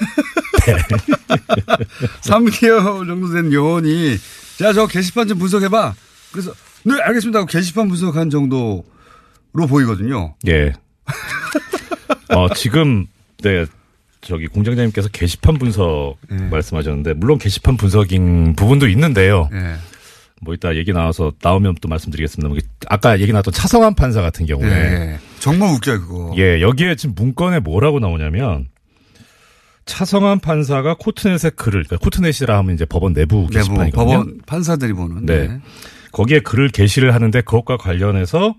3개월 2.23 3.07
정도 3.07 3.33
된 3.33 3.53
요원이 3.53 4.19
자, 4.59 4.73
저 4.73 4.87
게시판 4.87 5.29
좀 5.29 5.39
분석해봐. 5.39 5.95
그래서 6.33 6.53
네, 6.85 6.95
알겠습니다. 7.01 7.45
게시판 7.47 7.89
분석한 7.89 8.31
정도로 8.31 8.85
보이거든요. 9.69 10.35
예. 10.49 10.73
어, 12.35 12.53
지금, 12.55 13.07
네, 13.43 13.65
저기 14.21 14.47
공장장님께서 14.49 15.09
게시판 15.09 15.59
분석 15.59 16.17
말씀하셨는데, 16.29 17.15
물론 17.15 17.39
게시판 17.39 17.77
분석인 17.77 18.55
부분도 18.55 18.89
있는데요. 18.89 19.49
예. 19.53 19.75
뭐 20.43 20.55
이따 20.55 20.75
얘기 20.75 20.93
나와서 20.93 21.33
나오면 21.43 21.77
또 21.81 21.89
말씀드리겠습니다. 21.89 22.67
아까 22.89 23.21
얘기 23.21 23.33
나왔던 23.33 23.53
차성환 23.53 23.95
판사 23.95 24.23
같은 24.23 24.47
경우에. 24.47 24.71
예. 24.71 25.19
정말 25.39 25.75
웃겨요, 25.75 26.01
그거. 26.01 26.35
예, 26.39 26.61
여기에 26.61 26.97
지금 26.97 27.15
문건에 27.15 27.61
뭐라고 27.61 27.99
나오냐면, 27.99 28.69
차성환 29.87 30.41
판사가 30.41 30.95
코트넷에 30.99 31.51
글을, 31.51 31.85
그러니까 31.85 31.97
코트넷이라 31.99 32.57
하면 32.59 32.75
이제 32.75 32.85
법원 32.85 33.13
내부 33.13 33.47
게시판이거든요. 33.49 33.91
법원 33.93 34.39
판사들이 34.47 34.93
보는. 34.93 35.27
네. 35.27 35.61
거기에 36.13 36.41
글을 36.41 36.69
게시를 36.69 37.15
하는데 37.15 37.41
그것과 37.41 37.77
관련해서 37.77 38.55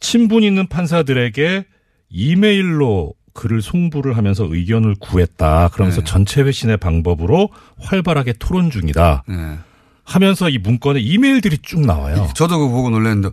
친분 0.00 0.42
있는 0.42 0.66
판사들에게 0.66 1.64
이메일로 2.10 3.14
글을 3.38 3.62
송부를 3.62 4.16
하면서 4.16 4.44
의견을 4.50 4.96
구했다. 4.98 5.68
그러면서 5.72 6.00
네. 6.00 6.04
전체 6.04 6.42
회신의 6.42 6.78
방법으로 6.78 7.50
활발하게 7.80 8.32
토론 8.40 8.68
중이다. 8.70 9.22
네. 9.28 9.58
하면서 10.02 10.48
이 10.48 10.58
문건에 10.58 10.98
이메일들이 11.00 11.58
쭉 11.62 11.80
나와요. 11.86 12.28
저도 12.34 12.58
그거 12.58 12.70
보고 12.72 12.90
놀랐는데, 12.90 13.28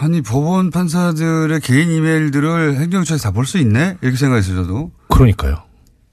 아니, 0.00 0.22
법원 0.22 0.70
판사들의 0.72 1.60
개인 1.60 1.90
이메일들을 1.90 2.80
행정처에서 2.80 3.28
다 3.28 3.30
볼 3.32 3.46
수 3.46 3.58
있네? 3.58 3.96
이렇게 4.02 4.16
생각했어요, 4.16 4.56
저도. 4.64 4.90
그러니까요. 5.08 5.62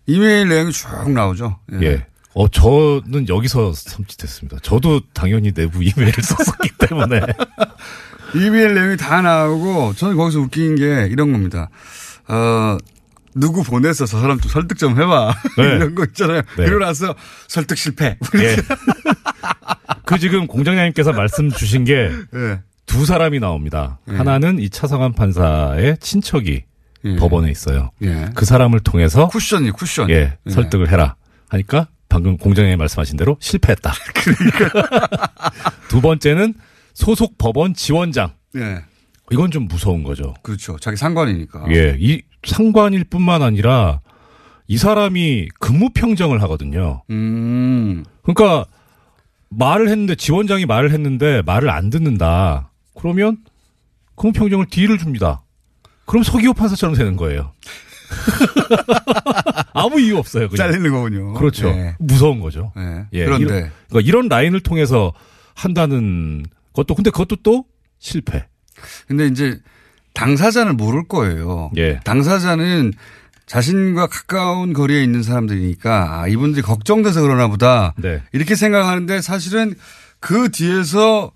이메일 0.06 0.48
내용이 0.50 0.72
쭉 0.72 0.88
나오죠. 1.12 1.58
예. 1.82 2.06
어, 2.36 2.48
저는 2.48 3.28
여기서 3.28 3.72
섬찟했습니다. 3.72 4.62
저도 4.62 5.02
당연히 5.14 5.52
내부 5.52 5.82
이메일을 5.82 6.14
썼었기 6.22 6.70
때문에. 6.78 7.22
이메일 8.36 8.76
내용이 8.76 8.98
다 8.98 9.22
나오고, 9.22 9.94
저는 9.96 10.16
거기서 10.16 10.42
웃긴 10.42 10.76
게 10.76 11.08
이런 11.10 11.32
겁니다. 11.32 11.70
어, 12.28 12.78
누구 13.36 13.64
보내서 13.64 14.06
저 14.06 14.20
사람 14.20 14.40
좀 14.40 14.50
설득 14.50 14.78
좀 14.78 15.00
해봐. 15.00 15.36
네. 15.58 15.64
이런 15.76 15.94
거 15.94 16.06
있잖아요. 16.06 16.42
네. 16.58 16.66
그러고 16.66 16.86
나서 16.86 17.14
설득 17.48 17.78
실패. 17.78 18.18
예. 18.40 18.56
그 20.06 20.18
지금 20.18 20.48
공장장님께서 20.48 21.12
말씀 21.12 21.50
주신 21.52 21.84
게두 21.84 22.26
예. 23.02 23.06
사람이 23.06 23.40
나옵니다. 23.40 24.00
예. 24.10 24.16
하나는 24.16 24.60
이 24.60 24.70
차성환 24.70 25.14
판사의 25.14 25.98
친척이 26.00 26.64
예. 27.06 27.16
법원에 27.18 27.52
있어요. 27.52 27.92
예. 28.02 28.30
그 28.34 28.46
사람을 28.46 28.80
통해서 28.80 29.28
쿠션이 29.28 29.72
쿠션. 29.72 30.10
예, 30.10 30.38
예. 30.46 30.50
설득을 30.50 30.90
해라 30.90 31.16
하니까 31.50 31.88
방금 32.08 32.38
공장장님 32.38 32.78
말씀하신 32.78 33.18
대로 33.18 33.38
실패했다. 33.42 33.94
그러니까. 34.14 35.30
두 35.90 36.02
번째는 36.02 36.54
소속 36.94 37.38
법원 37.38 37.74
지원장. 37.74 38.34
예. 38.56 38.82
이건 39.32 39.52
좀 39.52 39.68
무서운 39.68 40.04
거죠. 40.04 40.34
그렇죠. 40.44 40.78
자기 40.80 40.98
상관이니까. 40.98 41.66
예, 41.72 41.98
이 42.00 42.22
상관일 42.46 43.04
뿐만 43.06 43.42
아니라 43.42 44.02
이 44.68 44.78
사람이 44.78 45.50
근무 45.60 45.90
평정을 45.90 46.42
하거든요. 46.44 47.04
음. 47.10 48.04
그러니까 48.24 48.66
말을 49.50 49.90
했는데 49.90 50.16
지원장이 50.16 50.66
말을 50.66 50.92
했는데 50.92 51.42
말을 51.46 51.70
안 51.70 51.90
듣는다. 51.90 52.72
그러면 52.96 53.38
근무 54.16 54.34
평정을 54.34 54.68
D를 54.68 54.98
줍니다. 54.98 55.44
그럼 56.06 56.24
서기호 56.24 56.54
판사처럼 56.54 56.96
되는 56.96 57.16
거예요. 57.16 57.54
아무 59.74 60.00
이유 60.00 60.18
없어요. 60.18 60.48
그냥. 60.48 60.72
잘리는 60.72 60.92
거군요. 60.92 61.34
그렇죠. 61.34 61.70
예. 61.70 61.96
무서운 62.00 62.40
거죠. 62.40 62.72
예. 62.78 63.06
예, 63.14 63.26
그런데. 63.26 63.46
이런, 63.46 63.72
그러니까 63.90 64.08
이런 64.08 64.28
라인을 64.28 64.62
통해서 64.62 65.14
한다는 65.54 66.46
것도 66.74 66.96
근데 66.96 67.10
그것도 67.10 67.38
또 67.38 67.66
실패. 68.00 68.46
근데 69.08 69.28
이제 69.28 69.60
당사자는 70.16 70.78
모를 70.78 71.08
거예요. 71.08 71.70
예. 71.78 72.00
당사자는 72.04 72.94
자신과 73.46 74.08
가까운 74.08 74.74
거리에 74.74 75.04
있는 75.04 75.22
사람들이니까 75.22 76.22
아, 76.22 76.28
이분들이 76.28 76.64
걱정돼서 76.64 77.22
그러나 77.22 77.48
보다 77.48 77.94
네. 77.98 78.22
이렇게 78.32 78.56
생각하는데 78.56 79.22
사실은 79.22 79.76
그 80.20 80.50
뒤에서 80.50 81.32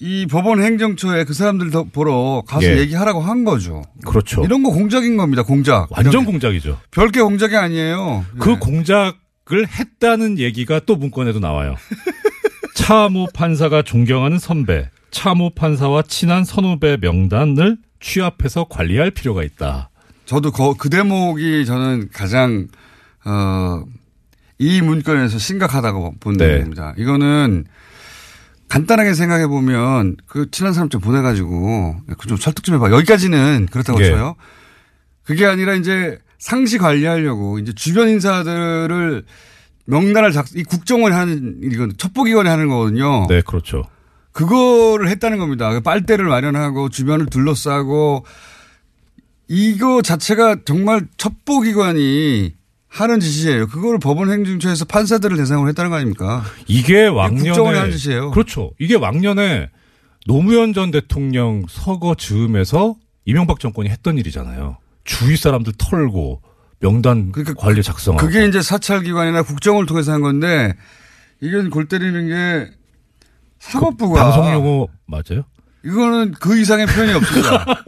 이 0.00 0.26
법원 0.26 0.62
행정처에 0.62 1.24
그 1.24 1.34
사람들 1.34 1.72
더 1.72 1.84
보러 1.84 2.44
가서 2.46 2.66
예. 2.66 2.78
얘기하라고 2.78 3.20
한 3.20 3.44
거죠. 3.44 3.82
그렇죠. 4.06 4.44
이런 4.44 4.62
거 4.62 4.70
공작인 4.70 5.16
겁니다. 5.16 5.42
공작. 5.42 5.88
완전 5.90 6.24
공작이죠. 6.24 6.78
별게 6.92 7.20
공작이 7.20 7.56
아니에요. 7.56 8.24
그 8.38 8.50
네. 8.50 8.58
공작을 8.60 9.66
했다는 9.66 10.38
얘기가 10.38 10.80
또 10.86 10.94
문건에도 10.94 11.40
나와요. 11.40 11.74
차모 12.74 13.28
판사가 13.34 13.82
존경하는 13.82 14.38
선배, 14.38 14.88
차모 15.10 15.54
판사와 15.54 16.02
친한 16.02 16.44
선후배 16.44 16.98
명단을 17.00 17.78
취합해서 18.00 18.64
관리할 18.68 19.10
필요가 19.10 19.42
있다. 19.42 19.90
저도 20.26 20.50
거- 20.52 20.74
그 20.74 20.90
대목이 20.90 21.64
저는 21.66 22.10
가장 22.12 22.68
어, 23.24 23.82
이 24.58 24.80
문건에서 24.82 25.38
심각하다고 25.38 26.16
보는 26.20 26.38
네. 26.38 26.46
대목입니다. 26.48 26.94
이거는 26.98 27.64
간단하게 28.68 29.14
생각해 29.14 29.46
보면 29.46 30.16
그 30.26 30.50
친한 30.50 30.72
사람 30.74 30.88
좀 30.90 31.00
보내가지고 31.00 31.96
그좀 32.18 32.36
설득 32.36 32.64
좀 32.64 32.74
해봐. 32.74 32.90
여기까지는 32.90 33.66
그렇다고 33.70 34.00
예. 34.02 34.08
쳐요. 34.10 34.36
그게 35.22 35.46
아니라 35.46 35.74
이제 35.74 36.18
상시 36.38 36.78
관리하려고 36.78 37.58
이제 37.58 37.72
주변 37.72 38.08
인사들을 38.10 39.24
명단을 39.86 40.32
작, 40.32 40.46
이 40.54 40.62
국정원이 40.64 41.14
하는 41.14 41.58
이건 41.62 41.92
첩보기관이 41.96 42.48
하는 42.48 42.68
거거든요. 42.68 43.26
네, 43.28 43.40
그렇죠. 43.40 43.84
그거를 44.38 45.08
했다는 45.08 45.38
겁니다. 45.38 45.72
그 45.72 45.80
빨대를 45.80 46.26
마련하고 46.26 46.90
주변을 46.90 47.26
둘러싸고 47.26 48.24
이거 49.48 50.00
자체가 50.00 50.58
정말 50.64 51.08
첩보기관이 51.16 52.54
하는 52.86 53.18
짓이에요. 53.18 53.66
그거를 53.66 53.98
법원 53.98 54.30
행정처에서 54.30 54.84
판사들을 54.84 55.36
대상으로 55.38 55.68
했다는 55.70 55.90
거 55.90 55.96
아닙니까? 55.96 56.44
이게 56.68 57.06
왕년에 57.06 57.78
하는 57.78 57.90
짓이에요. 57.90 58.30
그렇죠. 58.30 58.70
이게 58.78 58.94
왕년에 58.94 59.70
노무현 60.28 60.72
전 60.72 60.92
대통령 60.92 61.64
서거 61.68 62.14
즈음에서 62.14 62.94
이명박 63.24 63.58
정권이 63.58 63.88
했던 63.88 64.18
일이잖아요. 64.18 64.76
주위 65.02 65.36
사람들 65.36 65.72
털고 65.78 66.42
명단 66.78 67.32
관리 67.56 67.82
작성하고. 67.82 68.24
그게 68.24 68.46
이제 68.46 68.62
사찰 68.62 69.02
기관이나 69.02 69.42
국정을 69.42 69.86
통해서 69.86 70.12
한 70.12 70.20
건데 70.20 70.76
이건 71.40 71.70
골 71.70 71.88
때리는 71.88 72.28
게 72.28 72.77
사법부가 73.58 74.22
방송 74.22 74.52
용어 74.52 74.86
맞아요? 75.06 75.44
이거는 75.84 76.34
그 76.40 76.58
이상의 76.58 76.86
표현이 76.86 77.12
없습니다. 77.14 77.64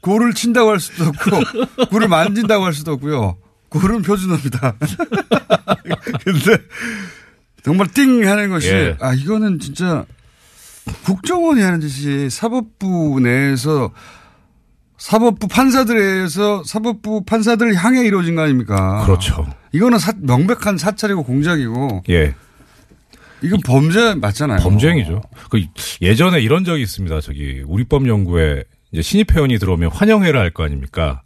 골을 0.00 0.34
친다고 0.34 0.70
할 0.70 0.80
수도 0.80 1.04
없고, 1.04 1.86
골을 1.90 2.08
만진다고 2.08 2.64
할 2.64 2.72
수도 2.72 2.92
없고요. 2.92 3.36
골은 3.68 4.02
표준어입니다. 4.02 4.74
근데, 6.24 6.58
정말 7.62 7.88
띵 7.88 8.26
하는 8.28 8.50
것이, 8.50 8.68
예. 8.68 8.96
아, 9.00 9.12
이거는 9.12 9.58
진짜 9.58 10.04
국정원이 11.04 11.60
하는 11.60 11.80
짓이 11.80 12.30
사법부 12.30 13.20
내에서 13.20 13.92
사법부 14.96 15.48
판사들에 15.48 16.00
의해서 16.00 16.62
사법부 16.64 17.24
판사들을 17.24 17.74
향해 17.76 18.04
이루어진 18.04 18.34
거 18.34 18.42
아닙니까? 18.42 19.04
그렇죠. 19.04 19.46
이거는 19.72 19.98
사- 19.98 20.12
명백한 20.18 20.78
사찰이고 20.78 21.22
공작이고, 21.24 22.02
예. 22.08 22.34
이건 23.42 23.60
범죄 23.64 24.14
맞잖아요. 24.14 24.60
범죄행위죠. 24.60 25.22
그 25.50 25.64
예전에 26.02 26.40
이런 26.40 26.64
적이 26.64 26.82
있습니다. 26.82 27.20
저기 27.20 27.62
우리법 27.66 28.06
연구에 28.08 28.64
이제 28.92 29.02
신입 29.02 29.32
회원이 29.34 29.58
들어오면 29.58 29.90
환영회를 29.92 30.38
할 30.38 30.50
거 30.50 30.64
아닙니까? 30.64 31.22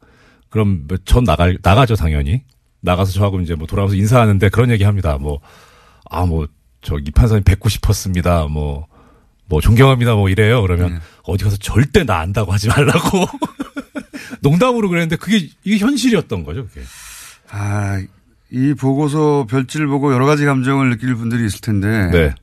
그럼 0.51 0.87
뭐전 0.87 1.25
나갈 1.25 1.59
나가죠 1.63 1.97
당연히 1.97 2.43
나가서 2.81 3.13
저하고 3.13 3.41
이제 3.41 3.55
뭐 3.55 3.67
돌아가면서 3.67 3.97
인사하는데 3.97 4.49
그런 4.51 4.71
얘기 4.71 4.85
합니다. 4.85 5.17
뭐 5.19 5.41
아 6.11 6.27
뭐 6.27 6.47
저이 6.83 7.05
판사님 7.15 7.43
뵙고 7.45 7.69
싶었습니다. 7.71 8.47
뭐뭐 8.47 9.61
존경합니다. 9.63 10.15
뭐 10.15 10.29
이래요. 10.29 10.61
그러면 10.63 11.01
어디 11.25 11.43
가서 11.45 11.57
절대 11.57 12.05
나 12.05 12.21
안다고 12.21 12.53
하지 12.53 12.69
말라고 12.69 13.27
농담으로 14.43 14.89
그랬는데 14.89 15.17
그게 15.17 15.49
이게 15.65 15.79
현실이었던 15.79 16.45
거죠. 16.45 16.67
그게. 16.67 16.83
아, 17.51 18.01
이 18.55 18.73
보고서 18.73 19.47
별지를 19.51 19.89
보고 19.89 20.13
여러 20.13 20.27
가지 20.27 20.45
감정을 20.45 20.89
느낄 20.91 21.17
분들이 21.17 21.45
있을 21.45 21.61
텐데. 21.61 22.09
네. 22.13 22.35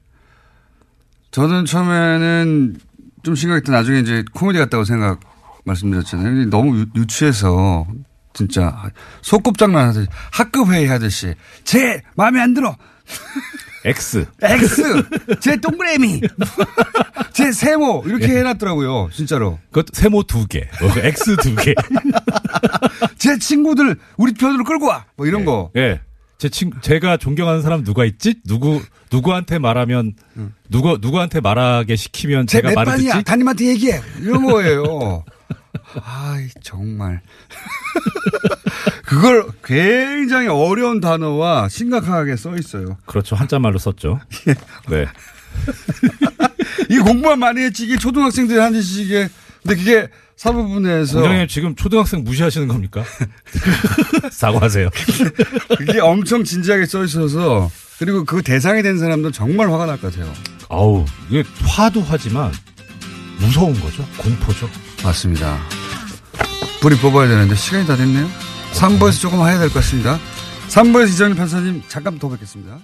저는 1.31 1.63
처음에는 1.63 2.75
좀 3.23 3.35
심각했던 3.35 3.73
나중에 3.73 3.99
이제 3.99 4.25
코미디 4.33 4.59
같다고 4.59 4.83
생각 4.83 5.21
말씀드렸잖아요. 5.63 6.49
너무 6.49 6.79
유, 6.79 6.85
유치해서 6.95 7.87
진짜 8.33 8.91
소꿉장난 9.21 9.87
하듯이 9.87 10.07
학급 10.33 10.69
회의 10.69 10.87
하듯이 10.87 11.33
제 11.63 12.01
마음에 12.17 12.41
안 12.41 12.53
들어. 12.53 12.75
X. 13.85 14.25
X. 14.41 14.83
제 15.39 15.55
동그라미. 15.57 16.21
제 17.33 17.51
세모. 17.51 18.03
이렇게 18.05 18.33
예. 18.33 18.39
해놨더라고요. 18.39 19.09
진짜로. 19.13 19.59
그 19.71 19.83
세모 19.91 20.23
두 20.23 20.45
개. 20.47 20.67
뭐 20.79 20.89
X 20.97 21.35
두 21.37 21.55
개. 21.55 21.73
제 23.17 23.37
친구들 23.37 23.97
우리 24.17 24.33
편으로 24.33 24.63
끌고 24.63 24.87
와. 24.87 25.05
뭐 25.15 25.25
이런 25.25 25.45
거. 25.45 25.71
예. 25.75 26.01
제 26.37 26.49
친, 26.49 26.71
제가 26.81 27.17
존경하는 27.17 27.61
사람 27.61 27.83
누가 27.83 28.03
있지? 28.03 28.33
누구, 28.47 28.81
누구한테 29.11 29.59
말하면, 29.59 30.13
누구, 30.69 30.97
누구한테 30.99 31.39
말하게 31.39 31.95
시키면 31.95 32.47
제가 32.47 32.71
말을. 32.73 32.97
듣지? 32.97 33.23
담임한테 33.23 33.65
얘기해. 33.67 34.01
이런 34.21 34.45
거예요. 34.45 35.23
아이, 36.03 36.47
정말. 36.63 37.21
그걸 39.05 39.45
굉장히 39.63 40.47
어려운 40.47 41.01
단어와 41.01 41.67
심각하게 41.69 42.35
써 42.35 42.55
있어요. 42.55 42.97
그렇죠. 43.05 43.35
한자말로 43.35 43.77
썼죠. 43.77 44.19
네. 44.89 45.05
이 46.89 46.97
공부만 46.99 47.39
많이 47.39 47.61
했지 47.61 47.83
이게 47.85 47.97
초등학생들이 47.97 48.57
하는 48.59 48.81
짓이 48.81 49.03
이게 49.05 49.29
근데 49.63 49.75
그게 49.75 50.07
사법부 50.37 50.79
내에서 50.79 51.19
공장님 51.19 51.47
지금 51.47 51.75
초등학생 51.75 52.23
무시하시는 52.23 52.67
겁니까? 52.67 53.03
사과하세요. 54.31 54.89
그게 55.77 55.99
엄청 55.99 56.43
진지하게 56.43 56.85
써 56.85 57.03
있어서 57.03 57.69
그리고 57.99 58.23
그 58.25 58.41
대상이 58.41 58.81
된 58.81 58.97
사람들 58.97 59.31
정말 59.33 59.69
화가 59.71 59.85
날 59.85 59.97
것 59.99 60.11
같아요. 60.13 60.31
아우, 60.69 61.05
이게 61.29 61.43
화도 61.65 62.03
하지만 62.07 62.51
무서운 63.39 63.79
거죠. 63.79 64.03
공포죠. 64.17 64.69
맞습니다. 65.03 65.59
불이 66.81 66.97
뽑아야 66.97 67.27
되는데 67.27 67.55
시간이 67.55 67.85
다 67.87 67.95
됐네요. 67.95 68.27
3부에서 68.73 69.19
조금 69.21 69.39
해야 69.47 69.57
될 69.59 69.69
것 69.69 69.75
같습니다. 69.75 70.19
3부에서 70.69 71.09
이정일 71.09 71.35
판사님 71.35 71.83
잠깐 71.87 72.17
더 72.19 72.29
뵙겠습니다. 72.29 72.79